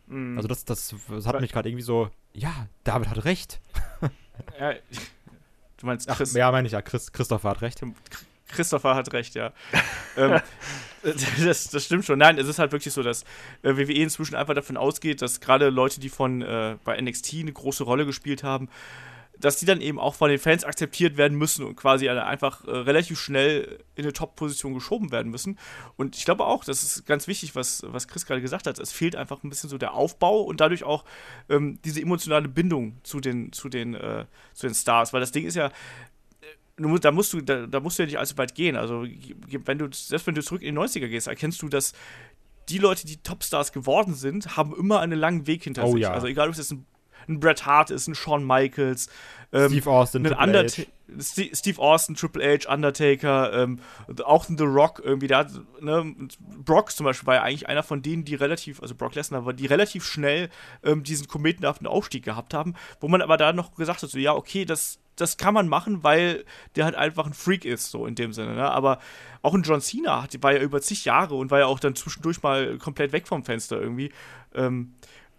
[0.08, 0.38] Mhm.
[0.38, 3.62] Also das, das, das hat mich gerade irgendwie so, ja, David hat recht.
[4.60, 4.74] ja,
[5.78, 6.32] du meinst Chris.
[6.32, 7.84] Ach, ja, meine ich ja, Chris, Christopher hat recht.
[8.48, 9.52] Christopher hat recht, ja.
[10.18, 10.40] ähm,
[11.46, 12.20] das, das stimmt schon.
[12.20, 13.24] Nein, es ist halt wirklich so, dass
[13.64, 17.54] äh, WWE inzwischen einfach davon ausgeht, dass gerade Leute, die von äh, bei NXT eine
[17.54, 18.70] große Rolle gespielt haben,
[19.38, 22.72] dass die dann eben auch von den Fans akzeptiert werden müssen und quasi einfach äh,
[22.72, 25.60] relativ schnell in eine Top-Position geschoben werden müssen.
[25.98, 28.80] Und ich glaube auch, das ist ganz wichtig, was, was Chris gerade gesagt hat.
[28.80, 31.04] Es fehlt einfach ein bisschen so der Aufbau und dadurch auch
[31.50, 35.12] ähm, diese emotionale Bindung zu den, zu den, äh, zu den Stars.
[35.14, 35.70] Weil das Ding ist ja,
[36.78, 38.76] da musst du, da, da, musst du ja nicht allzu weit gehen.
[38.76, 41.94] Also, wenn du, selbst wenn du zurück in die 90er gehst, erkennst du, dass
[42.70, 46.02] die Leute, die Topstars geworden sind, haben immer einen langen Weg hinter oh, sich.
[46.02, 46.12] Ja.
[46.12, 46.86] Also, egal ob es jetzt ein,
[47.28, 49.10] ein Bret Hart ist, ein Shawn Michaels,
[49.52, 50.84] ähm, Steve Austin, ein Triple H.
[51.20, 53.80] Steve Austin, Triple H, Undertaker, ähm,
[54.24, 55.46] auch The Rock irgendwie, da
[55.80, 59.46] ne, Brock zum Beispiel war ja eigentlich einer von denen, die relativ, also Brock Lesnar
[59.46, 60.50] war, die relativ schnell
[60.84, 64.34] ähm, diesen kometenhaften Aufstieg gehabt haben, wo man aber da noch gesagt hat, so, ja,
[64.34, 66.44] okay, das das kann man machen, weil
[66.76, 68.56] der halt einfach ein Freak ist, so in dem Sinne.
[68.56, 68.70] Ne?
[68.70, 69.00] Aber
[69.42, 72.44] auch ein John Cena war ja über zig Jahre und war ja auch dann zwischendurch
[72.44, 74.12] mal komplett weg vom Fenster irgendwie.
[74.54, 74.94] Ähm,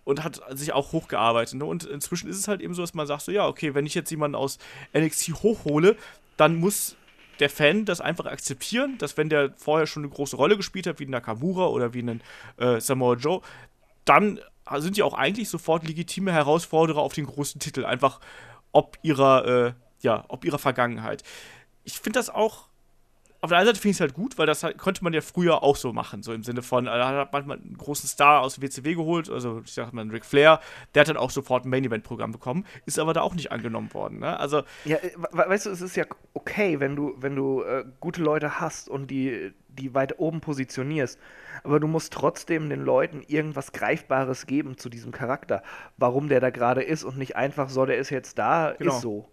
[0.06, 1.56] und hat sich auch hochgearbeitet.
[1.56, 1.64] Ne?
[1.64, 3.94] Und inzwischen ist es halt eben so, dass man sagt: so, ja, okay, wenn ich
[3.94, 4.58] jetzt jemanden aus
[4.96, 5.96] NXT hochhole,
[6.36, 6.96] dann muss
[7.40, 11.00] der Fan das einfach akzeptieren, dass wenn der vorher schon eine große Rolle gespielt hat,
[11.00, 12.22] wie Nakamura oder wie ein
[12.56, 13.42] äh, Samoa Joe,
[14.04, 14.40] dann
[14.76, 17.84] sind die auch eigentlich sofort legitime Herausforderer auf den großen Titel.
[17.84, 18.20] Einfach
[18.72, 21.24] ob ihrer, äh, ja, ob ihrer Vergangenheit.
[21.84, 22.65] Ich finde das auch
[23.46, 25.20] auf der einen Seite finde ich es halt gut, weil das halt, konnte man ja
[25.20, 28.40] früher auch so machen, so im Sinne von, äh, da hat man einen großen Star
[28.40, 30.58] aus dem WCW geholt, also ich sag mal Ric Flair,
[30.94, 34.18] der hat dann auch sofort ein Main-Event-Programm bekommen, ist aber da auch nicht angenommen worden,
[34.18, 34.38] ne?
[34.40, 34.62] Also.
[34.84, 38.58] Ja, äh, weißt du, es ist ja okay, wenn du, wenn du äh, gute Leute
[38.60, 41.20] hast und die, die weit oben positionierst,
[41.62, 45.62] aber du musst trotzdem den Leuten irgendwas Greifbares geben zu diesem Charakter,
[45.96, 48.92] warum der da gerade ist und nicht einfach so, der ist jetzt da, genau.
[48.92, 49.30] ist so.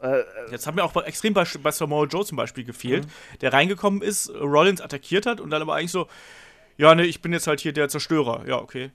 [0.00, 3.38] Äh, Jetzt hat mir auch extrem bei, bei Samoa Joe zum Beispiel gefehlt, mhm.
[3.40, 6.08] der reingekommen ist, Rollins attackiert hat und dann aber eigentlich so,
[6.76, 8.46] ja, ne, ich bin jetzt halt hier der Zerstörer.
[8.46, 8.90] Ja, okay.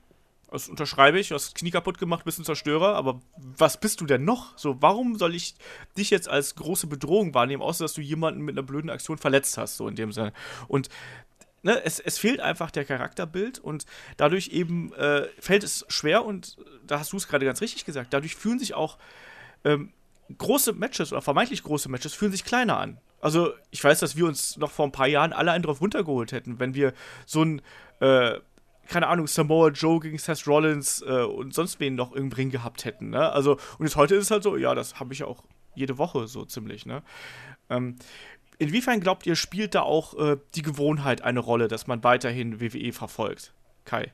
[0.49, 4.05] Das unterschreibe ich, du hast Knie kaputt gemacht, bist ein Zerstörer, aber was bist du
[4.05, 4.55] denn noch?
[4.55, 5.55] So, warum soll ich
[5.97, 9.57] dich jetzt als große Bedrohung wahrnehmen, außer dass du jemanden mit einer blöden Aktion verletzt
[9.57, 10.31] hast, so in dem Sinne.
[10.67, 10.89] Und
[11.63, 13.85] ne, es, es fehlt einfach der Charakterbild und
[14.15, 18.13] dadurch eben äh, fällt es schwer und da hast du es gerade ganz richtig gesagt,
[18.13, 18.99] dadurch fühlen sich auch
[19.65, 19.91] ähm,
[20.37, 22.99] große Matches oder vermeintlich große Matches fühlen sich kleiner an.
[23.21, 26.33] Also, ich weiß, dass wir uns noch vor ein paar Jahren alle einen drauf runtergeholt
[26.33, 26.93] hätten, wenn wir
[27.25, 27.61] so ein,
[28.01, 28.39] äh,
[28.87, 32.83] keine Ahnung, Samoa Joe gegen Seth Rollins äh, und sonst wen noch im Ring gehabt
[32.83, 33.11] hätten.
[33.11, 33.31] Ne?
[33.31, 36.27] Also, und jetzt heute ist es halt so, ja, das habe ich auch jede Woche
[36.27, 36.85] so ziemlich.
[36.85, 37.01] Ne?
[37.69, 37.95] Ähm,
[38.59, 42.91] inwiefern glaubt ihr, spielt da auch äh, die Gewohnheit eine Rolle, dass man weiterhin WWE
[42.91, 43.53] verfolgt?
[43.85, 44.11] Kai.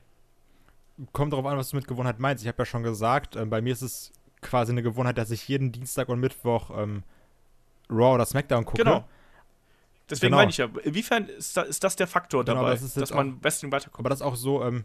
[1.12, 2.44] Kommt darauf an, was du mit Gewohnheit meinst.
[2.44, 5.46] Ich habe ja schon gesagt, äh, bei mir ist es quasi eine Gewohnheit, dass ich
[5.48, 7.02] jeden Dienstag und Mittwoch ähm,
[7.90, 8.82] Raw oder SmackDown gucke.
[8.82, 9.04] Genau.
[10.08, 10.38] Deswegen genau.
[10.38, 13.38] meine ich ja, inwiefern ist, da, ist das der Faktor genau, dabei, das dass man
[13.38, 14.00] besten weiterkommt?
[14.00, 14.84] Aber das ist auch so, ähm,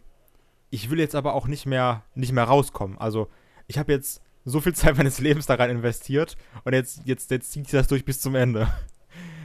[0.70, 2.98] ich will jetzt aber auch nicht mehr, nicht mehr rauskommen.
[2.98, 3.28] Also,
[3.66, 7.50] ich habe jetzt so viel Zeit meines Lebens da rein investiert und jetzt, jetzt, jetzt
[7.50, 8.68] zieht sich das durch bis zum Ende.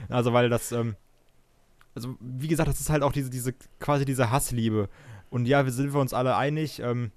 [0.08, 0.96] Also, weil das, ähm,
[1.94, 4.90] also, wie gesagt, das ist halt auch diese, diese, quasi diese Hassliebe.
[5.30, 6.80] Und ja, wir sind wir uns alle einig.
[6.80, 7.12] Ähm,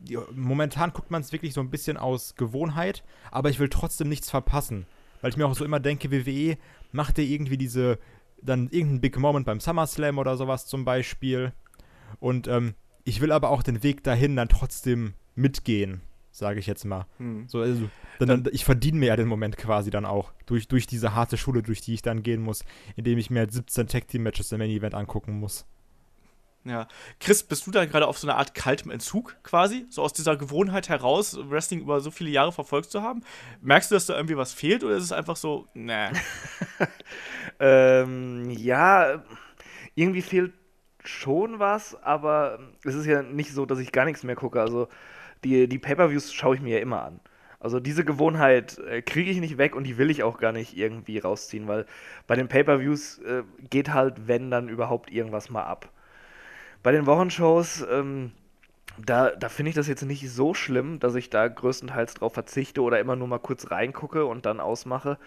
[0.00, 4.08] die, momentan guckt man es wirklich so ein bisschen aus Gewohnheit, aber ich will trotzdem
[4.08, 4.86] nichts verpassen.
[5.20, 6.56] Weil ich mir auch so immer denke, WWE
[6.92, 7.98] macht ja irgendwie diese,
[8.42, 11.52] dann irgendeinen Big Moment beim SummerSlam oder sowas zum Beispiel.
[12.18, 12.74] Und ähm,
[13.04, 16.00] ich will aber auch den Weg dahin dann trotzdem mitgehen,
[16.30, 17.06] sage ich jetzt mal.
[17.18, 17.46] Hm.
[17.48, 20.86] So, also, dann, dann, ich verdiene mir ja den Moment quasi dann auch durch, durch
[20.86, 22.64] diese harte Schule, durch die ich dann gehen muss,
[22.96, 25.66] indem ich mir 17 Tag Team Matches im Main Event angucken muss.
[26.64, 26.88] Ja.
[27.20, 29.86] Chris, bist du da gerade auf so einer Art kaltem Entzug quasi?
[29.88, 33.22] So aus dieser Gewohnheit heraus, Wrestling über so viele Jahre verfolgt zu haben?
[33.62, 36.12] Merkst du, dass da irgendwie was fehlt oder ist es einfach so, ne?
[37.60, 39.22] ähm, ja,
[39.94, 40.52] irgendwie fehlt
[41.02, 44.60] schon was, aber es ist ja nicht so, dass ich gar nichts mehr gucke.
[44.60, 44.88] Also
[45.44, 47.20] die, die Pay-Per-Views schaue ich mir ja immer an.
[47.58, 50.76] Also diese Gewohnheit äh, kriege ich nicht weg und die will ich auch gar nicht
[50.76, 51.86] irgendwie rausziehen, weil
[52.26, 55.90] bei den Pay-Per-Views äh, geht halt, wenn dann überhaupt irgendwas mal ab.
[56.82, 58.32] Bei den Wochenshows, ähm,
[58.98, 62.82] da, da finde ich das jetzt nicht so schlimm, dass ich da größtenteils drauf verzichte
[62.82, 65.18] oder immer nur mal kurz reingucke und dann ausmache,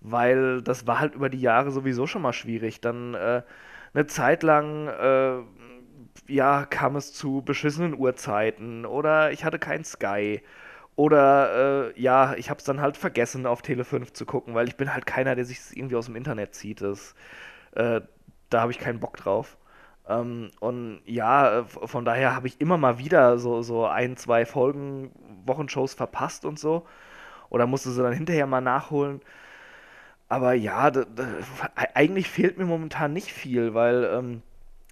[0.00, 2.80] weil das war halt über die Jahre sowieso schon mal schwierig.
[2.80, 3.42] Dann äh,
[3.94, 5.38] eine Zeit lang, äh,
[6.32, 10.42] ja, kam es zu beschissenen Uhrzeiten oder ich hatte kein Sky.
[10.96, 14.68] Oder äh, ja, ich habe es dann halt vergessen, auf Tele 5 zu gucken, weil
[14.68, 16.82] ich bin halt keiner, der sich irgendwie aus dem Internet zieht.
[16.82, 17.14] Das,
[17.72, 18.02] äh,
[18.50, 19.56] da habe ich keinen Bock drauf.
[20.08, 24.46] Ähm, und ja, äh, von daher habe ich immer mal wieder so, so ein, zwei
[24.46, 25.10] Folgen,
[25.46, 26.86] Wochenshows verpasst und so.
[27.50, 29.20] Oder musste sie dann hinterher mal nachholen.
[30.28, 30.90] Aber ja,
[31.94, 34.42] eigentlich fehlt mir momentan nicht viel, weil ähm,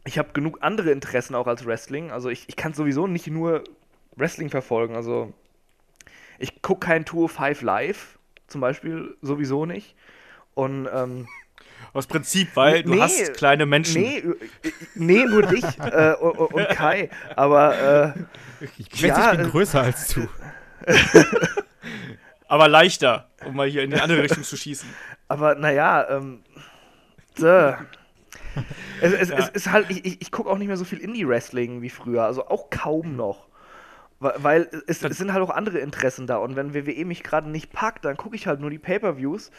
[0.04, 2.10] ich habe genug andere Interessen auch als Wrestling.
[2.10, 3.64] Also ich, ich kann sowieso nicht nur
[4.16, 4.96] Wrestling verfolgen.
[4.96, 5.32] Also
[6.38, 8.18] ich gucke kein Tour 5 live,
[8.48, 9.96] zum Beispiel sowieso nicht.
[10.54, 11.26] Und ähm,
[11.92, 14.02] aus Prinzip, weil du nee, hast kleine Menschen.
[14.02, 14.22] Nee,
[14.94, 17.10] nee nur dich äh, und, und, Kai.
[17.36, 18.14] Aber
[18.60, 20.28] äh, ich, ja, ich bin größer als du.
[22.48, 24.88] Aber leichter, um mal hier in die andere Richtung zu schießen.
[25.28, 26.42] Aber naja, ähm,
[27.36, 27.74] duh.
[29.00, 29.38] es, es, ja.
[29.38, 32.46] es, ist halt, ich, ich gucke auch nicht mehr so viel Indie-Wrestling wie früher, also
[32.48, 33.46] auch kaum noch.
[34.18, 37.72] Weil es, es, sind halt auch andere Interessen da und wenn WWE mich gerade nicht
[37.72, 39.50] packt, dann gucke ich halt nur die Pay-Per-Views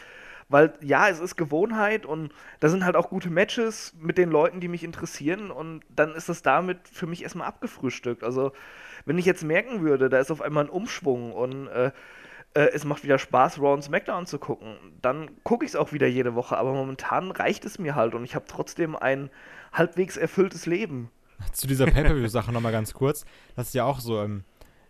[0.51, 4.59] weil ja, es ist Gewohnheit und da sind halt auch gute Matches mit den Leuten,
[4.59, 8.23] die mich interessieren und dann ist das damit für mich erstmal abgefrühstückt.
[8.23, 8.51] Also,
[9.05, 11.91] wenn ich jetzt merken würde, da ist auf einmal ein Umschwung und äh,
[12.53, 15.93] äh, es macht wieder Spaß, Raw und SmackDown zu gucken, dann gucke ich es auch
[15.93, 19.29] wieder jede Woche, aber momentan reicht es mir halt und ich habe trotzdem ein
[19.71, 21.09] halbwegs erfülltes Leben.
[21.53, 23.25] Zu dieser Pay-Per-View-Sache nochmal ganz kurz.
[23.55, 24.43] Das ist ja auch so, ähm,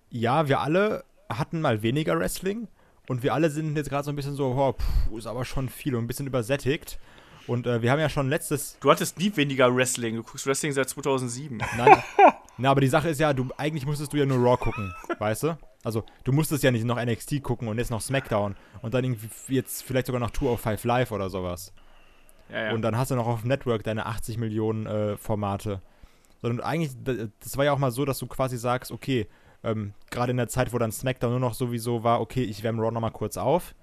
[0.09, 2.67] ja, wir alle hatten mal weniger Wrestling,
[3.07, 5.69] und wir alle sind jetzt gerade so ein bisschen so, oh, pff, ist aber schon
[5.69, 6.99] viel und ein bisschen übersättigt.
[7.47, 8.77] Und äh, wir haben ja schon letztes.
[8.79, 10.15] Du hattest nie weniger Wrestling.
[10.15, 11.57] Du guckst Wrestling seit 2007.
[11.77, 12.03] Nein.
[12.57, 15.43] na, aber die Sache ist ja, du eigentlich musstest du ja nur Raw gucken, weißt
[15.43, 15.57] du?
[15.83, 19.29] Also, du musstest ja nicht noch NXT gucken und jetzt noch SmackDown und dann irgendwie
[19.47, 21.73] jetzt vielleicht sogar noch Tour of Five Live oder sowas.
[22.51, 22.73] Ja, ja.
[22.73, 25.81] Und dann hast du noch auf dem Network deine 80 Millionen äh, Formate.
[26.41, 26.91] Sondern eigentlich,
[27.39, 29.27] das war ja auch mal so, dass du quasi sagst, okay,
[29.63, 32.81] ähm, Gerade in der Zeit, wo dann SmackDown nur noch sowieso war, okay, ich wärme
[32.81, 33.75] Raw nochmal kurz auf.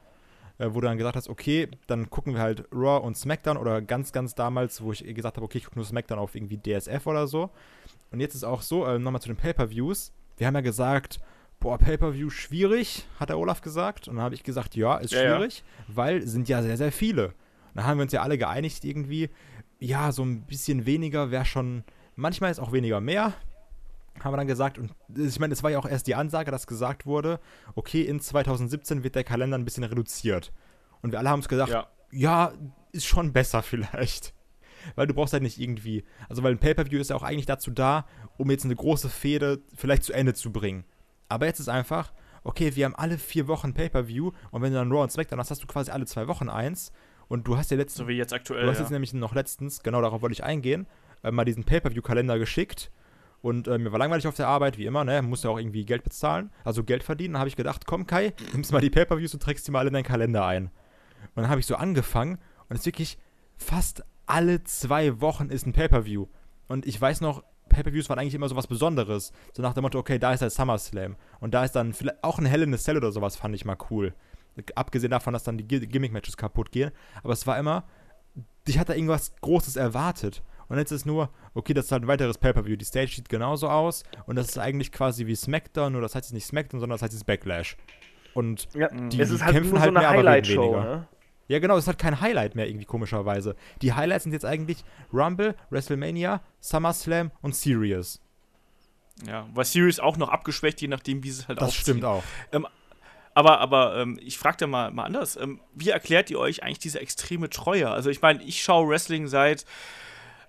[0.59, 3.81] Äh, wo du dann gesagt hast, okay, dann gucken wir halt Raw und SmackDown oder
[3.81, 7.07] ganz, ganz damals, wo ich gesagt habe, okay, ich gucke nur SmackDown auf irgendwie DSF
[7.07, 7.51] oder so.
[8.11, 10.13] Und jetzt ist auch so, äh, nochmal zu den Pay-Per-Views.
[10.37, 11.21] Wir haben ja gesagt,
[11.61, 14.09] boah, Pay-Per-View schwierig, hat der Olaf gesagt.
[14.09, 15.97] Und dann habe ich gesagt, ja, ist ja, schwierig, ja.
[15.97, 17.27] weil sind ja sehr, sehr viele.
[17.27, 17.35] Und
[17.77, 19.31] dann haben wir uns ja alle geeinigt irgendwie,
[19.79, 21.85] ja, so ein bisschen weniger wäre schon,
[22.17, 23.33] manchmal ist auch weniger mehr
[24.25, 26.67] haben wir dann gesagt, und ich meine, es war ja auch erst die Ansage, dass
[26.67, 27.41] gesagt wurde,
[27.75, 30.53] okay, in 2017 wird der Kalender ein bisschen reduziert.
[31.03, 31.87] Und wir alle haben uns gesagt, ja.
[32.11, 32.53] ja,
[32.93, 34.35] ist schon besser vielleicht.
[34.95, 37.71] Weil du brauchst halt nicht irgendwie, also weil ein Pay-Per-View ist ja auch eigentlich dazu
[37.71, 40.85] da, um jetzt eine große Fehde vielleicht zu Ende zu bringen.
[41.29, 42.13] Aber jetzt ist einfach,
[42.45, 45.51] okay, wir haben alle vier Wochen Pay-Per-View und wenn du dann Raw und SmackDown hast,
[45.51, 46.93] hast du quasi alle zwei Wochen eins.
[47.27, 47.99] Und du hast ja letztens.
[47.99, 48.65] So wie jetzt aktuell.
[48.65, 50.87] Du hast jetzt nämlich noch letztens, genau darauf wollte ich eingehen,
[51.23, 52.91] äh, mal diesen Pay-Per-View-Kalender geschickt
[53.41, 55.23] und äh, mir war langweilig auf der Arbeit, wie immer, ne?
[55.23, 57.35] Musste auch irgendwie Geld bezahlen, also Geld verdienen.
[57.35, 59.93] Dann habe ich gedacht, komm Kai, nimmst mal die Pay-Per-Views und trägst die mal in
[59.93, 60.71] deinen Kalender ein.
[61.35, 62.39] Und dann habe ich so angefangen
[62.69, 63.19] und es ist wirklich
[63.57, 66.27] fast alle zwei Wochen ist ein Pay-Per-View.
[66.69, 69.33] Und ich weiß noch, Pay-Per-Views waren eigentlich immer so was Besonderes.
[69.55, 71.17] So nach dem Motto, okay, da ist der SummerSlam.
[71.41, 73.65] Und da ist dann vielleicht auch ein Hell in a Cell oder sowas, fand ich
[73.65, 74.15] mal cool.
[74.75, 76.91] Abgesehen davon, dass dann die Gimmick-Matches kaputt gehen.
[77.23, 77.85] Aber es war immer,
[78.67, 80.43] ich hatte irgendwas Großes erwartet.
[80.69, 82.77] Und jetzt ist nur, okay, das ist halt ein weiteres Pay-Per-View.
[82.77, 86.27] Die Stage sieht genauso aus und das ist eigentlich quasi wie SmackDown, nur das heißt
[86.27, 87.77] jetzt nicht SmackDown, sondern das heißt jetzt Backlash.
[88.35, 91.09] Und ja, die, es ist halt kämpfen nur halt so eine Highlight-Show, ne?
[91.49, 93.57] Ja, genau, es hat kein Highlight mehr irgendwie komischerweise.
[93.81, 94.85] Die Highlights sind jetzt eigentlich
[95.15, 98.21] Rumble, WrestleMania, SummerSlam und Serious.
[99.27, 101.83] Ja, weil Series auch noch abgeschwächt, je nachdem, wie sie es halt Das aufziehen.
[101.83, 102.23] stimmt auch.
[103.35, 105.37] Aber, aber ähm, ich frage da mal, mal anders.
[105.37, 107.89] Ähm, wie erklärt ihr euch eigentlich diese extreme Treue?
[107.91, 109.65] Also ich meine, ich schaue Wrestling seit,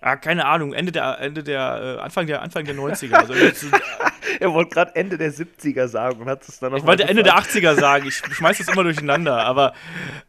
[0.00, 3.14] ah, keine Ahnung, Ende der, Ende der, äh, Anfang der, Anfang der 90er.
[3.14, 3.66] Also jetzt,
[4.38, 7.22] Er wollte gerade Ende der 70er sagen und hat es dann noch ich wollte Ende
[7.22, 8.06] der 80er sagen.
[8.06, 9.44] Ich schmeiß das immer durcheinander.
[9.44, 9.74] Aber,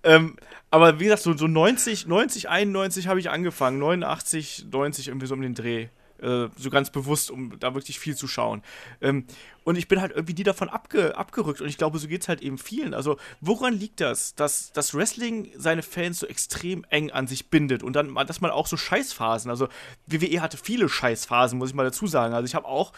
[0.03, 0.35] ähm,
[0.69, 3.79] aber wie gesagt, so, so 90, 90, 91 habe ich angefangen.
[3.79, 5.87] 89, 90 irgendwie so um den Dreh.
[6.21, 8.61] Äh, so ganz bewusst, um da wirklich viel zu schauen.
[9.01, 9.25] Ähm,
[9.63, 11.61] und ich bin halt irgendwie nie davon abge abgerückt.
[11.61, 12.93] Und ich glaube, so geht es halt eben vielen.
[12.93, 17.81] Also, woran liegt das, dass das Wrestling seine Fans so extrem eng an sich bindet?
[17.81, 19.67] Und dann, dass man auch so Scheißphasen, also
[20.05, 22.35] WWE hatte viele Scheißphasen, muss ich mal dazu sagen.
[22.35, 22.93] Also, ich habe auch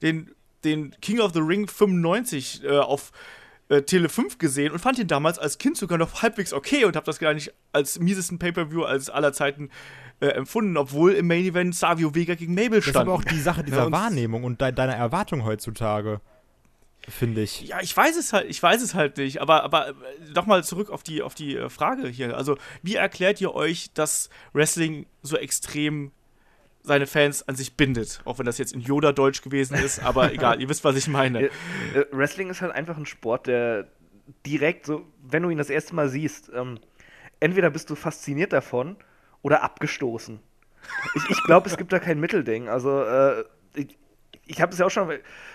[0.00, 0.30] den,
[0.62, 3.10] den King of the Ring 95 äh, auf
[3.68, 6.94] äh, Tele 5 gesehen und fand ihn damals als Kind sogar noch halbwegs okay und
[6.94, 9.70] habe das gar nicht als miesesten Pay-Per-View als aller Zeiten
[10.20, 13.08] äh, empfunden, obwohl im Main Event Savio Vega gegen Mabel Das ist stand.
[13.08, 16.20] aber auch die Sache dieser Ja, und- Wahrnehmung und de deiner Erwartung heutzutage,
[17.08, 17.62] finde ich.
[17.62, 19.92] Ja, ich weiß es halt, ich weiß es halt nicht, aber, aber äh,
[20.34, 22.36] nochmal zurück auf die, auf die äh, Frage hier.
[22.36, 26.10] Also, wie erklärt ihr euch, dass Wrestling so extrem
[26.82, 28.20] seine Fans an sich bindet?
[28.24, 31.50] Auch wenn das jetzt in Yoda-Deutsch gewesen ist, aber egal, ihr wisst, was ich meine.
[32.10, 33.86] Wrestling ist halt einfach ein Sport, der
[34.44, 36.78] direkt so, wenn du ihn das erste Mal siehst, ähm,
[37.40, 38.96] entweder bist du fasziniert davon
[39.42, 40.40] oder abgestoßen.
[41.14, 42.68] Ich, ich glaube, es gibt da kein Mittelding.
[42.68, 43.44] Also, äh,
[43.74, 43.98] ich,
[44.46, 45.10] ich habe es ja auch schon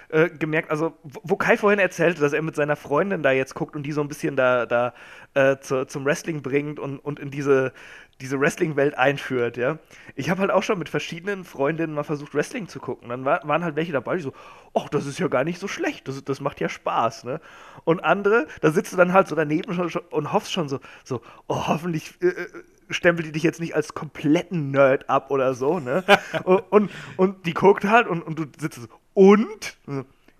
[0.09, 3.75] äh, gemerkt, also, wo Kai vorhin erzählte, dass er mit seiner Freundin da jetzt guckt
[3.75, 4.93] und die so ein bisschen da, da
[5.33, 7.73] äh, zu, zum Wrestling bringt und, und in diese,
[8.21, 9.79] diese Wrestling-Welt einführt, ja.
[10.15, 13.09] Ich habe halt auch schon mit verschiedenen Freundinnen mal versucht, Wrestling zu gucken.
[13.09, 14.33] Dann war, waren halt welche dabei, die so,
[14.75, 17.41] ach, das ist ja gar nicht so schlecht, das, das macht ja Spaß, ne?
[17.83, 19.77] Und andere, da sitzt du dann halt so daneben
[20.11, 22.45] und hoffst schon so, so, oh, hoffentlich äh,
[22.89, 26.03] stempelt die dich jetzt nicht als kompletten Nerd ab oder so, ne?
[26.43, 29.77] und, und, und die guckt halt und, und du sitzt so, und?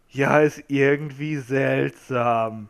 [0.09, 2.67] Ja, ist irgendwie seltsam.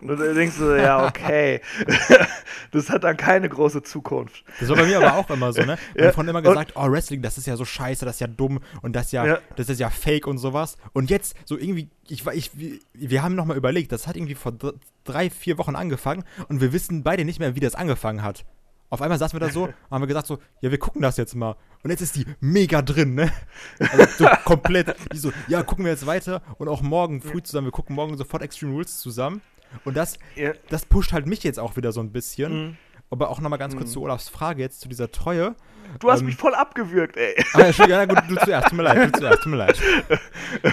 [0.00, 1.60] Und du denkst so, ja, okay.
[2.72, 4.44] das hat dann keine große Zukunft.
[4.60, 5.78] Das war bei mir aber auch immer so, ne?
[5.94, 6.12] Ja, Ja.
[6.12, 8.94] Von immer gesagt, oh, Wrestling, das ist ja so scheiße, das ist ja dumm und
[8.94, 9.38] das ja, Ja.
[9.56, 10.76] das ist ja fake und sowas.
[10.92, 14.34] Und jetzt, so irgendwie, ich, war- ich, wir- wir haben nochmal überlegt, das hat irgendwie
[14.34, 14.74] vor dr-
[15.04, 18.44] drei, vier Wochen angefangen und wir wissen beide nicht mehr, wie das angefangen hat.
[18.94, 21.16] Auf einmal saßen wir da so und haben wir gesagt so, ja, wir gucken das
[21.16, 21.56] jetzt mal.
[21.82, 23.30] Und jetzt ist die mega drin, ne?
[23.78, 27.66] Also so komplett, die so, ja, gucken wir jetzt weiter und auch morgen früh zusammen,
[27.66, 29.42] wir gucken morgen sofort Extreme Rules zusammen.
[29.84, 30.18] Und das,
[30.70, 32.66] das pusht halt mich jetzt auch wieder so ein bisschen.
[32.66, 32.76] Mhm.
[33.10, 35.54] Aber auch nochmal ganz kurz zu Olafs Frage jetzt zu dieser Treue.
[36.00, 37.34] Du hast Ähm, mich voll abgewürgt, ey.
[37.52, 39.80] Ah, ja, gut, du zuerst, tut mir leid, du zuerst, tut mir leid.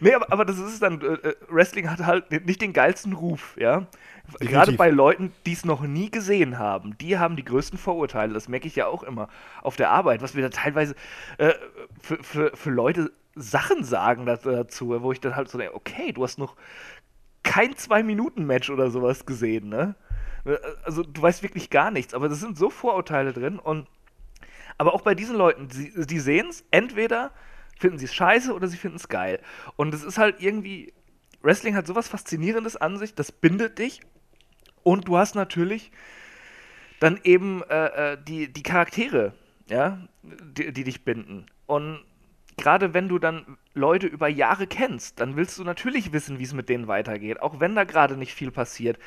[0.00, 3.12] Nee, aber, aber das ist es dann, äh, äh, Wrestling hat halt nicht den geilsten
[3.12, 3.86] Ruf, ja.
[4.34, 4.50] Definitiv.
[4.50, 8.34] Gerade bei Leuten, die es noch nie gesehen haben, die haben die größten Vorurteile.
[8.34, 9.28] Das merke ich ja auch immer
[9.62, 10.94] auf der Arbeit, was wir da teilweise
[11.38, 11.54] äh,
[12.00, 16.12] für, für, für Leute Sachen sagen da- dazu, wo ich dann halt so denke, okay,
[16.12, 16.56] du hast noch
[17.42, 19.94] kein Zwei-Minuten-Match oder sowas gesehen, ne?
[20.84, 23.86] Also du weißt wirklich gar nichts, aber das sind so Vorurteile drin und
[24.76, 27.30] aber auch bei diesen Leuten, sie, die sehen es, entweder
[27.78, 29.40] finden sie es scheiße oder sie finden es geil.
[29.76, 30.92] Und es ist halt irgendwie,
[31.42, 34.00] Wrestling hat sowas Faszinierendes an sich, das bindet dich.
[34.82, 35.90] Und du hast natürlich
[37.00, 39.32] dann eben äh, äh, die, die Charaktere,
[39.68, 41.46] ja, die, die dich binden.
[41.66, 42.04] Und
[42.56, 46.54] gerade wenn du dann Leute über Jahre kennst, dann willst du natürlich wissen, wie es
[46.54, 48.98] mit denen weitergeht, auch wenn da gerade nicht viel passiert.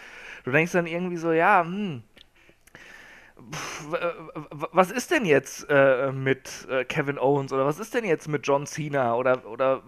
[0.44, 2.04] Du denkst dann irgendwie so, ja, hm,
[4.72, 8.48] was ist denn jetzt äh, mit äh, Kevin Owens oder was ist denn jetzt mit
[8.48, 9.84] John Cena oder, oder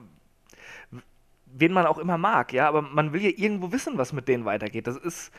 [1.45, 4.45] wen man auch immer mag, ja, aber man will ja irgendwo wissen, was mit denen
[4.45, 4.85] weitergeht.
[4.87, 5.31] Das ist,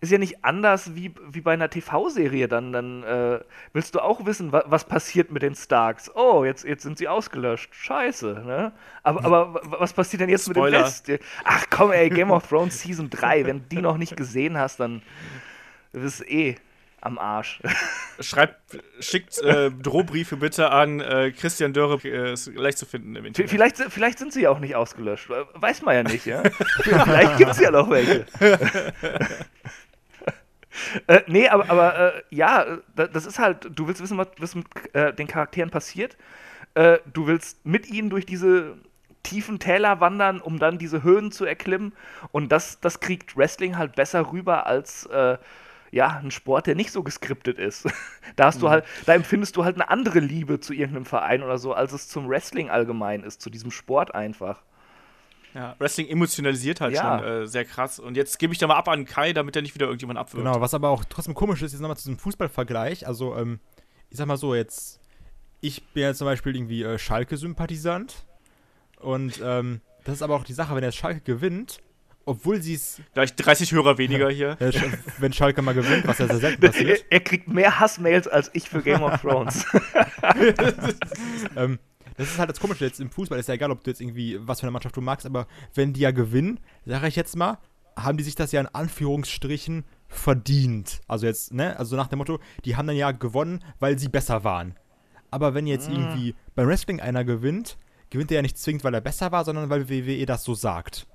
[0.00, 2.48] ist ja nicht anders wie, wie bei einer TV-Serie.
[2.48, 3.40] Dann, dann äh,
[3.72, 6.10] willst du auch wissen, wa was passiert mit den Starks.
[6.14, 7.74] Oh, jetzt, jetzt sind sie ausgelöscht.
[7.74, 8.72] Scheiße, ne?
[9.02, 10.78] Aber, aber wa- was passiert denn jetzt Spoiler.
[10.86, 11.24] mit dem Rest?
[11.44, 13.46] Ach komm, ey, Game of Thrones Season 3.
[13.46, 15.02] Wenn du die noch nicht gesehen hast, dann
[15.92, 16.56] bist du eh
[17.00, 17.60] am Arsch.
[18.18, 23.26] Schreibt, schickt äh, Drohbriefe bitte an äh, Christian Dörre, äh, ist leicht zu finden im
[23.26, 23.50] Internet.
[23.50, 25.28] Vielleicht, vielleicht sind sie ja auch nicht ausgelöscht.
[25.52, 26.42] Weiß man ja nicht, ja?
[26.82, 28.24] vielleicht gibt es ja noch welche.
[31.06, 34.28] äh, nee, aber, aber äh, ja, äh, da- das ist halt, du willst wissen, was,
[34.38, 36.16] was mit äh, den Charakteren passiert.
[36.74, 38.76] Äh, du willst mit ihnen durch diese
[39.22, 41.94] tiefen Täler wandern, um dann diese Höhen zu erklimmen.
[42.32, 45.38] Und das, das kriegt Wrestling halt besser rüber als äh,
[45.92, 47.86] ja, ein Sport, der nicht so geskriptet ist.
[48.36, 51.58] da hast du halt, da empfindest du halt eine andere Liebe zu irgendeinem Verein oder
[51.58, 54.62] so, als es zum Wrestling allgemein ist, zu diesem Sport einfach.
[55.54, 57.18] Ja, Wrestling emotionalisiert halt Ja.
[57.18, 57.98] schon äh, sehr krass.
[58.00, 60.44] Und jetzt gebe ich da mal ab an Kai, damit er nicht wieder irgendjemand abwirft.
[60.44, 63.06] Genau, was aber auch trotzdem komisch ist, jetzt nochmal zu diesem Fußballvergleich.
[63.06, 63.60] Also, ähm,
[64.10, 65.00] ich sag mal so, jetzt,
[65.60, 68.26] ich bin ja zum Beispiel irgendwie äh, Schalke-Sympathisant.
[69.00, 71.78] Und ähm, das ist aber auch die Sache, wenn jetzt Schalke gewinnt,
[72.26, 74.56] obwohl sie es, Gleich 30 Hörer weniger hier.
[75.18, 78.50] wenn Schalke mal gewinnt, was ja sehr selten Er, passiert, er kriegt mehr Hassmails als
[78.54, 79.66] ich für Game of Thrones.
[81.56, 81.78] ähm,
[82.16, 83.38] das ist halt das Komische jetzt im Fußball.
[83.38, 85.92] Ist ja egal, ob du jetzt irgendwie, was für eine Mannschaft du magst, aber wenn
[85.92, 87.58] die ja gewinnen, sage ich jetzt mal,
[87.96, 91.00] haben die sich das ja in Anführungsstrichen verdient.
[91.08, 94.44] Also jetzt, ne, also nach dem Motto, die haben dann ja gewonnen, weil sie besser
[94.44, 94.74] waren.
[95.30, 97.76] Aber wenn jetzt irgendwie beim Wrestling einer gewinnt,
[98.10, 101.06] gewinnt er ja nicht zwingend, weil er besser war, sondern weil WWE das so sagt.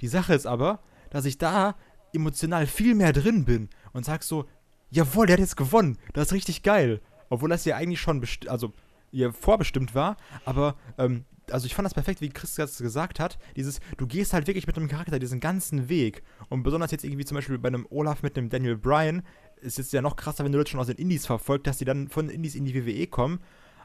[0.00, 1.74] Die Sache ist aber, dass ich da
[2.12, 4.46] emotional viel mehr drin bin und sag so,
[4.90, 7.00] jawohl, der hat jetzt gewonnen, das ist richtig geil.
[7.28, 8.72] Obwohl das ja eigentlich schon, also
[9.14, 13.38] ja, vorbestimmt war, aber ähm, also ich fand das perfekt, wie Chris das gesagt hat,
[13.56, 16.22] dieses, du gehst halt wirklich mit einem Charakter diesen ganzen Weg.
[16.48, 19.22] Und besonders jetzt irgendwie zum Beispiel bei einem Olaf mit einem Daniel Bryan
[19.60, 21.84] ist jetzt ja noch krasser, wenn du das schon aus den Indies verfolgt, dass die
[21.84, 23.40] dann von Indies in die WWE kommen,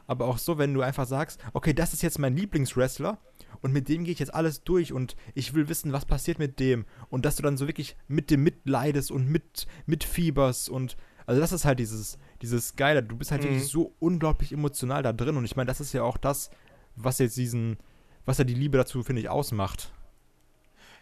[0.06, 3.18] aber auch so, wenn du einfach sagst, okay, das ist jetzt mein Lieblingswrestler
[3.60, 6.58] und mit dem gehe ich jetzt alles durch und ich will wissen, was passiert mit
[6.58, 6.84] dem.
[7.10, 10.96] Und dass du dann so wirklich mit dem mitleidest und mit mitfieberst und
[11.26, 13.48] also das ist halt dieses dieses geile, du bist halt Mhm.
[13.48, 16.50] wirklich so unglaublich emotional da drin und ich meine, das ist ja auch das,
[16.96, 17.76] was jetzt diesen
[18.26, 19.90] was ja die Liebe dazu finde ich ausmacht.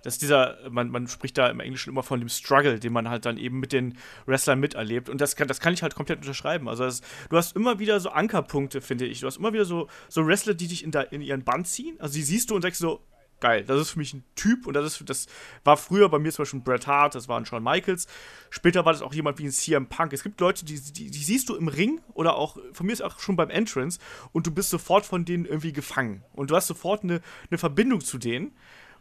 [0.05, 3.09] Das ist dieser, man, man spricht da im Englischen immer von dem Struggle, den man
[3.09, 5.09] halt dann eben mit den Wrestlern miterlebt.
[5.09, 6.69] Und das kann, das kann ich halt komplett unterschreiben.
[6.69, 9.21] Also das, du hast immer wieder so Ankerpunkte, finde ich.
[9.21, 11.97] Du hast immer wieder so, so Wrestler, die dich in, da, in ihren Band ziehen.
[12.01, 13.01] Also die siehst du und sagst so,
[13.41, 14.67] geil, das ist für mich ein Typ.
[14.67, 15.27] Und das, ist, das
[15.65, 18.07] war früher bei mir zum Beispiel Bret Hart, das war ein Shawn Michaels.
[18.51, 20.13] Später war das auch jemand wie ein CM Punk.
[20.13, 23.03] Es gibt Leute, die, die, die siehst du im Ring oder auch, von mir ist
[23.03, 23.99] auch schon beim Entrance
[24.33, 26.25] und du bist sofort von denen irgendwie gefangen.
[26.33, 27.21] Und du hast sofort eine,
[27.51, 28.53] eine Verbindung zu denen.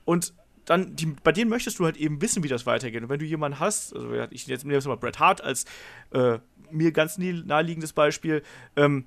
[0.06, 0.34] Und
[0.68, 3.02] dann, die, bei denen möchtest du halt eben wissen, wie das weitergeht.
[3.02, 5.66] Und wenn du jemanden hast, also ich jetzt nehme jetzt mal Bret Hart als
[6.12, 6.40] äh,
[6.72, 8.44] mir ganz naheliegendes Beispiel,
[8.76, 9.06] ähm,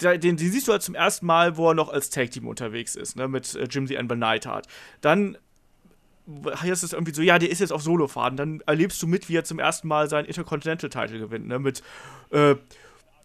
[0.00, 3.16] den, den siehst du halt zum ersten Mal, wo er noch als Tag-Team unterwegs ist,
[3.16, 4.66] ne, mit äh, Jim the Anvil Neidhart.
[5.00, 5.36] Dann
[6.28, 8.36] heißt es irgendwie so, ja, der ist jetzt auf Solofaden.
[8.36, 11.82] Dann erlebst du mit, wie er zum ersten Mal seinen Intercontinental-Title gewinnt, ne, mit,
[12.30, 12.56] äh,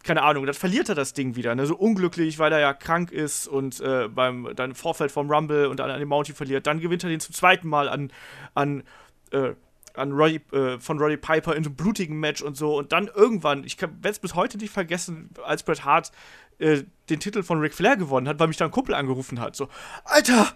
[0.03, 3.11] keine Ahnung, dann verliert er das Ding wieder, ne, so unglücklich, weil er ja krank
[3.11, 6.68] ist und äh, beim dann Vorfeld vom Rumble und dann an dem Mountie verliert.
[6.68, 8.11] Dann gewinnt er den zum zweiten Mal an,
[8.53, 8.84] an,
[9.31, 9.53] äh,
[9.95, 12.77] an Roddy, äh, von Roddy Piper in so einem blutigen Match und so.
[12.77, 16.11] Und dann irgendwann, ich werde es bis heute nicht vergessen, als Bret Hart
[16.60, 19.56] äh, den Titel von Ric Flair gewonnen hat, weil mich da ein Kumpel angerufen hat.
[19.56, 19.69] So,
[20.03, 20.53] Alter!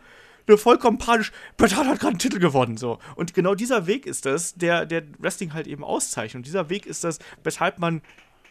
[0.57, 1.31] Vollkommen panisch.
[1.61, 2.97] Hart hat gerade einen Titel gewonnen, so.
[3.15, 6.39] Und genau dieser Weg ist das, der, der Wrestling halt eben auszeichnet.
[6.39, 8.01] Und dieser Weg ist das, weshalb man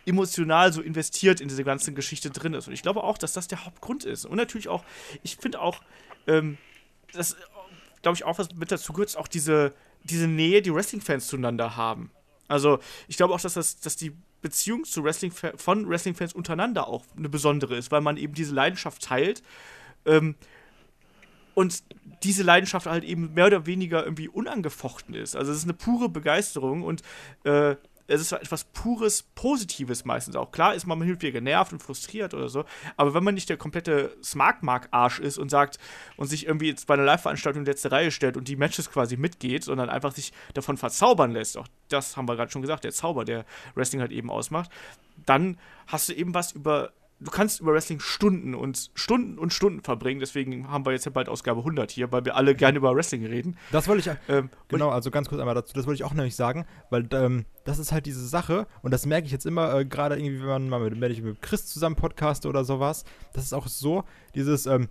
[0.07, 2.69] emotional so investiert in diese ganze Geschichte drin ist.
[2.69, 4.27] Und ich glaube auch, dass das der Hauptgrund ist.
[4.27, 4.85] Und natürlich auch,
[5.25, 5.81] ich finde auch,
[6.27, 6.57] ähm,
[7.13, 7.37] das,
[8.03, 11.77] glaube ich, auch was mit dazu gehört, ist auch diese, diese Nähe, die Wrestling-Fans zueinander
[11.77, 12.11] haben.
[12.47, 17.05] Also, ich glaube auch, dass, das, dass die Beziehung zu Wrestling von Wrestling-Fans untereinander auch
[17.17, 19.43] eine besondere ist, weil man eben diese Leidenschaft teilt.
[20.07, 20.37] Ähm,
[21.55, 21.83] und
[22.23, 25.35] diese Leidenschaft halt eben mehr oder weniger irgendwie unangefochten ist.
[25.35, 27.03] Also es ist eine pure Begeisterung und
[27.43, 27.75] äh,
[28.09, 30.51] es ist etwas pures Positives meistens auch.
[30.51, 32.65] Klar ist man manchmal genervt und frustriert oder so,
[32.97, 35.79] aber wenn man nicht der komplette Smartmark-Arsch ist und sagt
[36.17, 39.17] und sich irgendwie jetzt bei einer Live-Veranstaltung in letzte Reihe stellt und die Matches quasi
[39.17, 42.93] mitgeht, sondern einfach sich davon verzaubern lässt, auch das haben wir gerade schon gesagt, der
[42.93, 43.45] Zauber, der
[43.75, 44.71] Wrestling halt eben ausmacht,
[45.27, 49.83] dann hast du eben was über du kannst über Wrestling Stunden und Stunden und Stunden
[49.83, 50.21] verbringen.
[50.21, 53.25] Deswegen haben wir jetzt ja bald Ausgabe 100 hier, weil wir alle gerne über Wrestling
[53.27, 53.57] reden.
[53.73, 56.37] Das wollte ich Ähm, Genau, also ganz kurz einmal dazu, das wollte ich auch nämlich
[56.37, 59.85] sagen, weil ähm, das ist halt diese Sache und das merke ich jetzt immer, äh,
[59.85, 63.45] gerade irgendwie, wenn man mal mit, wenn ich mit Chris zusammen podcaste oder sowas, das
[63.45, 64.05] ist auch so,
[64.35, 64.89] dieses, ähm,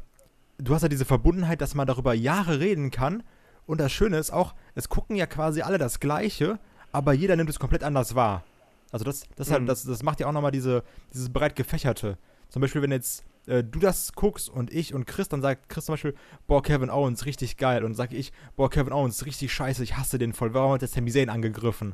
[0.58, 3.24] du hast ja diese Verbundenheit, dass man darüber Jahre reden kann
[3.66, 6.60] und das Schöne ist auch, es gucken ja quasi alle das Gleiche,
[6.92, 8.44] aber jeder nimmt es komplett anders wahr.
[8.92, 9.68] Also das, das, halt, Mhm.
[9.68, 10.84] das, das macht ja auch nochmal diese,
[11.14, 12.18] dieses breit gefächerte.
[12.50, 15.86] Zum Beispiel, wenn jetzt äh, du das guckst und ich und Chris, dann sagt Chris
[15.86, 16.16] zum Beispiel,
[16.48, 17.84] boah, Kevin Owens, richtig geil.
[17.84, 20.54] Und dann sag ich, boah, Kevin Owens, richtig scheiße, ich hasse den voll.
[20.54, 21.90] Warum hat der Sami Zayn angegriffen?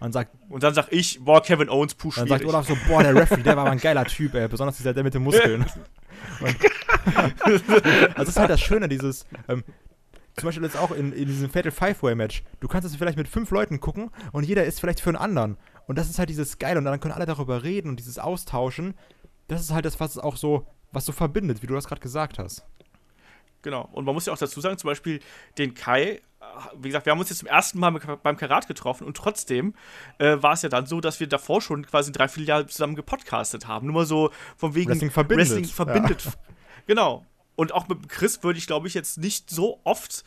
[0.00, 2.30] Und dann sagt, und dann sag ich, boah, Kevin Owens, puh, dann schwierig.
[2.30, 4.46] sagt Olaf so, boah, der Referee, der war aber ein geiler Typ, ey.
[4.48, 5.62] Besonders dieser, der mit den Muskeln.
[6.40, 6.56] Und,
[7.44, 7.64] also
[8.16, 9.64] das ist halt das Schöne, dieses, ähm,
[10.36, 12.44] zum Beispiel jetzt auch in, in diesem Fatal Five-Way-Match.
[12.60, 15.56] Du kannst es vielleicht mit fünf Leuten gucken und jeder ist vielleicht für einen anderen.
[15.88, 18.94] Und das ist halt dieses Geile und dann können alle darüber reden und dieses Austauschen.
[19.48, 22.02] Das ist halt das, was es auch so, was so verbindet, wie du das gerade
[22.02, 22.62] gesagt hast.
[23.62, 23.88] Genau.
[23.92, 25.20] Und man muss ja auch dazu sagen, zum Beispiel
[25.56, 26.20] den Kai,
[26.76, 27.90] wie gesagt, wir haben uns jetzt zum ersten Mal
[28.22, 29.74] beim Karat getroffen und trotzdem
[30.18, 32.94] äh, war es ja dann so, dass wir davor schon quasi drei, vier Jahre zusammen
[32.94, 33.86] gepodcastet haben.
[33.86, 36.28] Nur mal so von wegen Wrestling verbindet, Wrestling verbindet.
[36.86, 37.24] Genau.
[37.56, 40.24] und auch mit Chris würde ich, glaube ich, jetzt nicht so oft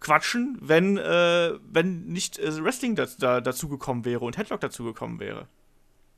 [0.00, 4.84] quatschen, wenn, äh, wenn nicht äh, Wrestling da, da, dazu gekommen wäre und Headlock dazu
[4.84, 5.48] gekommen wäre.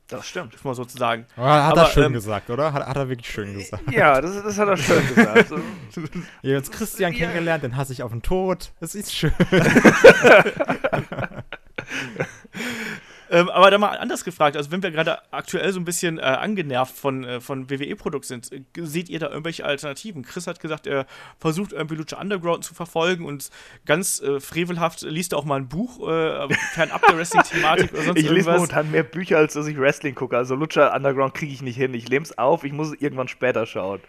[0.07, 0.51] Das stimmt.
[0.53, 1.25] Muss man sozusagen.
[1.37, 2.73] Hat Aber, er schön ähm, gesagt, oder?
[2.73, 3.89] Hat, hat er wirklich schön gesagt.
[3.91, 5.51] Ja, das, das hat er schön gesagt.
[6.01, 7.19] Ihr habt jetzt Christian Ja.
[7.19, 8.73] kennengelernt, den hasse ich auf den Tod.
[8.81, 9.31] Es ist schön.
[13.31, 16.21] Ähm, aber da mal anders gefragt, also wenn wir gerade aktuell so ein bisschen äh,
[16.21, 20.23] angenervt von, äh, von WWE-Produkt sind, äh, seht ihr da irgendwelche Alternativen?
[20.23, 21.05] Chris hat gesagt, er
[21.39, 23.49] versucht irgendwie Lucha Underground zu verfolgen und
[23.85, 28.19] ganz äh, frevelhaft liest er auch mal ein Buch, äh, fernab der Wrestling-Thematik oder sonst
[28.19, 28.55] Ich lese irgendwas.
[28.55, 30.35] momentan mehr Bücher, als dass ich Wrestling gucke.
[30.35, 31.93] Also Lucha Underground kriege ich nicht hin.
[31.93, 34.01] Ich lehm's auf, ich muss es irgendwann später schauen.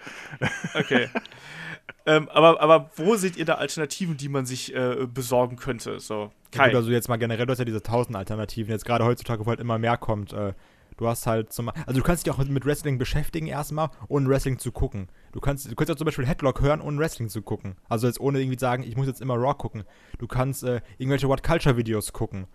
[0.75, 1.09] Okay.
[2.07, 6.01] ähm, aber, aber wo seht ihr da Alternativen, die man sich äh, besorgen könnte?
[6.01, 6.69] So, Ja, Kai.
[6.69, 9.51] gut, also jetzt mal generell, du hast ja diese tausend Alternativen, jetzt gerade heutzutage, wo
[9.51, 10.33] halt immer mehr kommt.
[10.33, 10.55] Äh,
[10.97, 14.59] du hast halt zum also du kannst dich auch mit Wrestling beschäftigen erstmal, ohne Wrestling
[14.59, 15.09] zu gucken.
[15.33, 17.77] Du kannst, du kannst ja zum Beispiel Headlock hören, ohne Wrestling zu gucken.
[17.89, 19.85] Also jetzt ohne irgendwie sagen, ich muss jetzt immer Raw gucken.
[20.19, 22.47] Du kannst äh, irgendwelche What Culture Videos gucken.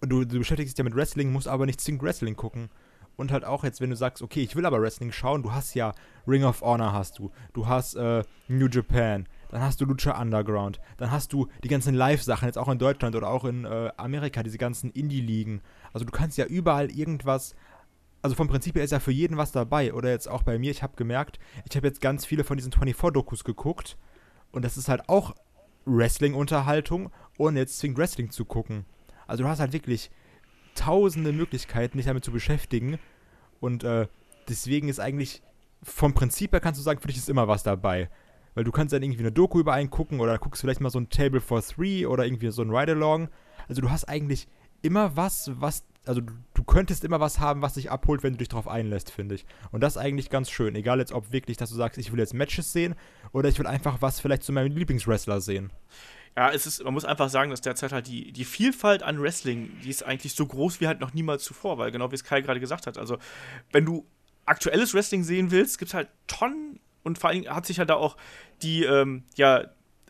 [0.00, 2.70] Du, du beschäftigst dich ja mit Wrestling, musst aber nicht zwingend Wrestling gucken.
[3.18, 5.74] Und halt auch jetzt, wenn du sagst, okay, ich will aber Wrestling schauen, du hast
[5.74, 5.92] ja
[6.28, 10.80] Ring of Honor hast du, du hast äh, New Japan, dann hast du Lucha Underground,
[10.98, 14.44] dann hast du die ganzen Live-Sachen, jetzt auch in Deutschland oder auch in äh, Amerika,
[14.44, 15.62] diese ganzen Indie-Ligen.
[15.92, 17.56] Also du kannst ja überall irgendwas,
[18.22, 19.94] also vom Prinzip her ist ja für jeden was dabei.
[19.94, 22.72] Oder jetzt auch bei mir, ich habe gemerkt, ich habe jetzt ganz viele von diesen
[22.72, 23.98] 24-Dokus geguckt
[24.52, 25.34] und das ist halt auch
[25.86, 28.84] Wrestling-Unterhaltung, ohne jetzt zwingend Wrestling zu gucken.
[29.26, 30.12] Also du hast halt wirklich
[30.78, 32.98] tausende Möglichkeiten, dich damit zu beschäftigen.
[33.60, 34.06] Und äh,
[34.48, 35.42] deswegen ist eigentlich
[35.82, 38.08] vom Prinzip her kannst du sagen, für dich ist immer was dabei.
[38.54, 40.98] Weil du kannst dann irgendwie eine Doku über einen gucken oder guckst vielleicht mal so
[40.98, 43.28] ein Table for Three oder irgendwie so ein Ride-Along.
[43.68, 44.48] Also du hast eigentlich
[44.82, 48.38] immer was, was, also du, du könntest immer was haben, was dich abholt, wenn du
[48.38, 49.46] dich darauf einlässt, finde ich.
[49.70, 50.74] Und das ist eigentlich ganz schön.
[50.74, 52.94] Egal jetzt, ob wirklich, dass du sagst, ich will jetzt Matches sehen
[53.32, 55.70] oder ich will einfach was vielleicht zu meinem Lieblingswrestler sehen.
[56.38, 59.76] Ja, es ist, man muss einfach sagen, dass derzeit halt die, die Vielfalt an Wrestling,
[59.82, 62.42] die ist eigentlich so groß wie halt noch niemals zuvor, weil genau wie es Kai
[62.42, 63.18] gerade gesagt hat, also
[63.72, 64.06] wenn du
[64.46, 67.96] aktuelles Wrestling sehen willst, gibt es halt Tonnen und vor allem hat sich halt da
[67.96, 68.16] auch
[68.62, 69.64] die, ähm, ja,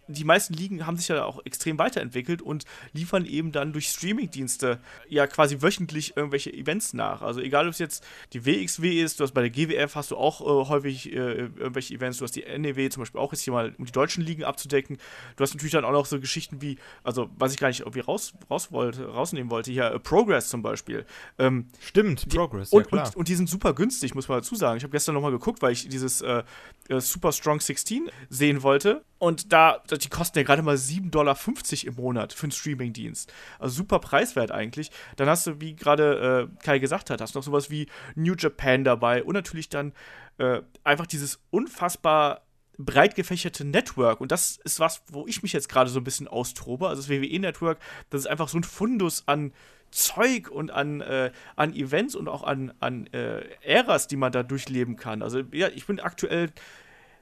[0.08, 4.80] die meisten Ligen haben sich ja auch extrem weiterentwickelt und liefern eben dann durch Streamingdienste
[5.08, 7.22] ja quasi wöchentlich irgendwelche Events nach.
[7.22, 10.16] Also egal, ob es jetzt die WXW ist, du hast bei der GWF hast du
[10.16, 13.52] auch äh, häufig äh, irgendwelche Events, du hast die NEW zum Beispiel auch jetzt hier
[13.52, 14.98] mal, um die deutschen Ligen abzudecken.
[15.36, 18.00] Du hast natürlich dann auch noch so Geschichten wie, also was ich gar nicht irgendwie
[18.00, 21.04] raus, raus wollte, rausnehmen wollte, hier äh, Progress zum Beispiel.
[21.38, 23.06] Ähm, Stimmt, Progress, und, ja klar.
[23.06, 24.78] und, und die sind super günstig, muss man dazu sagen.
[24.78, 26.42] Ich habe gestern nochmal geguckt, weil ich dieses äh,
[26.88, 29.04] äh, Super Strong 16 sehen wollte.
[29.18, 31.36] Und da, die kosten ja gerade mal 7,50 Dollar
[31.84, 33.32] im Monat für einen Streamingdienst.
[33.58, 34.90] Also super preiswert eigentlich.
[35.16, 38.84] Dann hast du, wie gerade äh, Kai gesagt hat, hast noch sowas wie New Japan
[38.84, 39.92] dabei und natürlich dann
[40.38, 42.42] äh, einfach dieses unfassbar
[42.78, 44.20] breit gefächerte Network.
[44.20, 46.88] Und das ist was, wo ich mich jetzt gerade so ein bisschen austobe.
[46.88, 47.78] Also das WWE-Network,
[48.10, 49.52] das ist einfach so ein Fundus an
[49.90, 54.42] Zeug und an, äh, an Events und auch an, an äh, Äras, die man da
[54.42, 55.22] durchleben kann.
[55.22, 56.50] Also ja, ich bin aktuell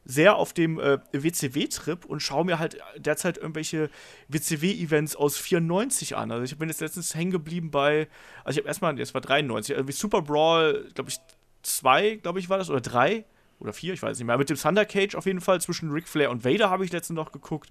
[0.06, 3.90] sehr auf dem äh, WCW-Trip und schaue mir halt derzeit irgendwelche
[4.28, 6.30] WCW-Events aus 94 an.
[6.30, 8.08] Also ich bin jetzt letztens hängen geblieben bei,
[8.44, 11.18] also ich habe erstmal, das war 93, also wie Super Brawl, glaube ich,
[11.62, 13.24] zwei, glaube ich, war das, oder drei
[13.58, 14.38] oder vier, ich weiß nicht mehr.
[14.38, 17.16] Mit dem Thunder Cage auf jeden Fall zwischen Ric Flair und Vader habe ich letztens
[17.16, 17.70] noch geguckt.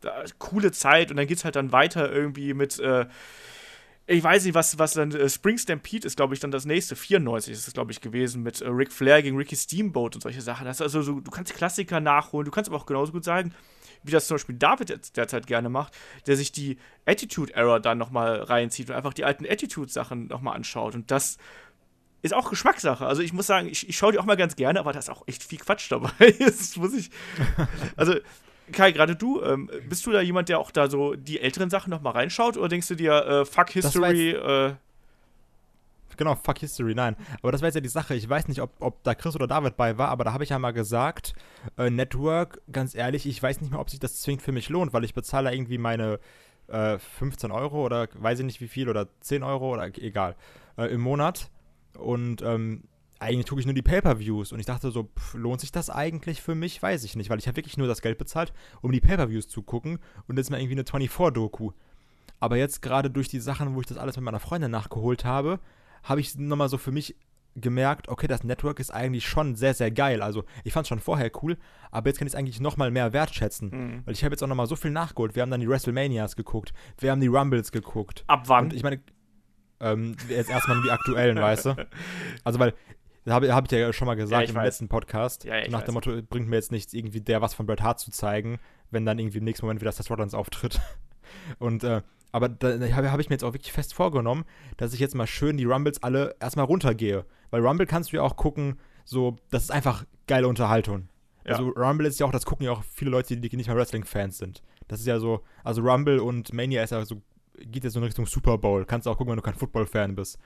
[0.00, 3.06] Da, coole Zeit und dann geht es halt dann weiter irgendwie mit, äh,
[4.10, 6.96] ich weiß nicht, was, was dann äh, Spring Stampede ist, glaube ich, dann das nächste.
[6.96, 10.40] 94 ist es, glaube ich, gewesen mit äh, Ric Flair gegen Ricky Steamboat und solche
[10.40, 10.64] Sachen.
[10.64, 13.54] Das also so, du kannst Klassiker nachholen, du kannst aber auch genauso gut sagen,
[14.02, 15.92] wie das zum Beispiel David derzeit gerne macht,
[16.26, 20.94] der sich die Attitude Era dann nochmal reinzieht und einfach die alten Attitude-Sachen nochmal anschaut.
[20.94, 21.36] Und das
[22.22, 23.06] ist auch Geschmackssache.
[23.06, 25.10] Also ich muss sagen, ich, ich schaue die auch mal ganz gerne, aber da ist
[25.10, 26.32] auch echt viel Quatsch dabei.
[26.38, 27.10] das muss ich.
[27.96, 28.14] Also,
[28.72, 31.90] Kai, gerade du, ähm, bist du da jemand, der auch da so die älteren Sachen
[31.90, 34.74] nochmal reinschaut oder denkst du dir, äh, fuck History, äh,
[36.18, 37.16] Genau, fuck History, nein.
[37.42, 38.14] Aber das war jetzt ja die Sache.
[38.14, 40.50] Ich weiß nicht, ob, ob da Chris oder David bei war, aber da habe ich
[40.50, 41.32] ja mal gesagt,
[41.78, 44.92] äh, Network, ganz ehrlich, ich weiß nicht mehr, ob sich das zwingend für mich lohnt,
[44.92, 46.18] weil ich bezahle irgendwie meine
[46.66, 50.34] äh, 15 Euro oder weiß ich nicht wie viel oder 10 Euro oder egal
[50.76, 51.50] äh, im Monat.
[51.96, 52.82] Und ähm,
[53.18, 54.52] eigentlich tue ich nur die Pay-Per-Views.
[54.52, 56.82] Und ich dachte so, pff, lohnt sich das eigentlich für mich?
[56.82, 59.62] Weiß ich nicht, weil ich habe wirklich nur das Geld bezahlt, um die Pay-Per-Views zu
[59.62, 59.98] gucken.
[60.26, 61.72] Und ist mal irgendwie eine 24-Doku.
[62.40, 65.58] Aber jetzt gerade durch die Sachen, wo ich das alles mit meiner Freundin nachgeholt habe,
[66.04, 67.16] habe ich nochmal so für mich
[67.56, 70.22] gemerkt, okay, das Network ist eigentlich schon sehr, sehr geil.
[70.22, 71.56] Also ich fand es schon vorher cool,
[71.90, 73.70] aber jetzt kann ich es eigentlich nochmal mehr wertschätzen.
[73.70, 74.02] Mhm.
[74.04, 75.34] Weil ich habe jetzt auch nochmal so viel nachgeholt.
[75.34, 78.24] Wir haben dann die WrestleManias geguckt, wir haben die Rumbles geguckt.
[78.26, 78.66] ab wann?
[78.66, 79.00] Und ich meine,
[79.80, 81.74] ähm, jetzt erstmal die aktuellen, weißt du?
[82.44, 82.74] Also, weil
[83.30, 84.64] habe hab ich ja schon mal gesagt ich im weiß.
[84.64, 85.44] letzten Podcast.
[85.44, 85.86] Ja, ja, nach weiß.
[85.86, 88.58] dem Motto, bringt mir jetzt nichts, irgendwie der was von Bret Hart zu zeigen,
[88.90, 90.80] wenn dann irgendwie im nächsten Moment wieder Seth Rollins auftritt.
[91.58, 92.02] Und, äh,
[92.32, 94.44] aber da habe hab ich mir jetzt auch wirklich fest vorgenommen,
[94.76, 97.24] dass ich jetzt mal schön die Rumbles alle erstmal runtergehe.
[97.50, 101.08] Weil Rumble kannst du ja auch gucken, so, das ist einfach geile Unterhaltung.
[101.44, 101.52] Ja.
[101.52, 104.36] Also Rumble ist ja auch, das gucken ja auch viele Leute, die nicht mal Wrestling-Fans
[104.36, 104.62] sind.
[104.86, 107.22] Das ist ja so, also Rumble und Mania ist ja so,
[107.58, 108.84] geht ja so in Richtung Super Bowl.
[108.84, 110.38] Kannst du auch gucken, wenn du kein Football-Fan bist.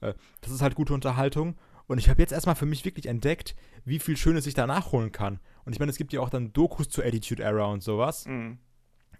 [0.00, 1.56] Äh, das ist halt gute Unterhaltung.
[1.86, 3.54] Und ich habe jetzt erstmal für mich wirklich entdeckt,
[3.84, 5.40] wie viel Schönes ich da nachholen kann.
[5.64, 8.26] Und ich meine, es gibt ja auch dann Dokus zur Attitude Era und sowas.
[8.26, 8.58] Mhm.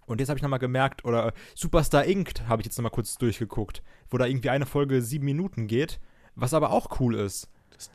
[0.07, 2.47] Und jetzt habe ich nochmal gemerkt, oder äh, Superstar Inc.
[2.47, 5.99] habe ich jetzt nochmal kurz durchgeguckt, wo da irgendwie eine Folge sieben Minuten geht,
[6.35, 7.49] was aber auch cool ist.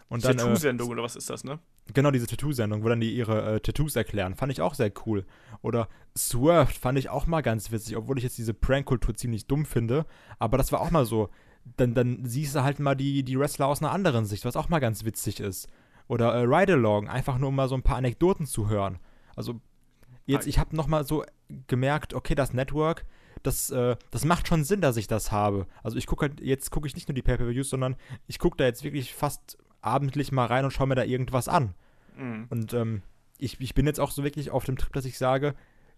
[0.09, 1.61] Und dann, äh, Tattoo-Sendung oder was ist das, ne?
[1.93, 4.35] Genau, diese Tattoo-Sendung, wo dann die ihre äh, Tattoos erklären.
[4.35, 5.25] Fand ich auch sehr cool.
[5.63, 9.65] Oder Swerved fand ich auch mal ganz witzig, obwohl ich jetzt diese Prank-Kultur ziemlich dumm
[9.65, 10.07] finde.
[10.39, 11.31] Aber das war auch mal so.
[11.77, 14.69] Dann, dann siehst du halt mal die, die Wrestler aus einer anderen Sicht, was auch
[14.69, 15.69] mal ganz witzig ist.
[16.09, 18.99] Oder äh, Ride-Along, einfach nur um mal so ein paar Anekdoten zu hören.
[19.37, 19.61] Also,
[20.27, 21.25] jetzt, ich habe nochmal so
[21.67, 23.05] gemerkt, okay, das Network,
[23.43, 25.67] das, äh, das macht schon Sinn, dass ich das habe.
[25.83, 27.97] Also ich gucke halt, jetzt gucke ich nicht nur die Pay-Per-Views, sondern
[28.27, 31.75] ich gucke da jetzt wirklich fast abendlich mal rein und schaue mir da irgendwas an.
[32.17, 32.47] Mhm.
[32.51, 33.03] Und ähm,
[33.39, 35.55] ich, ich bin jetzt auch so wirklich auf dem Trip, dass ich sage,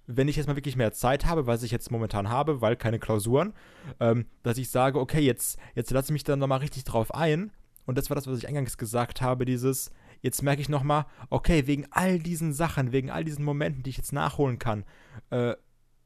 [0.07, 2.99] wenn ich jetzt mal wirklich mehr Zeit habe, was ich jetzt momentan habe, weil keine
[2.99, 3.53] Klausuren,
[4.01, 7.53] ähm, dass ich sage, okay, jetzt, jetzt lasse ich mich dann nochmal richtig drauf ein.
[7.87, 11.67] Und das war das, was ich eingangs gesagt habe, dieses, jetzt merke ich nochmal, okay,
[11.67, 14.85] wegen all diesen Sachen, wegen all diesen Momenten, die ich jetzt nachholen kann,
[15.31, 15.55] äh,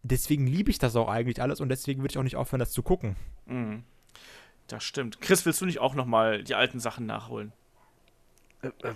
[0.02, 2.72] deswegen liebe ich das auch eigentlich alles und deswegen würde ich auch nicht aufhören, das
[2.72, 3.16] zu gucken.
[3.46, 3.84] Mhm.
[4.68, 5.20] Das stimmt.
[5.20, 7.52] Chris, willst du nicht auch nochmal die alten Sachen nachholen?
[8.82, 8.92] Äh, äh,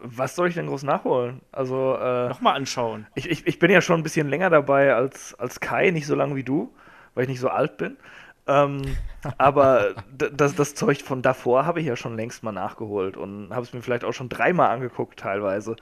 [0.00, 1.40] Was soll ich denn groß nachholen?
[1.52, 3.06] Also, äh, Nochmal anschauen.
[3.14, 6.14] ich, ich, ich bin ja schon ein bisschen länger dabei als, als Kai, nicht so
[6.14, 6.72] lange wie du,
[7.14, 7.96] weil ich nicht so alt bin.
[8.46, 8.82] Ähm,
[9.38, 13.62] aber das, das Zeug von davor habe ich ja schon längst mal nachgeholt und habe
[13.62, 15.76] es mir vielleicht auch schon dreimal angeguckt, teilweise.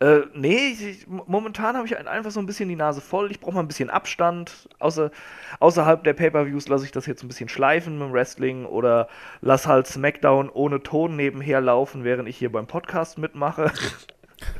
[0.00, 3.30] Äh, nee, ich, momentan habe ich ein- einfach so ein bisschen die Nase voll.
[3.32, 4.68] Ich brauche mal ein bisschen Abstand.
[4.78, 5.10] Außer,
[5.58, 9.08] außerhalb der Pay-Per-Views lasse ich das jetzt ein bisschen schleifen mit dem Wrestling oder
[9.40, 13.72] lass halt SmackDown ohne Ton nebenher laufen, während ich hier beim Podcast mitmache.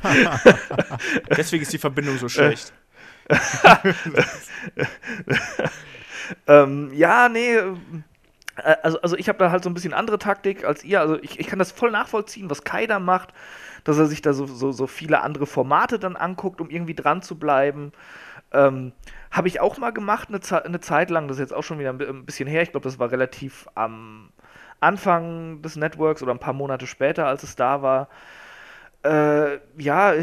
[1.37, 2.73] Deswegen ist die Verbindung so schlecht.
[6.47, 7.55] Ähm, ja, nee.
[7.55, 7.73] äh,
[8.83, 10.99] Also, also ich habe da halt so ein bisschen andere Taktik als ihr.
[11.01, 13.29] Also ich, ich kann das voll nachvollziehen, was Kai da macht,
[13.83, 17.21] dass er sich da so, so, so viele andere Formate dann anguckt, um irgendwie dran
[17.21, 17.91] zu bleiben.
[18.51, 18.93] Ähm,
[19.31, 21.91] habe ich auch mal gemacht, eine, eine Zeit lang, das ist jetzt auch schon wieder
[21.91, 22.63] ein bisschen her.
[22.63, 24.29] Ich glaube, das war relativ am
[24.79, 28.07] Anfang des Networks oder ein paar Monate später, als es da war.
[29.03, 30.13] Äh, ja,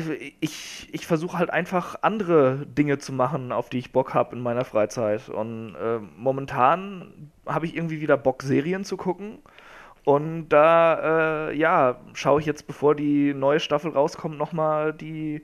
[0.40, 4.42] ich, ich versuche halt einfach andere Dinge zu machen, auf die ich Bock habe in
[4.42, 5.28] meiner Freizeit.
[5.28, 9.38] Und äh, momentan habe ich irgendwie wieder Bock, Serien zu gucken.
[10.06, 15.42] Und da, äh, ja, schaue ich jetzt, bevor die neue Staffel rauskommt, nochmal die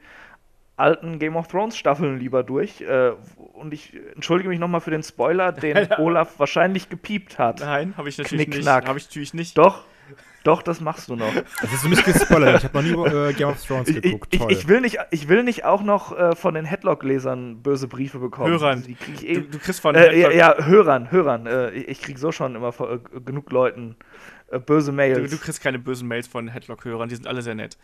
[0.77, 2.81] alten Game of Thrones Staffeln lieber durch.
[2.81, 3.11] Äh,
[3.55, 7.59] und ich entschuldige mich nochmal für den Spoiler, den Olaf wahrscheinlich gepiept hat.
[7.59, 8.83] Nein, habe ich natürlich Knickknack.
[8.83, 8.89] nicht.
[8.89, 9.59] Habe ich natürlich nicht.
[9.59, 9.83] Doch,
[10.45, 11.33] doch, das machst du noch.
[11.61, 12.59] Das ist für mich gespoilert.
[12.59, 14.29] Ich habe noch nie äh, Game of Thrones Ich, ich, geguckt.
[14.33, 14.53] ich, Toll.
[14.53, 18.51] ich, will nicht, ich will nicht auch noch äh, von den Headlock-Lesern böse Briefe bekommen.
[18.51, 18.83] Hörern.
[18.83, 21.47] Die krieg ich Du, eh, du kriegst von äh, ja, ja, Hörern, Hörern.
[21.47, 25.31] Äh, ich ich krieg so schon immer von, äh, genug Leuten äh, böse du, Mails.
[25.31, 27.77] du kriegst keine bösen Mails von Headlock-Hörern, die sind alle sehr nett.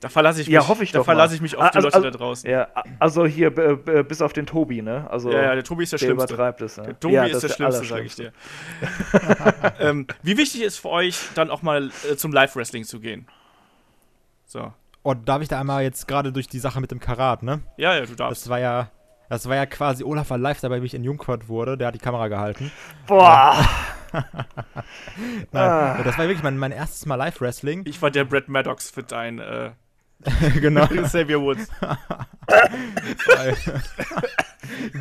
[0.00, 1.06] Da verlasse ich mich, ja, hoffe ich da doch.
[1.06, 1.12] mal.
[1.14, 2.50] verlasse ich mich auf Ah, die also, Leute also, da draußen.
[2.50, 2.68] Ja,
[2.98, 5.10] also hier, bis auf den Tobi, ne?
[5.10, 6.34] Also, Ja, ja, der Tobi ist der, der Schlimmste.
[6.34, 6.76] übertreibt es.
[6.76, 6.82] Ne?
[6.84, 8.32] Der Tobi ja, ist das der Schlimmste, sage ich dir.
[9.80, 13.26] ähm, wie wichtig ist für euch, dann auch mal äh, zum Live-Wrestling zu gehen?
[14.46, 14.74] So.
[15.04, 17.60] oh, darf ich da einmal jetzt gerade durch die Sache mit dem Karat, ne?
[17.78, 18.42] Ja, ja, du darfst.
[18.42, 18.90] Das war ja,
[19.30, 21.94] das war ja quasi, Olaf war live dabei, wie ich in Jungfurt wurde, der hat
[21.94, 22.70] die Kamera gehalten.
[23.06, 23.56] Boah!
[25.52, 26.02] Nein, Ah.
[26.04, 27.82] das war wirklich mein, mein erstes Mal Live-Wrestling.
[27.86, 29.70] Ich war der Brad Maddox für dein äh,
[30.60, 30.86] genau.
[31.02, 31.68] Xavier Woods.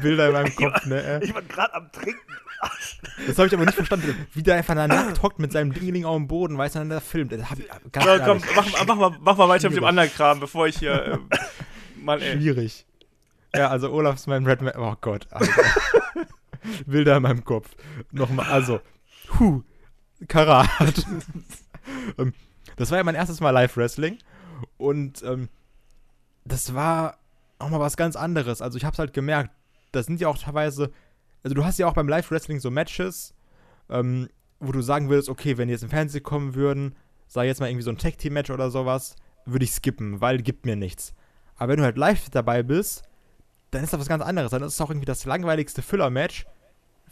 [0.01, 1.19] Bilder in meinem Kopf, ne?
[1.23, 2.19] Ich war gerade am Trinken.
[3.27, 4.25] Das habe ich aber nicht verstanden.
[4.33, 7.01] Wie der einfach da nackt hockt mit seinem Dingeling auf dem Boden, weiß er, der
[7.01, 7.31] filmt.
[7.33, 10.09] Das hab ich, ganz So, komm, mach, mach, mal, mach mal weiter mit dem anderen
[10.11, 10.93] Kram, bevor ich hier.
[11.31, 11.37] Äh,
[12.01, 12.37] Mann, ey.
[12.37, 12.85] schwierig.
[13.55, 15.51] Ja, also Olaf ist mein Red Ma Oh Gott, Alter.
[16.85, 17.69] Bilder in meinem Kopf.
[18.11, 18.79] Nochmal, also,
[19.39, 19.63] huh,
[20.27, 21.05] Karat.
[22.17, 22.33] ähm,
[22.75, 24.17] das war ja mein erstes Mal Live-Wrestling
[24.77, 25.49] und ähm,
[26.45, 27.17] das war
[27.59, 28.61] auch mal was ganz anderes.
[28.61, 29.51] Also ich hab's halt gemerkt,
[29.91, 30.91] das sind ja auch teilweise,
[31.43, 33.33] also du hast ja auch beim Live-Wrestling so Matches,
[33.89, 34.29] ähm,
[34.59, 36.95] wo du sagen würdest, okay, wenn die jetzt im Fernsehen kommen würden,
[37.27, 39.15] sei jetzt mal irgendwie so ein Tag-Team-Match oder sowas,
[39.45, 41.13] würde ich skippen, weil gibt mir nichts.
[41.55, 43.03] Aber wenn du halt live dabei bist,
[43.71, 44.51] dann ist das was ganz anderes.
[44.51, 46.45] Dann ist es auch irgendwie das langweiligste Füller-Match.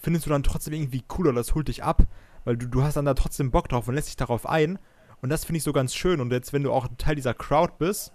[0.02, 2.07] Findest du dann trotzdem irgendwie cooler, das holt dich ab,
[2.44, 4.80] weil du, du hast dann da trotzdem Bock drauf und lässt dich darauf ein.
[5.22, 6.19] Und das finde ich so ganz schön.
[6.19, 8.11] Und jetzt, wenn du auch Teil dieser Crowd bist,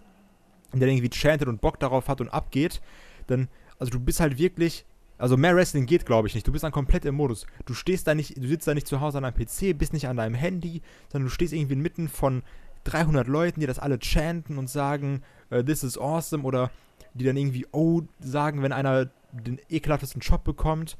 [0.73, 2.81] der irgendwie chantet und Bock darauf hat und abgeht,
[3.29, 3.49] dann,
[3.79, 4.85] also du bist halt wirklich,
[5.17, 6.47] also mehr Wrestling geht, glaube ich, nicht.
[6.47, 7.47] Du bist dann komplett im Modus.
[7.65, 10.09] Du stehst da nicht, du sitzt da nicht zu Hause an deinem PC, bist nicht
[10.09, 12.43] an deinem Handy, sondern du stehst irgendwie inmitten von
[12.85, 15.23] 300 Leuten, die das alle chanten und sagen,
[15.53, 16.71] uh, this is awesome oder
[17.15, 20.97] die dann irgendwie oh sagen, wenn einer den ekelhaftesten Job bekommt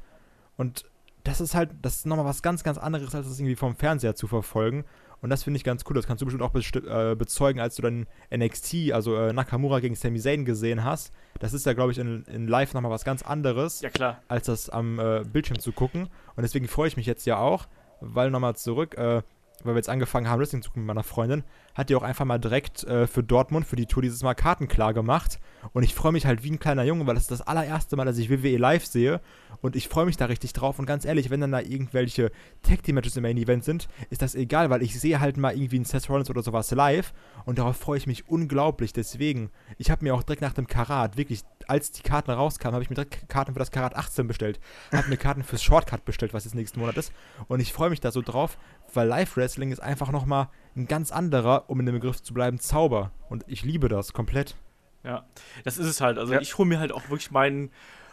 [0.57, 0.85] und
[1.25, 4.15] das ist halt, das ist nochmal was ganz, ganz anderes, als das irgendwie vom Fernseher
[4.15, 4.85] zu verfolgen.
[5.23, 5.95] Und das finde ich ganz cool.
[5.95, 9.95] Das kannst du bestimmt auch äh, bezeugen, als du dann NXT, also äh, Nakamura gegen
[9.97, 11.13] Sami Zayn gesehen hast.
[11.41, 14.23] Das ist ja, glaube ich, in, in Live nochmal was ganz anderes, Ja, klar.
[14.29, 16.03] als das am äh, Bildschirm zu gucken.
[16.37, 17.67] Und deswegen freue ich mich jetzt ja auch,
[18.01, 19.23] weil nochmal zurück, äh,
[19.65, 21.43] weil wir jetzt angefangen haben, Wrestling zu gucken mit meiner Freundin,
[21.77, 24.67] hat die auch einfach mal direkt äh, für Dortmund, für die Tour dieses Mal Karten
[24.67, 25.39] klar gemacht.
[25.73, 28.07] Und ich freue mich halt wie ein kleiner Junge, weil das ist das allererste Mal,
[28.07, 29.21] dass ich WWE live sehe.
[29.61, 30.79] Und ich freue mich da richtig drauf.
[30.79, 32.31] Und ganz ehrlich, wenn dann da irgendwelche
[32.63, 35.55] Tag Team Matches im Main Event sind, ist das egal, weil ich sehe halt mal
[35.55, 37.13] irgendwie einen Seth Rollins oder sowas live.
[37.45, 38.95] Und darauf freue ich mich unglaublich.
[38.95, 42.85] Deswegen, ich habe mir auch direkt nach dem Karat, wirklich, als die Karten rauskamen, habe
[42.85, 44.61] ich mir direkt Karten für das Karat 18 bestellt.
[44.93, 47.13] Habe mir Karten fürs Shortcut bestellt, was jetzt nächsten Monat ist.
[47.49, 48.57] Und ich freue mich da so drauf,
[48.95, 53.11] weil Live-Wrestling ist einfach nochmal ein ganz anderer, um in dem Begriff zu bleiben, Zauber.
[53.29, 54.57] Und ich liebe das komplett.
[55.05, 55.25] Ja,
[55.65, 56.19] das ist es halt.
[56.19, 56.41] Also Ja.
[56.41, 57.71] ich hole mir halt auch wirklich meinen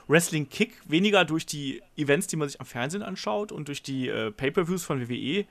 [0.07, 4.31] Wrestling-Kick weniger durch die Events, die man sich am Fernsehen anschaut und durch die äh,
[4.31, 5.45] Pay-Per-Views von WWE.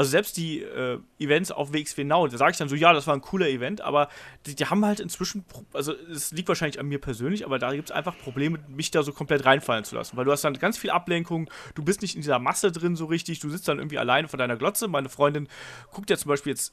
[0.00, 3.06] Also selbst die äh, Events auf WXW Now, da sage ich dann so, ja, das
[3.06, 4.08] war ein cooler Event, aber
[4.46, 5.44] die, die haben halt inzwischen,
[5.74, 9.02] also es liegt wahrscheinlich an mir persönlich, aber da gibt es einfach Probleme, mich da
[9.02, 12.14] so komplett reinfallen zu lassen, weil du hast dann ganz viel Ablenkung, du bist nicht
[12.14, 14.88] in dieser Masse drin so richtig, du sitzt dann irgendwie alleine vor deiner Glotze.
[14.88, 15.48] Meine Freundin
[15.92, 16.72] guckt ja zum Beispiel jetzt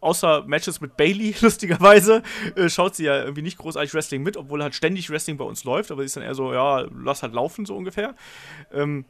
[0.00, 2.22] außer Matches mit Bailey, lustigerweise,
[2.56, 5.64] äh, schaut sie ja irgendwie nicht großartig Wrestling mit, obwohl halt ständig Wrestling bei uns
[5.64, 8.14] läuft, aber sie ist dann eher so, ja, lass halt laufen, so ungefähr.
[8.72, 9.04] Ähm,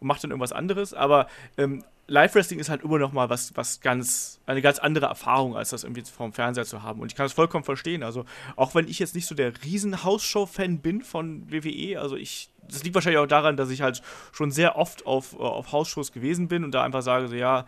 [0.00, 0.94] und macht dann irgendwas anderes.
[0.94, 5.56] Aber ähm, Live-Wrestling ist halt immer noch mal was, was ganz, eine ganz andere Erfahrung,
[5.56, 7.00] als das irgendwie vom Fernseher zu haben.
[7.00, 8.02] Und ich kann das vollkommen verstehen.
[8.02, 8.24] Also,
[8.56, 12.82] auch wenn ich jetzt nicht so der riesen Hausshow-Fan bin von WWE, also ich, das
[12.82, 14.02] liegt wahrscheinlich auch daran, dass ich halt
[14.32, 17.64] schon sehr oft auf, äh, auf Hausshows gewesen bin und da einfach sage, so, ja,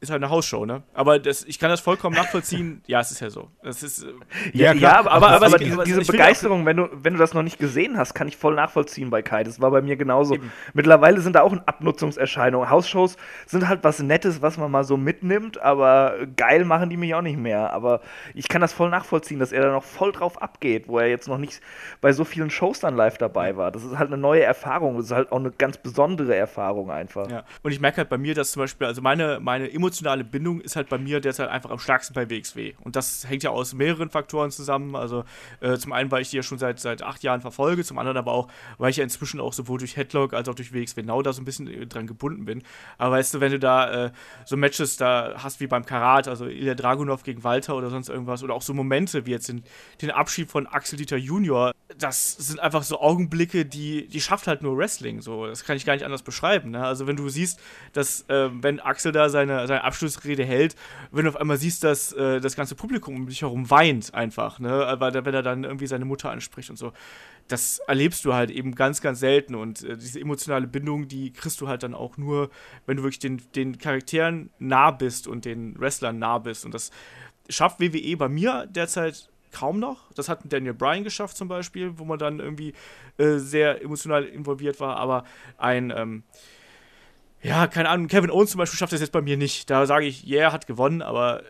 [0.00, 0.82] ist halt eine Hausshow, ne?
[0.94, 2.82] Aber das, ich kann das vollkommen nachvollziehen.
[2.86, 3.48] ja, es ist ja so.
[3.62, 4.12] Das ist, äh,
[4.52, 7.18] Ja, Ja, aber, Aber- aber, aber aber es- diese, diese Begeisterung, wenn du, wenn du
[7.18, 9.44] das noch nicht gesehen hast, kann ich voll nachvollziehen bei Kai.
[9.44, 10.34] Das war bei mir genauso.
[10.34, 10.52] Eben.
[10.74, 11.52] Mittlerweile sind da auch
[11.92, 12.70] Abnutzungserscheinungen.
[12.70, 13.16] Hausshows
[13.46, 17.22] sind halt was Nettes, was man mal so mitnimmt, aber geil machen die mich auch
[17.22, 17.72] nicht mehr.
[17.72, 18.00] Aber
[18.34, 21.28] ich kann das voll nachvollziehen, dass er da noch voll drauf abgeht, wo er jetzt
[21.28, 21.60] noch nicht
[22.00, 23.70] bei so vielen Shows dann live dabei war.
[23.72, 24.96] Das ist halt eine neue Erfahrung.
[24.96, 27.30] Das ist halt auch eine ganz besondere Erfahrung einfach.
[27.30, 30.60] Ja, und ich merke halt bei mir, dass zum Beispiel, also meine, meine emotionale Bindung
[30.60, 32.74] ist halt bei mir derzeit einfach am stärksten bei WXW.
[32.80, 34.94] Und das hängt ja aus mehreren Faktoren zusammen.
[34.94, 35.24] Also
[35.60, 38.18] äh, zum einen, weil ich die ja schon seit, seit acht Jahren verfolge, zum anderen
[38.18, 41.22] aber auch, weil ich ja inzwischen auch sowohl durch Headlock als auch durch WXW Now
[41.22, 42.62] da so ein bisschen äh, dran gebunden bin.
[42.98, 44.10] Aber weißt du, wenn du da äh,
[44.44, 48.42] so Matches da hast wie beim Karat, also Ilya Dragunov gegen Walter oder sonst irgendwas,
[48.42, 49.62] oder auch so Momente wie jetzt den,
[50.02, 54.62] den Abschied von Axel Dieter Junior, das sind einfach so Augenblicke, die, die schafft halt
[54.62, 55.22] nur Wrestling.
[55.22, 56.72] So, das kann ich gar nicht anders beschreiben.
[56.72, 56.84] Ne?
[56.84, 57.58] Also wenn du siehst,
[57.94, 60.76] dass ähm, wenn Axel da seine, seine Abschlussrede hält,
[61.10, 64.58] wenn du auf einmal siehst, dass äh, das ganze Publikum um dich herum weint einfach,
[64.58, 64.96] ne?
[64.98, 66.92] Weil, wenn er dann irgendwie seine Mutter anspricht und so.
[67.48, 71.60] Das erlebst du halt eben ganz, ganz selten und äh, diese emotionale Bindung, die kriegst
[71.60, 72.50] du halt dann auch nur,
[72.86, 76.64] wenn du wirklich den, den Charakteren nah bist und den Wrestlern nah bist.
[76.64, 76.90] Und das
[77.48, 80.12] schafft WWE bei mir derzeit kaum noch.
[80.12, 82.74] Das hat Daniel Bryan geschafft zum Beispiel, wo man dann irgendwie
[83.16, 85.24] äh, sehr emotional involviert war, aber
[85.56, 86.22] ein, ähm,
[87.42, 89.70] ja, keine Ahnung, Kevin Owens zum Beispiel schafft das jetzt bei mir nicht.
[89.70, 91.42] Da sage ich, yeah, hat gewonnen, aber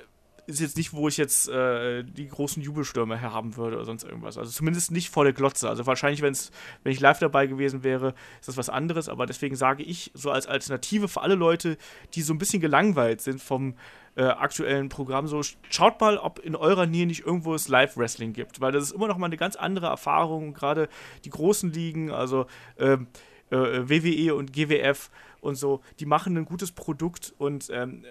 [0.48, 4.38] ist jetzt nicht, wo ich jetzt äh, die großen Jubelstürme herhaben würde oder sonst irgendwas.
[4.38, 5.68] Also zumindest nicht vor der Glotze.
[5.68, 6.50] Also wahrscheinlich, wenn's,
[6.82, 9.10] wenn ich live dabei gewesen wäre, ist das was anderes.
[9.10, 11.76] Aber deswegen sage ich, so als Alternative für alle Leute,
[12.14, 13.74] die so ein bisschen gelangweilt sind vom
[14.16, 18.62] äh, aktuellen Programm, so schaut mal, ob in eurer Nähe nicht irgendwo es Live-Wrestling gibt.
[18.62, 20.54] Weil das ist immer noch mal eine ganz andere Erfahrung.
[20.54, 20.88] Gerade
[21.26, 22.46] die großen Ligen, also
[22.78, 23.08] ähm,
[23.50, 25.10] äh, WWE und GWF
[25.40, 28.04] und so, die machen ein gutes Produkt und ähm,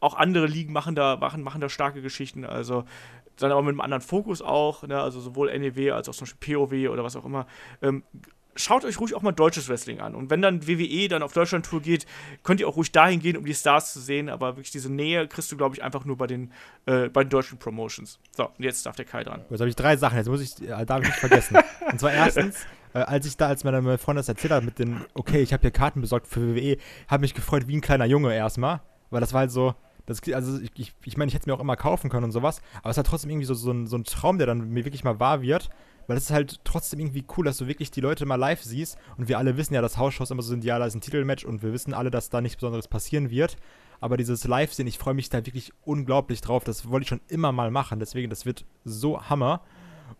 [0.00, 2.44] auch andere Ligen machen da, machen, machen da starke Geschichten.
[2.44, 2.84] Also
[3.36, 5.00] dann aber mit einem anderen Fokus auch, ne?
[5.00, 7.46] also sowohl NEW als auch zum Beispiel POW oder was auch immer.
[7.82, 8.02] Ähm,
[8.56, 10.14] schaut euch ruhig auch mal deutsches Wrestling an.
[10.14, 12.06] Und wenn dann WWE dann auf Deutschland-Tour geht,
[12.42, 14.28] könnt ihr auch ruhig dahin gehen, um die Stars zu sehen.
[14.28, 16.52] Aber wirklich diese Nähe kriegst du, glaube ich, einfach nur bei den,
[16.86, 18.18] äh, bei den deutschen Promotions.
[18.36, 19.44] So, und jetzt darf der Kai dran.
[19.50, 21.58] Jetzt habe ich drei Sachen, jetzt muss ich, äh, darf ich nicht vergessen.
[21.90, 24.78] Und zwar erstens, äh, als ich da, als meine meine Freundin das erzählt hat mit
[24.78, 26.76] den, okay, ich habe hier Karten besorgt für WWE,
[27.08, 28.80] habe mich gefreut wie ein kleiner Junge erstmal,
[29.10, 29.74] weil das war halt so,
[30.06, 32.32] das, also ich, ich, ich meine, ich hätte es mir auch immer kaufen können und
[32.32, 34.84] sowas, aber es hat trotzdem irgendwie so, so, ein, so ein Traum, der dann mir
[34.84, 35.68] wirklich mal wahr wird,
[36.06, 38.96] weil es ist halt trotzdem irgendwie cool, dass du wirklich die Leute mal live siehst
[39.16, 41.44] und wir alle wissen ja, dass Hausshows immer so sind, ja, da ist ein Titelmatch
[41.44, 43.56] und wir wissen alle, dass da nichts Besonderes passieren wird,
[44.00, 46.64] aber dieses Live-Sehen, ich freue mich da wirklich unglaublich drauf.
[46.64, 49.62] Das wollte ich schon immer mal machen, deswegen, das wird so Hammer.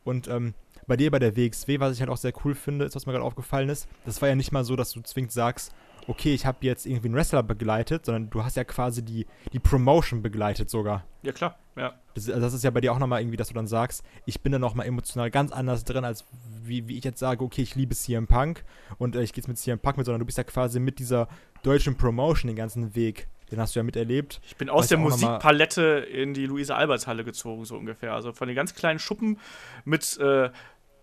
[0.05, 0.55] Und ähm,
[0.87, 3.13] bei dir bei der WXW, was ich halt auch sehr cool finde, ist, was mir
[3.13, 5.75] gerade aufgefallen ist, das war ja nicht mal so, dass du zwingend sagst,
[6.09, 9.59] okay, ich habe jetzt irgendwie einen Wrestler begleitet, sondern du hast ja quasi die, die
[9.59, 11.05] Promotion begleitet sogar.
[11.23, 11.95] Ja, klar, ja.
[12.15, 14.41] Das, also das ist ja bei dir auch nochmal irgendwie, dass du dann sagst, ich
[14.41, 16.25] bin da nochmal emotional ganz anders drin, als
[16.63, 18.65] wie, wie ich jetzt sage, okay, ich liebe CM Punk
[18.99, 20.99] und äh, ich gehe jetzt mit CM Punk mit, sondern du bist ja quasi mit
[20.99, 21.29] dieser
[21.63, 23.29] deutschen Promotion den ganzen Weg.
[23.51, 24.41] Den hast du ja miterlebt.
[24.45, 28.13] Ich bin aus der Musikpalette in die Luise-Alberts-Halle gezogen, so ungefähr.
[28.13, 29.39] Also von den ganz kleinen Schuppen
[29.85, 30.51] mit äh,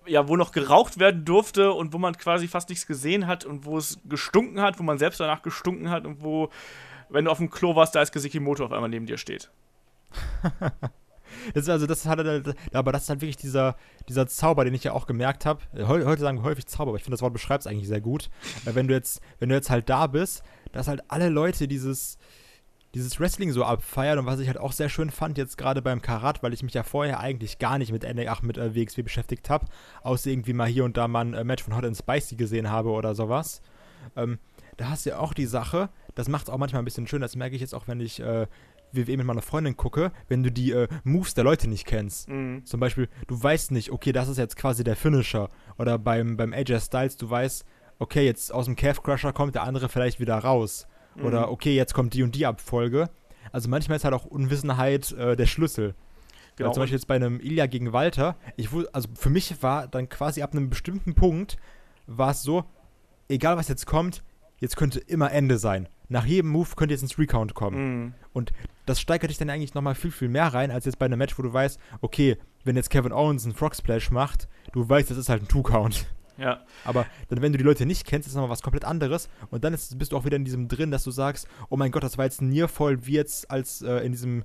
[0.05, 3.65] ja, wo noch geraucht werden durfte und wo man quasi fast nichts gesehen hat und
[3.65, 6.49] wo es gestunken hat, wo man selbst danach gestunken hat und wo,
[7.09, 9.49] wenn du auf dem Klo warst, da ist Gesikimoto auf einmal neben dir steht.
[11.53, 12.19] das ist also, das hat
[12.73, 13.75] aber das ist halt wirklich dieser,
[14.07, 15.61] dieser Zauber, den ich ja auch gemerkt habe.
[15.87, 18.29] Heute sagen wir häufig Zauber, aber ich finde, das Wort beschreibt es eigentlich sehr gut.
[18.65, 22.17] Wenn du jetzt, wenn du jetzt halt da bist, dass halt alle Leute dieses,
[22.93, 26.01] dieses Wrestling so abfeiern und was ich halt auch sehr schön fand jetzt gerade beim
[26.01, 29.01] Karat, weil ich mich ja vorher eigentlich gar nicht mit NA, ach, mit äh, WXW
[29.01, 29.65] beschäftigt habe,
[30.03, 32.69] außer irgendwie mal hier und da mal ein äh, Match von Hot and Spicy gesehen
[32.69, 33.61] habe oder sowas.
[34.15, 34.37] Ähm,
[34.77, 37.21] da hast du ja auch die Sache, das macht es auch manchmal ein bisschen schön,
[37.21, 38.47] das merke ich jetzt auch, wenn ich äh,
[38.91, 42.29] WWE mit meiner Freundin gucke, wenn du die äh, Moves der Leute nicht kennst.
[42.29, 42.65] Mhm.
[42.65, 45.49] Zum Beispiel, du weißt nicht, okay, das ist jetzt quasi der Finisher.
[45.77, 47.65] Oder beim, beim AJ Styles, du weißt,
[47.99, 50.87] okay, jetzt aus dem Calf Crusher kommt der andere vielleicht wieder raus.
[51.15, 51.25] Mhm.
[51.25, 53.09] Oder okay, jetzt kommt die und die Abfolge.
[53.51, 55.95] Also manchmal ist halt auch Unwissenheit äh, der Schlüssel.
[56.55, 56.69] Genau.
[56.69, 60.09] Weil zum Beispiel jetzt bei einem Ilya gegen Walter, ich also für mich war dann
[60.09, 61.57] quasi ab einem bestimmten Punkt,
[62.05, 62.65] war es so,
[63.27, 64.23] egal was jetzt kommt,
[64.59, 65.89] jetzt könnte immer Ende sein.
[66.09, 67.77] Nach jedem Move könnte jetzt ein Recount kommen.
[67.77, 68.13] Mhm.
[68.33, 68.53] Und
[68.85, 71.37] das steigert dich dann eigentlich nochmal viel, viel mehr rein, als jetzt bei einem Match,
[71.39, 75.17] wo du weißt, okay, wenn jetzt Kevin Owens einen Frog Splash macht, du weißt, das
[75.17, 76.05] ist halt ein Two-Count.
[76.37, 76.61] Ja.
[76.83, 79.29] Aber dann, wenn du die Leute nicht kennst, ist nochmal was komplett anderes.
[79.51, 81.91] Und dann ist, bist du auch wieder in diesem drin, dass du sagst, oh mein
[81.91, 84.43] Gott, das war jetzt ein Nearfall wie jetzt als äh, in diesem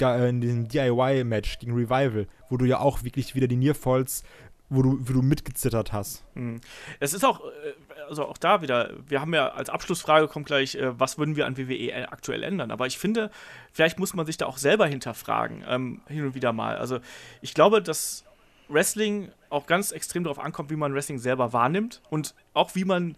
[0.00, 4.22] äh, in diesem DIY-Match gegen Revival, wo du ja auch wirklich wieder die Nearfalls,
[4.70, 6.24] wo du, wo du mitgezittert hast.
[6.34, 6.60] Mhm.
[7.00, 7.74] Es ist auch, äh,
[8.08, 11.46] also auch da wieder, wir haben ja als Abschlussfrage kommt gleich, äh, was würden wir
[11.46, 12.70] an WWE aktuell ändern?
[12.70, 13.30] Aber ich finde,
[13.72, 16.76] vielleicht muss man sich da auch selber hinterfragen, ähm, hin und wieder mal.
[16.76, 17.00] Also
[17.42, 18.24] ich glaube, dass
[18.70, 23.16] Wrestling auch ganz extrem darauf ankommt, wie man Wrestling selber wahrnimmt und auch wie man,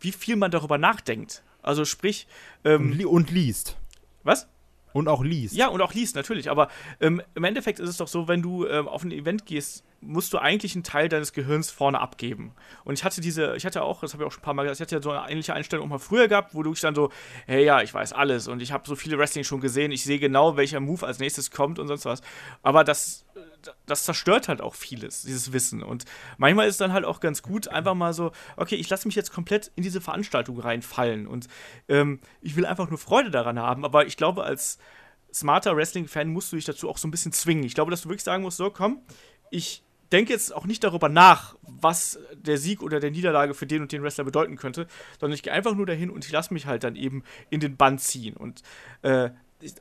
[0.00, 1.42] wie viel man darüber nachdenkt.
[1.62, 2.26] Also sprich.
[2.64, 3.76] Ähm, und, li und liest.
[4.22, 4.48] Was?
[4.92, 5.56] Und auch liest.
[5.56, 6.50] Ja, und auch liest, natürlich.
[6.50, 6.68] Aber
[7.00, 10.32] ähm, im Endeffekt ist es doch so, wenn du ähm, auf ein Event gehst, musst
[10.32, 12.52] du eigentlich einen Teil deines Gehirns vorne abgeben.
[12.84, 14.62] Und ich hatte diese, ich hatte auch, das habe ich auch schon ein paar Mal
[14.62, 16.94] gesagt, ich hatte ja so eine ähnliche Einstellung auch mal früher gehabt, wo du dann
[16.94, 17.10] so,
[17.46, 20.18] hey ja, ich weiß alles und ich habe so viele Wrestling schon gesehen, ich sehe
[20.18, 22.20] genau, welcher Move als nächstes kommt und sonst was.
[22.62, 23.24] Aber das
[23.86, 25.82] das zerstört halt auch vieles, dieses Wissen.
[25.82, 26.04] Und
[26.38, 29.14] manchmal ist es dann halt auch ganz gut, einfach mal so, okay, ich lasse mich
[29.14, 31.48] jetzt komplett in diese Veranstaltung reinfallen und
[31.88, 33.84] ähm, ich will einfach nur Freude daran haben.
[33.84, 34.78] Aber ich glaube, als
[35.32, 37.64] smarter Wrestling-Fan musst du dich dazu auch so ein bisschen zwingen.
[37.64, 39.00] Ich glaube, dass du wirklich sagen musst, so, komm,
[39.50, 39.82] ich
[40.12, 43.90] denke jetzt auch nicht darüber nach, was der Sieg oder der Niederlage für den und
[43.90, 44.86] den Wrestler bedeuten könnte,
[45.18, 47.76] sondern ich gehe einfach nur dahin und ich lasse mich halt dann eben in den
[47.76, 48.36] Bann ziehen.
[48.36, 48.62] Und
[49.02, 49.30] äh,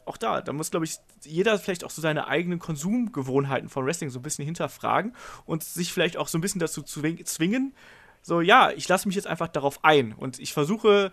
[0.05, 4.09] auch da, da muss, glaube ich, jeder vielleicht auch so seine eigenen Konsumgewohnheiten von Wrestling
[4.09, 5.15] so ein bisschen hinterfragen
[5.45, 7.73] und sich vielleicht auch so ein bisschen dazu zwingen,
[8.21, 11.11] so, ja, ich lasse mich jetzt einfach darauf ein und ich versuche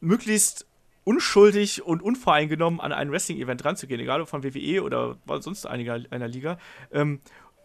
[0.00, 0.66] möglichst
[1.04, 6.28] unschuldig und unvoreingenommen an ein Wrestling-Event ranzugehen, egal ob von WWE oder sonst einiger, einer
[6.28, 6.58] Liga,
[6.92, 7.20] ähm,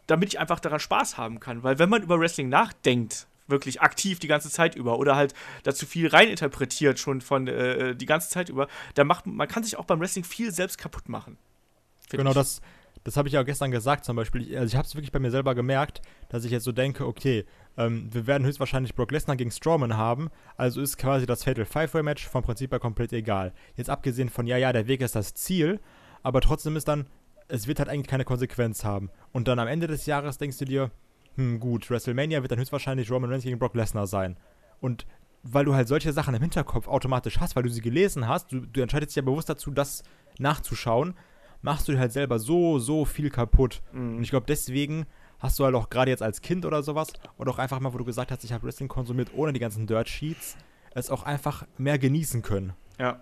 [0.08, 1.64] damit ich einfach daran Spaß haben kann.
[1.64, 5.86] Weil wenn man über Wrestling nachdenkt, wirklich aktiv die ganze Zeit über oder halt dazu
[5.86, 9.86] viel reininterpretiert schon von äh, die ganze Zeit über, da macht man kann sich auch
[9.86, 11.38] beim Wrestling viel selbst kaputt machen.
[12.10, 12.36] Genau, ich.
[12.36, 12.62] das,
[13.04, 14.58] das habe ich ja gestern gesagt zum Beispiel.
[14.58, 17.46] Also ich habe es wirklich bei mir selber gemerkt, dass ich jetzt so denke, okay,
[17.78, 22.28] ähm, wir werden höchstwahrscheinlich Brock Lesnar gegen Strowman haben, also ist quasi das Fatal Five-Way-Match
[22.28, 23.54] vom Prinzip her komplett egal.
[23.76, 25.80] Jetzt abgesehen von, ja, ja, der Weg ist das Ziel,
[26.24, 27.08] aber trotzdem ist dann,
[27.48, 29.10] es wird halt eigentlich keine Konsequenz haben.
[29.32, 30.92] Und dann am Ende des Jahres denkst du dir,
[31.40, 34.36] hm, gut, WrestleMania wird dann höchstwahrscheinlich Roman Reigns gegen Brock Lesnar sein.
[34.82, 35.08] Und
[35.42, 38.60] weil du halt solche Sachen im Hinterkopf automatisch hast, weil du sie gelesen hast, du,
[38.60, 40.04] du entscheidest dich ja bewusst dazu, das
[40.38, 41.14] nachzuschauen,
[41.62, 43.82] machst du dir halt selber so, so viel kaputt.
[43.94, 44.18] Mhm.
[44.18, 45.06] Und ich glaube, deswegen
[45.40, 47.98] hast du halt auch gerade jetzt als Kind oder sowas, oder auch einfach mal, wo
[47.98, 50.58] du gesagt hast, ich habe Wrestling konsumiert ohne die ganzen Dirt Sheets,
[50.94, 52.74] es auch einfach mehr genießen können.
[53.00, 53.22] Ja,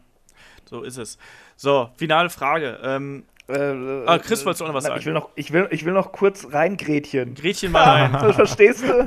[0.66, 1.20] so ist es.
[1.56, 2.80] So, finale Frage.
[2.82, 5.00] Ähm, äh, ah, Chris, wolltest du auch noch was sagen?
[5.00, 7.34] Ich will noch, ich will, ich will noch kurz rein, Gretchen.
[7.34, 8.34] Gretchen mal rein.
[8.34, 9.06] Verstehst du?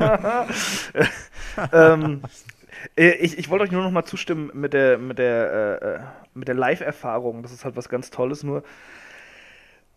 [1.72, 2.22] ähm,
[2.96, 6.00] äh, ich, ich wollte euch nur noch mal zustimmen mit der, mit der, äh, äh,
[6.34, 7.42] mit der Live-Erfahrung.
[7.42, 8.42] Das ist halt was ganz Tolles.
[8.42, 8.62] Nur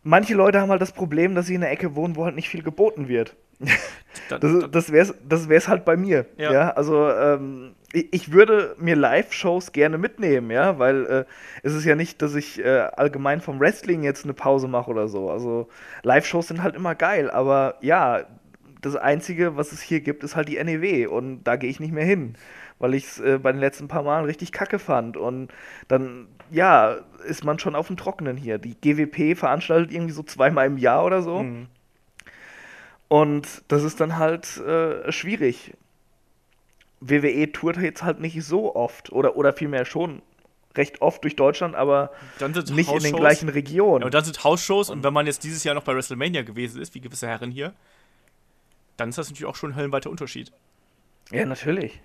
[0.03, 2.49] manche Leute haben halt das Problem, dass sie in einer Ecke wohnen, wo halt nicht
[2.49, 3.35] viel geboten wird.
[4.29, 6.25] Dann- Das, das wäre es das wär's halt bei mir.
[6.37, 6.51] Ja.
[6.53, 11.25] Ja, also ähm, ich, ich würde mir Live-Shows gerne mitnehmen, ja, weil äh,
[11.63, 15.07] es ist ja nicht, dass ich äh, allgemein vom Wrestling jetzt eine Pause mache oder
[15.07, 15.29] so.
[15.29, 15.67] Also
[16.03, 18.21] Live-Shows sind halt immer geil, aber ja,
[18.81, 21.93] das Einzige, was es hier gibt, ist halt die NEW und da gehe ich nicht
[21.93, 22.35] mehr hin,
[22.79, 25.51] weil ich es äh, bei den letzten paar Malen richtig kacke fand und
[25.87, 28.57] dann, ja, ist man schon auf dem Trockenen hier.
[28.57, 31.43] Die GWP veranstaltet irgendwie so zweimal im Jahr oder so.
[31.43, 31.67] Mhm.
[33.07, 35.73] Und das ist dann halt äh, schwierig.
[36.99, 40.21] WWE tourt jetzt halt nicht so oft oder, oder vielmehr schon
[40.75, 44.01] recht oft durch Deutschland, aber Dann sind nicht in den gleichen Regionen.
[44.01, 46.81] Ja, und dann sind Hausshows und wenn man jetzt dieses Jahr noch bei WrestleMania gewesen
[46.81, 47.73] ist, wie gewisse Herren hier,
[48.97, 50.51] dann ist das natürlich auch schon ein höllenweiter Unterschied.
[51.31, 52.01] ja, natürlich.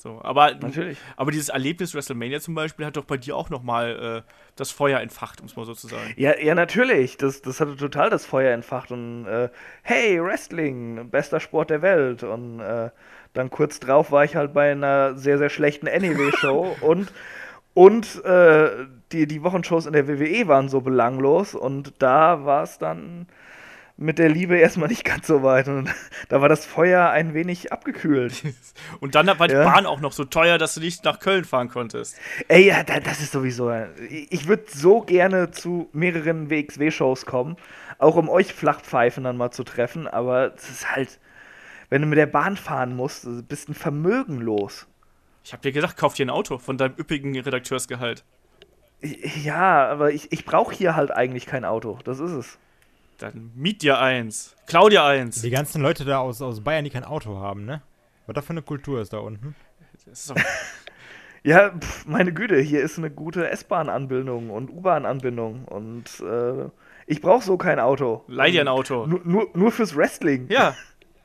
[0.00, 0.96] So, aber, Natürlich.
[1.16, 4.98] aber dieses Erlebnis WrestleMania zum Beispiel hat doch bei dir auch nochmal äh, das Feuer
[5.00, 6.14] entfacht, um es mal so zu sagen.
[6.16, 7.18] Ja, ja, natürlich.
[7.18, 9.50] Das, das hatte total das Feuer entfacht und äh,
[9.82, 12.22] hey, Wrestling, bester Sport der Welt.
[12.22, 12.88] Und äh,
[13.34, 17.12] dann kurz drauf war ich halt bei einer sehr, sehr schlechten NEW-Show und,
[17.74, 22.78] und äh, die, die Wochenshows in der WWE waren so belanglos und da war es
[22.78, 23.26] dann
[24.00, 25.88] mit der Liebe erstmal nicht ganz so weit und
[26.30, 28.42] da war das Feuer ein wenig abgekühlt.
[29.00, 29.64] Und dann war die Ja.
[29.64, 32.16] Bahn auch noch so teuer, dass du nicht nach Köln fahren konntest.
[32.48, 33.70] Ey, ja, da, das ist sowieso.
[34.08, 37.56] Ich würde so gerne zu mehreren WXW-Shows kommen,
[37.98, 41.20] auch um euch Flachpfeifen dann mal zu treffen, aber es ist halt,
[41.90, 44.86] wenn du mit der Bahn fahren musst, du bist ein Vermögen los.
[45.44, 48.24] Ich hab dir gesagt, kauf dir ein Auto von deinem üppigen Redakteursgehalt.
[49.02, 51.98] Ja, aber ich, ich brauche hier halt eigentlich kein Auto.
[52.04, 52.58] Das ist es.
[53.20, 54.56] Dann miet dir eins.
[54.66, 55.42] Klau dir eins.
[55.42, 57.82] Die ganzen Leute da aus, aus Bayern, die kein Auto haben, ne?
[58.26, 59.54] Was da für eine Kultur ist da unten?
[60.06, 60.34] Das ist
[61.42, 66.68] Ja, pf, meine Güte, hier ist eine gute S-Bahn-Anbindung und U-Bahn-Anbindung und äh,
[67.06, 68.24] ich brauche so kein Auto.
[68.28, 69.06] leih dir ein Auto.
[69.06, 70.48] Nur, nur, nur fürs Wrestling.
[70.50, 70.76] Ja,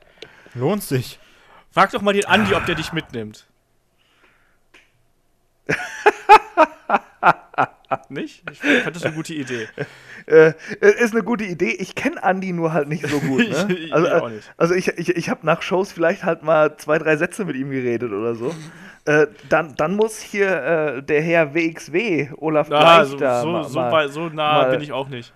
[0.54, 1.18] Lohnt sich.
[1.70, 3.46] frag doch mal den Andi, ob der dich mitnimmt.
[8.08, 8.42] Nicht?
[8.50, 9.68] Ich fand das eine gute Idee.
[10.26, 11.70] Äh, ist eine gute Idee.
[11.78, 13.48] Ich kenne Andi nur halt nicht so gut.
[13.48, 13.66] Ne?
[13.70, 14.52] Ich- ich also, auch nicht.
[14.56, 17.70] also ich, ich, ich habe nach Shows vielleicht halt mal zwei, drei Sätze mit ihm
[17.70, 18.54] geredet oder so.
[19.08, 20.48] Äh, dann, dann muss hier
[20.96, 24.28] äh, der Herr WXW, Olaf Ah, Bleich, so, da so, mal, so, mal, weit- so
[24.30, 25.32] nah mal- bin ich auch nicht.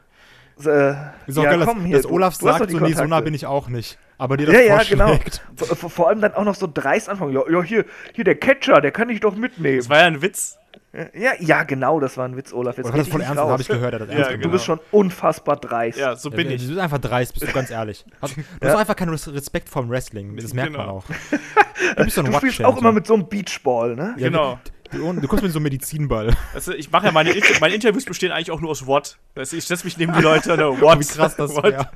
[0.58, 0.90] äh,
[1.28, 2.92] Ist auch ja, geil, dass, komm, hier, dass du- Olaf du sagt, die so, nee,
[2.94, 3.96] so nah bin ich auch nicht.
[4.18, 5.16] Aber dir das Ja, ja, genau.
[5.54, 7.32] vor- vor allem dann auch noch so dreist anfangen.
[7.32, 9.76] Ja, ja hier, hier der Catcher, der kann ich doch mitnehmen.
[9.78, 10.58] Das war ja ein Witz.
[10.92, 12.76] Ja, ja, genau, das war ein Witz, Olaf.
[12.76, 14.42] Jetzt Oder das ich ernst, habe ich gehört, er hat das Ja, ernst genau.
[14.42, 15.98] Du bist schon unfassbar dreist.
[15.98, 16.62] Ja, so bin Ja, ich.
[16.62, 18.04] Du bist einfach dreist, bist du ganz ehrlich.
[18.20, 18.72] Hast, du Ja.
[18.72, 20.96] hast einfach keinen Res- Respekt vorm Wrestling, das merkt man Genau.
[20.98, 21.04] auch.
[21.96, 24.14] Du bist so ein Du spielst auch immer mit so einem Beachball, ne?
[24.18, 24.58] Ja, Genau.
[24.92, 26.36] Du, du kommst mit so einem Medizinball.
[26.54, 29.16] Also ich mache ja meine, meine Interviews bestehen eigentlich auch nur aus What.
[29.36, 30.98] Also ich setze mich neben die Leute, ne, What?
[30.98, 31.88] Wie krass das wäre.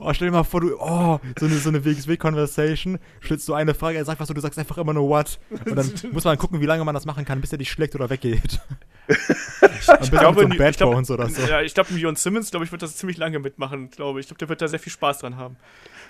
[0.00, 3.74] Oh, stell dir mal vor, du, oh, so eine, so eine WXW-Conversation, stellst du eine
[3.74, 5.38] Frage, er sagt was und du sagst einfach immer nur what.
[5.50, 7.94] Und dann muss man gucken, wie lange man das machen kann, bis er dich schlägt
[7.94, 8.60] oder weggeht.
[9.08, 11.42] Ich glaube, mit so Bad ich glaub- Bones oder so.
[11.42, 14.24] Ja, ich glaube, Leon Simmons, glaube ich, wird das ziemlich lange mitmachen, glaube ich.
[14.24, 15.56] Ich glaube, der wird da sehr viel Spaß dran haben.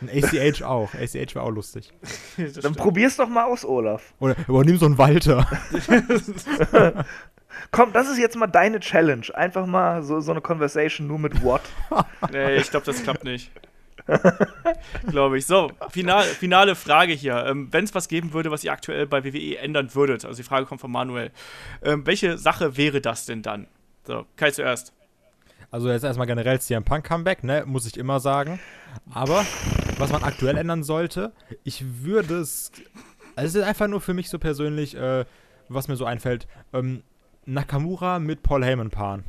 [0.00, 0.94] Ein ACH auch.
[0.94, 1.92] ACH wäre auch lustig.
[2.36, 2.76] Dann stimmt.
[2.76, 4.14] probier's doch mal aus, Olaf.
[4.18, 5.46] Oder übernimm so einen Walter.
[7.70, 9.26] Komm, das ist jetzt mal deine Challenge.
[9.34, 11.62] Einfach mal so, so eine Conversation nur mit What.
[12.32, 13.50] nee, ich glaube, das klappt nicht.
[15.08, 15.46] glaube ich.
[15.46, 17.44] So, final, finale Frage hier.
[17.46, 20.42] Ähm, Wenn es was geben würde, was ihr aktuell bei WWE ändern würdet, also die
[20.42, 21.30] Frage kommt von Manuel,
[21.82, 23.66] ähm, welche Sache wäre das denn dann?
[24.06, 24.92] So, Kai zuerst.
[25.70, 28.58] Also jetzt erstmal generell CM Punk Comeback, ne, muss ich immer sagen.
[29.12, 29.46] Aber
[29.98, 31.32] was man aktuell ändern sollte,
[31.62, 32.72] ich würde es,
[33.36, 35.24] also es ist einfach nur für mich so persönlich, äh,
[35.68, 37.04] was mir so einfällt, ähm,
[37.46, 39.24] Nakamura mit Paul Heyman paaren.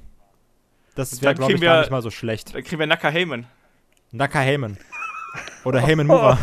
[0.96, 2.54] Das wäre, glaube ich, kriegen gar wir- nicht mal so schlecht.
[2.54, 3.46] Dann kriegen wir Naka Heyman.
[4.12, 4.78] Naka Heyman.
[5.64, 6.38] Oder Heyman Mura.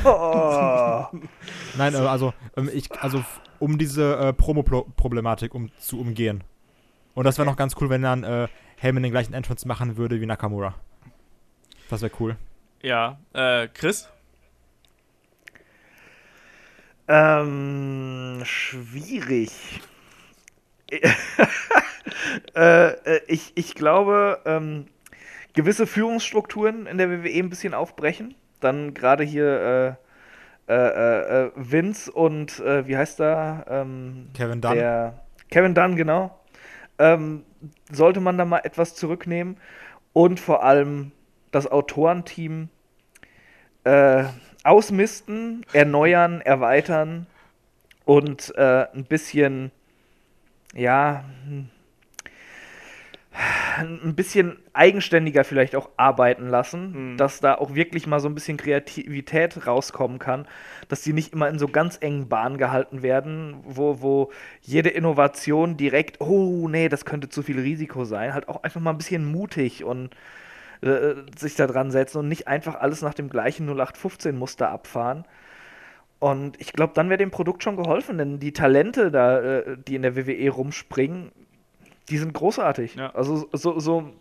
[1.12, 1.18] Oh,
[1.76, 3.22] Nein, äh, also, ähm, ich, also
[3.58, 6.42] um diese äh, Promo-Problematik um, zu umgehen.
[7.14, 10.20] Und das wäre noch ganz cool, wenn dann äh, Heyman den gleichen Entrance machen würde
[10.20, 10.74] wie Nakamura.
[11.90, 12.36] Das wäre cool.
[12.80, 14.08] Ja, äh, Chris?
[17.08, 19.50] ähm, schwierig.
[22.54, 24.86] äh, äh, ich, ich glaube, ähm,
[25.54, 28.34] gewisse Führungsstrukturen in der WWE ein bisschen aufbrechen.
[28.60, 29.98] Dann gerade hier
[30.68, 33.64] äh, äh, äh, Vince und wie heißt er?
[33.68, 34.74] Ähm, Kevin Dunn.
[34.74, 36.38] Der Kevin Dunn, genau.
[36.98, 37.44] Ähm,
[37.90, 39.56] sollte man da mal etwas zurücknehmen
[40.12, 41.12] und vor allem
[41.50, 42.68] das Autorenteam
[44.64, 47.26] ausmisten, erneuern, erweitern
[48.04, 49.70] und ein bisschen,
[50.78, 51.68] ja, hm,
[53.78, 57.16] ein bisschen eigenständiger vielleicht auch arbeiten lassen, Mhm.
[57.18, 60.48] dass da auch wirklich mal so ein bisschen Kreativität rauskommen kann,
[60.88, 64.32] dass die nicht immer in so ganz engen Bahnen gehalten werden, wo, wo
[64.62, 68.90] jede Innovation direkt, oh nee, das könnte zu viel Risiko sein, halt auch einfach mal
[68.90, 70.10] ein bisschen mutig und
[70.80, 75.24] äh, sich da dran setzen und nicht einfach alles nach dem gleichen 0815-Muster abfahren.
[76.18, 79.94] Und ich glaube, dann wäre dem Produkt schon geholfen, denn die Talente da, äh, die
[79.94, 81.30] in der WWE rumspringen,
[82.08, 82.96] die sind großartig.
[82.96, 83.14] Ja.
[83.14, 84.12] Also so, so,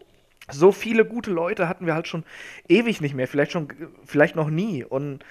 [0.49, 2.23] so viele gute Leute hatten wir halt schon
[2.67, 3.67] ewig nicht mehr, vielleicht schon,
[4.05, 4.83] vielleicht noch nie.
[4.83, 5.25] Und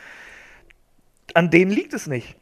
[1.34, 2.36] an denen liegt es nicht.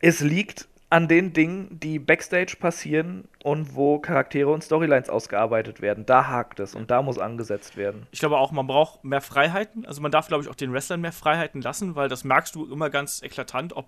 [0.00, 6.06] Es liegt an den Dingen, die backstage passieren und wo Charaktere und Storylines ausgearbeitet werden.
[6.06, 8.06] Da hakt es und da muss angesetzt werden.
[8.12, 9.84] Ich glaube auch, man braucht mehr Freiheiten.
[9.84, 12.70] Also man darf, glaube ich, auch den Wrestlern mehr Freiheiten lassen, weil das merkst du
[12.70, 13.86] immer ganz eklatant, ob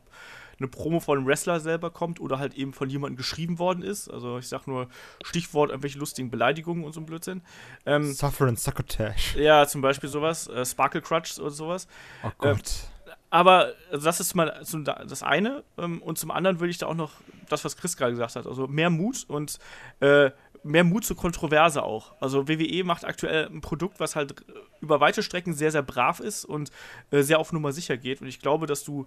[0.58, 4.08] eine Promo von einem Wrestler selber kommt oder halt eben von jemandem geschrieben worden ist.
[4.08, 4.88] Also ich sag nur
[5.22, 7.42] Stichwort irgendwelche lustigen Beleidigungen und so ein Blödsinn.
[7.86, 9.36] Ähm, Suffer and Succotash.
[9.36, 11.86] ja, zum Beispiel sowas, äh, Sparkle Crutch oder sowas.
[12.24, 12.90] Oh Gott.
[13.30, 14.62] Aber das ist mal
[15.06, 15.62] das eine.
[15.76, 17.12] Ähm, und zum anderen würde ich da auch noch
[17.48, 19.58] das, was Chris gerade gesagt hat, also mehr Mut und
[20.00, 20.30] äh,
[20.64, 22.14] mehr Mut zur Kontroverse auch.
[22.20, 24.34] Also WWE macht aktuell ein Produkt, was halt
[24.80, 26.70] über weite Strecken sehr, sehr brav ist und
[27.10, 28.20] äh, sehr auf Nummer sicher geht.
[28.20, 29.06] Und ich glaube, dass du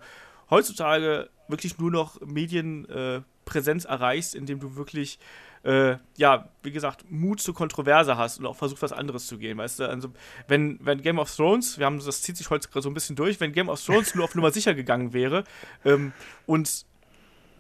[0.50, 5.20] heutzutage wirklich nur noch Medienpräsenz äh, erreichst, indem du wirklich
[5.64, 9.58] äh, ja, wie gesagt, Mut zur Kontroverse hast und auch versuchst, was anderes zu gehen,
[9.58, 9.90] weißt du?
[9.90, 10.10] Also,
[10.48, 13.16] wenn, wenn Game of Thrones, wir haben, das zieht sich heute gerade so ein bisschen
[13.16, 15.44] durch, wenn Game of Thrones nur auf Nummer sicher gegangen wäre
[15.86, 16.14] ähm,
[16.48, 16.86] und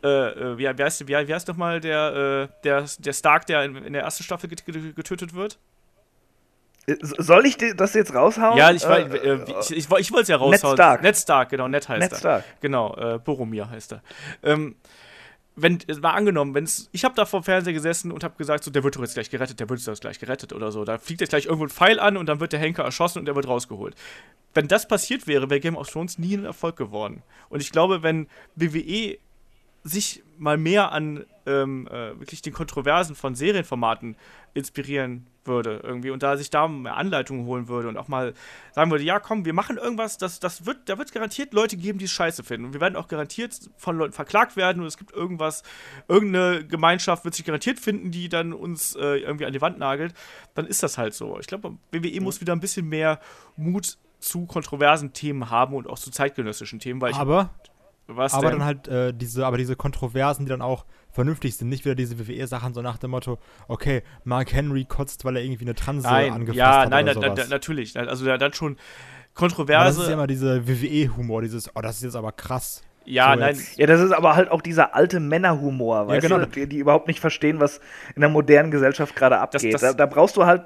[0.03, 3.63] äh, äh, wie, wie, heißt, wie, wie heißt nochmal der, äh, der, der Stark, der
[3.65, 5.59] in, in der ersten Staffel get- get- getötet wird?
[6.87, 8.57] Äh, Soll ich das jetzt raushauen?
[8.57, 10.75] ja, ich, Äh, äh, ich, ich, ich wollte es ja raushauen.
[10.75, 11.03] Stark.
[11.03, 12.17] Ned Stark, genau, Ned heißt Ned er.
[12.17, 12.43] Stark.
[12.61, 14.01] Genau, äh, Boromir heißt er.
[14.41, 14.75] Ähm,
[15.55, 18.63] wenn, es war angenommen, wenn's, ich habe da vor dem Fernseher gesessen und habe gesagt,
[18.63, 20.85] so, der wird doch jetzt gleich gerettet, der wird jetzt gleich gerettet oder so.
[20.85, 23.25] Da fliegt jetzt gleich irgendwo ein Pfeil an und dann wird der Henker erschossen und
[23.25, 23.95] der wird rausgeholt.
[24.53, 27.21] Wenn das passiert wäre, wäre Game of Thrones nie ein Erfolg geworden.
[27.49, 29.17] Und ich glaube, wenn WWE
[29.83, 34.15] sich mal mehr an ähm, äh, wirklich den Kontroversen von Serienformaten
[34.53, 38.33] inspirieren würde irgendwie und da sich da mehr Anleitungen holen würde und auch mal
[38.73, 41.99] sagen würde, ja komm, wir machen irgendwas, das, das wird, da wird garantiert Leute geben,
[41.99, 44.97] die es scheiße finden und wir werden auch garantiert von Leuten verklagt werden und es
[44.97, 45.63] gibt irgendwas,
[46.07, 50.13] irgendeine Gemeinschaft wird sich garantiert finden, die dann uns äh, irgendwie an die Wand nagelt,
[50.53, 51.39] dann ist das halt so.
[51.39, 53.19] Ich glaube, WWE muss wieder ein bisschen mehr
[53.55, 57.49] Mut zu kontroversen Themen haben und auch zu zeitgenössischen Themen, weil ich aber
[58.07, 58.59] was aber denn?
[58.59, 62.17] dann halt äh, diese, aber diese Kontroversen, die dann auch vernünftig sind, nicht wieder diese
[62.19, 66.31] WWE-Sachen so nach dem Motto, okay, Mark Henry kotzt, weil er irgendwie eine Transe Nein,
[66.33, 67.39] angefasst ja, hat nein, oder na, sowas.
[67.49, 67.97] na, natürlich.
[67.97, 68.77] Also da dann schon aber
[69.33, 70.01] das Kontroverse.
[70.01, 72.83] ist ja immer dieser WWE-Humor, dieses, oh, das ist jetzt aber krass.
[73.05, 76.39] ja, so nein, jetzt- Ja, das ist aber halt auch dieser alte Männerhumor, weißt genau.
[76.39, 77.79] du, die, die überhaupt nicht verstehen, was
[78.15, 79.73] in der modernen Gesellschaft gerade abgeht.
[79.73, 80.63] das- da, da brauchst du halt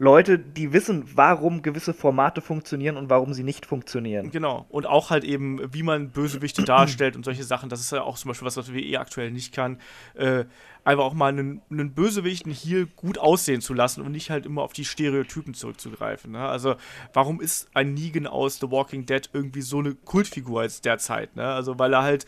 [0.00, 4.30] Leute, die wissen, warum gewisse Formate funktionieren und warum sie nicht funktionieren.
[4.30, 4.64] genau.
[4.68, 7.68] Und auch halt eben, wie man Bösewichte darstellt und solche Sachen.
[7.68, 9.78] Das ist ja auch zum Beispiel was, was WWE aktuell nicht kann.
[10.14, 10.44] Äh,
[10.84, 14.46] einfach auch mal einen, einen Bösewicht, einen Heal gut aussehen zu lassen und nicht halt
[14.46, 16.30] immer auf die Stereotypen zurückzugreifen.
[16.30, 16.46] Ne?
[16.46, 16.76] Also,
[17.12, 21.34] warum ist ein Negan aus The Walking Dead irgendwie so eine Kultfigur als derzeit?
[21.34, 21.44] Ne?
[21.44, 22.24] Also, weil er halt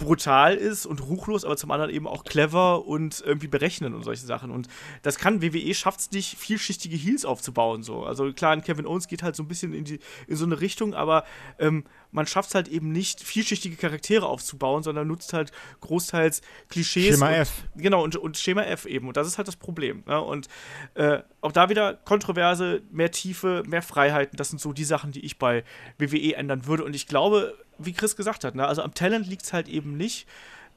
[0.00, 4.26] brutal ist und ruchlos, aber zum anderen eben auch clever und irgendwie berechnen und solche
[4.26, 4.50] Sachen.
[4.50, 4.68] Und
[5.02, 7.82] das kann WWE schafft es nicht, vielschichtige Heals aufzubauen.
[7.82, 8.04] So.
[8.04, 10.60] Also klar, ein Kevin Owens geht halt so ein bisschen in, die, in so eine
[10.60, 11.24] Richtung, aber
[11.58, 17.14] ähm, man schafft es halt eben nicht, vielschichtige Charaktere aufzubauen, sondern nutzt halt großteils Klischees.
[17.14, 17.62] Schema und, F.
[17.76, 19.06] Genau, und, und Schema F eben.
[19.06, 20.02] Und das ist halt das Problem.
[20.06, 20.20] Ne?
[20.20, 20.48] Und
[20.94, 24.36] äh, auch da wieder Kontroverse, mehr Tiefe, mehr Freiheiten.
[24.36, 25.62] Das sind so die Sachen, die ich bei
[25.98, 26.84] WWE ändern würde.
[26.84, 27.54] Und ich glaube,
[27.84, 28.66] wie Chris gesagt hat, ne?
[28.66, 30.26] also am Talent liegt es halt eben nicht,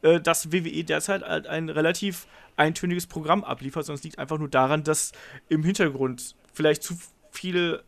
[0.01, 2.27] äh, dass WWE derzeit halt ein relativ
[2.57, 5.11] eintöniges Programm abliefert, sondern es liegt einfach nur daran, dass
[5.49, 6.97] im Hintergrund vielleicht zu
[7.31, 7.83] viele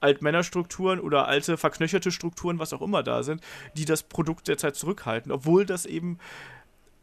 [0.00, 3.42] Altmännerstrukturen oder alte verknöcherte Strukturen, was auch immer da sind,
[3.76, 6.18] die das Produkt derzeit zurückhalten, obwohl das eben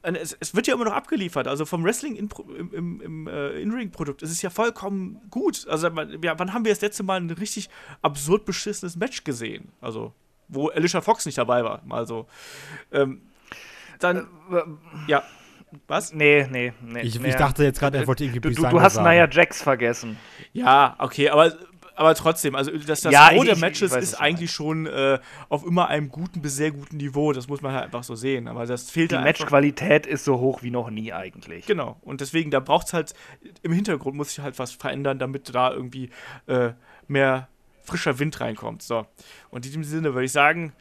[0.02, 1.48] es, es wird ja immer noch abgeliefert.
[1.48, 5.68] Also vom Wrestling in, im, im, im äh, In-Ring-Produkt ist es ja vollkommen gut.
[5.68, 7.70] Also ja, wann haben wir das letzte Mal ein richtig
[8.02, 9.70] absurd beschissenes Match gesehen?
[9.82, 10.14] Also,
[10.48, 12.28] wo Alicia Fox nicht dabei war, mal so.
[12.92, 13.22] Ähm,
[14.00, 14.28] dann,
[15.08, 15.24] ja.
[15.88, 16.14] Was?
[16.14, 17.02] Nee, nee, nee.
[17.02, 17.30] Ich, nee.
[17.30, 18.98] ich dachte jetzt gerade, er wollte irgendwie du, du, hast.
[18.98, 20.18] Nia Jax vergessen.
[20.54, 21.54] Ja, okay, aber,
[21.96, 25.20] aber trotzdem, also das, das Ja, Gros der Matches ist eigentlich schon äh,
[25.50, 27.34] auf immer einem guten bis sehr guten Niveau.
[27.34, 28.48] Das muss man halt einfach so sehen.
[28.48, 29.42] Aber das fehlt Die da einfach.
[29.42, 31.66] Matchqualität ist so hoch wie noch nie eigentlich.
[31.66, 31.98] Genau.
[32.02, 33.14] Und deswegen, da braucht es halt,
[33.62, 36.12] im Hintergrund muss sich halt was verändern, damit da irgendwie
[36.46, 36.72] äh,
[37.08, 37.50] mehr
[37.88, 38.84] frischer Wind reinkommt.
[38.84, 39.08] So.
[39.50, 40.74] Und in diesem Sinne würde ich sagen,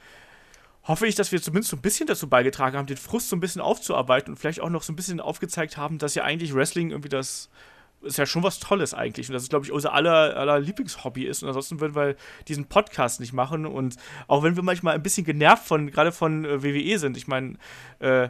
[0.84, 3.40] hoffe ich, dass wir zumindest so ein bisschen dazu beigetragen haben, den Frust so ein
[3.40, 6.90] bisschen aufzuarbeiten und vielleicht auch noch so ein bisschen aufgezeigt haben, dass ja eigentlich Wrestling
[6.90, 7.50] irgendwie das
[8.02, 9.28] ist ja schon was Tolles eigentlich.
[9.28, 11.42] Und das ist, glaube ich, unser aller, aller Lieblingshobby ist.
[11.42, 12.14] Und ansonsten würden wir
[12.46, 13.66] diesen Podcast nicht machen.
[13.66, 13.96] Und
[14.28, 17.54] auch wenn wir manchmal ein bisschen genervt von, gerade von äh, WWE sind, ich meine,
[17.98, 18.28] äh,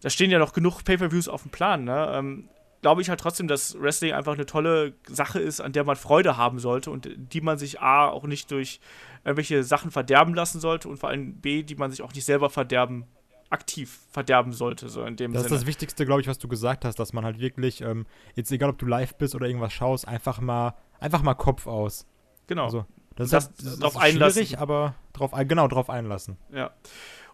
[0.00, 2.12] da stehen ja noch genug Pay-Per-Views auf dem Plan, ne?
[2.14, 2.48] Ähm,
[2.84, 6.36] glaube ich halt trotzdem, dass Wrestling einfach eine tolle Sache ist, an der man Freude
[6.36, 8.78] haben sollte und die man sich A auch nicht durch
[9.24, 12.50] irgendwelche Sachen verderben lassen sollte und vor allem B, die man sich auch nicht selber
[12.50, 13.06] verderben
[13.48, 15.54] aktiv verderben sollte, so in dem Das Sinne.
[15.54, 18.04] ist das Wichtigste, glaube ich, was du gesagt hast, dass man halt wirklich, ähm,
[18.34, 22.06] jetzt egal ob du live bist oder irgendwas schaust, einfach mal, einfach mal Kopf aus.
[22.48, 22.64] genau.
[22.64, 22.84] Also,
[23.16, 24.42] das, Das- ist, das, drauf ist einlassen.
[24.44, 26.36] schwierig, aber drauf, genau, drauf einlassen.
[26.52, 26.72] Ja.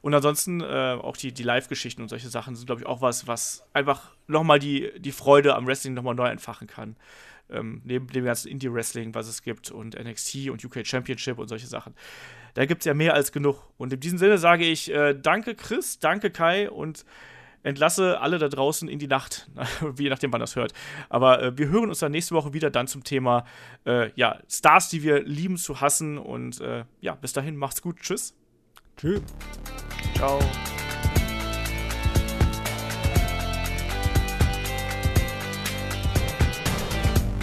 [0.02, 3.27] Und ansonsten äh, auch die, die Live-Geschichten und solche Sachen sind, glaube ich, auch was,
[3.27, 6.97] was einfach nochmal die, die Freude am Wrestling nochmal neu entfachen kann.
[7.51, 11.66] Ähm, neben dem ganzen Indie-Wrestling, was es gibt und NXT und UK Championship und solche
[11.66, 11.94] Sachen.
[12.55, 13.68] Da gibt es ja mehr als genug.
[13.77, 17.05] Und in diesem Sinne sage ich äh, danke Chris, danke Kai und
[17.62, 19.51] entlasse alle da draußen in die Nacht,
[19.98, 20.72] je nachdem, wann das hört.
[21.09, 23.44] Aber äh, wir hören uns dann nächste Woche wieder dann zum Thema
[23.85, 26.18] äh, ja, Stars, die wir lieben zu hassen.
[26.18, 28.01] Und äh, ja, bis dahin, macht's gut.
[28.01, 28.35] Tschüss.
[29.01, 29.22] Tschüss.
[30.14, 30.39] Ciao.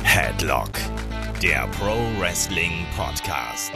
[0.03, 0.69] Headlock,
[1.41, 3.71] der Pro Wrestling Podcast.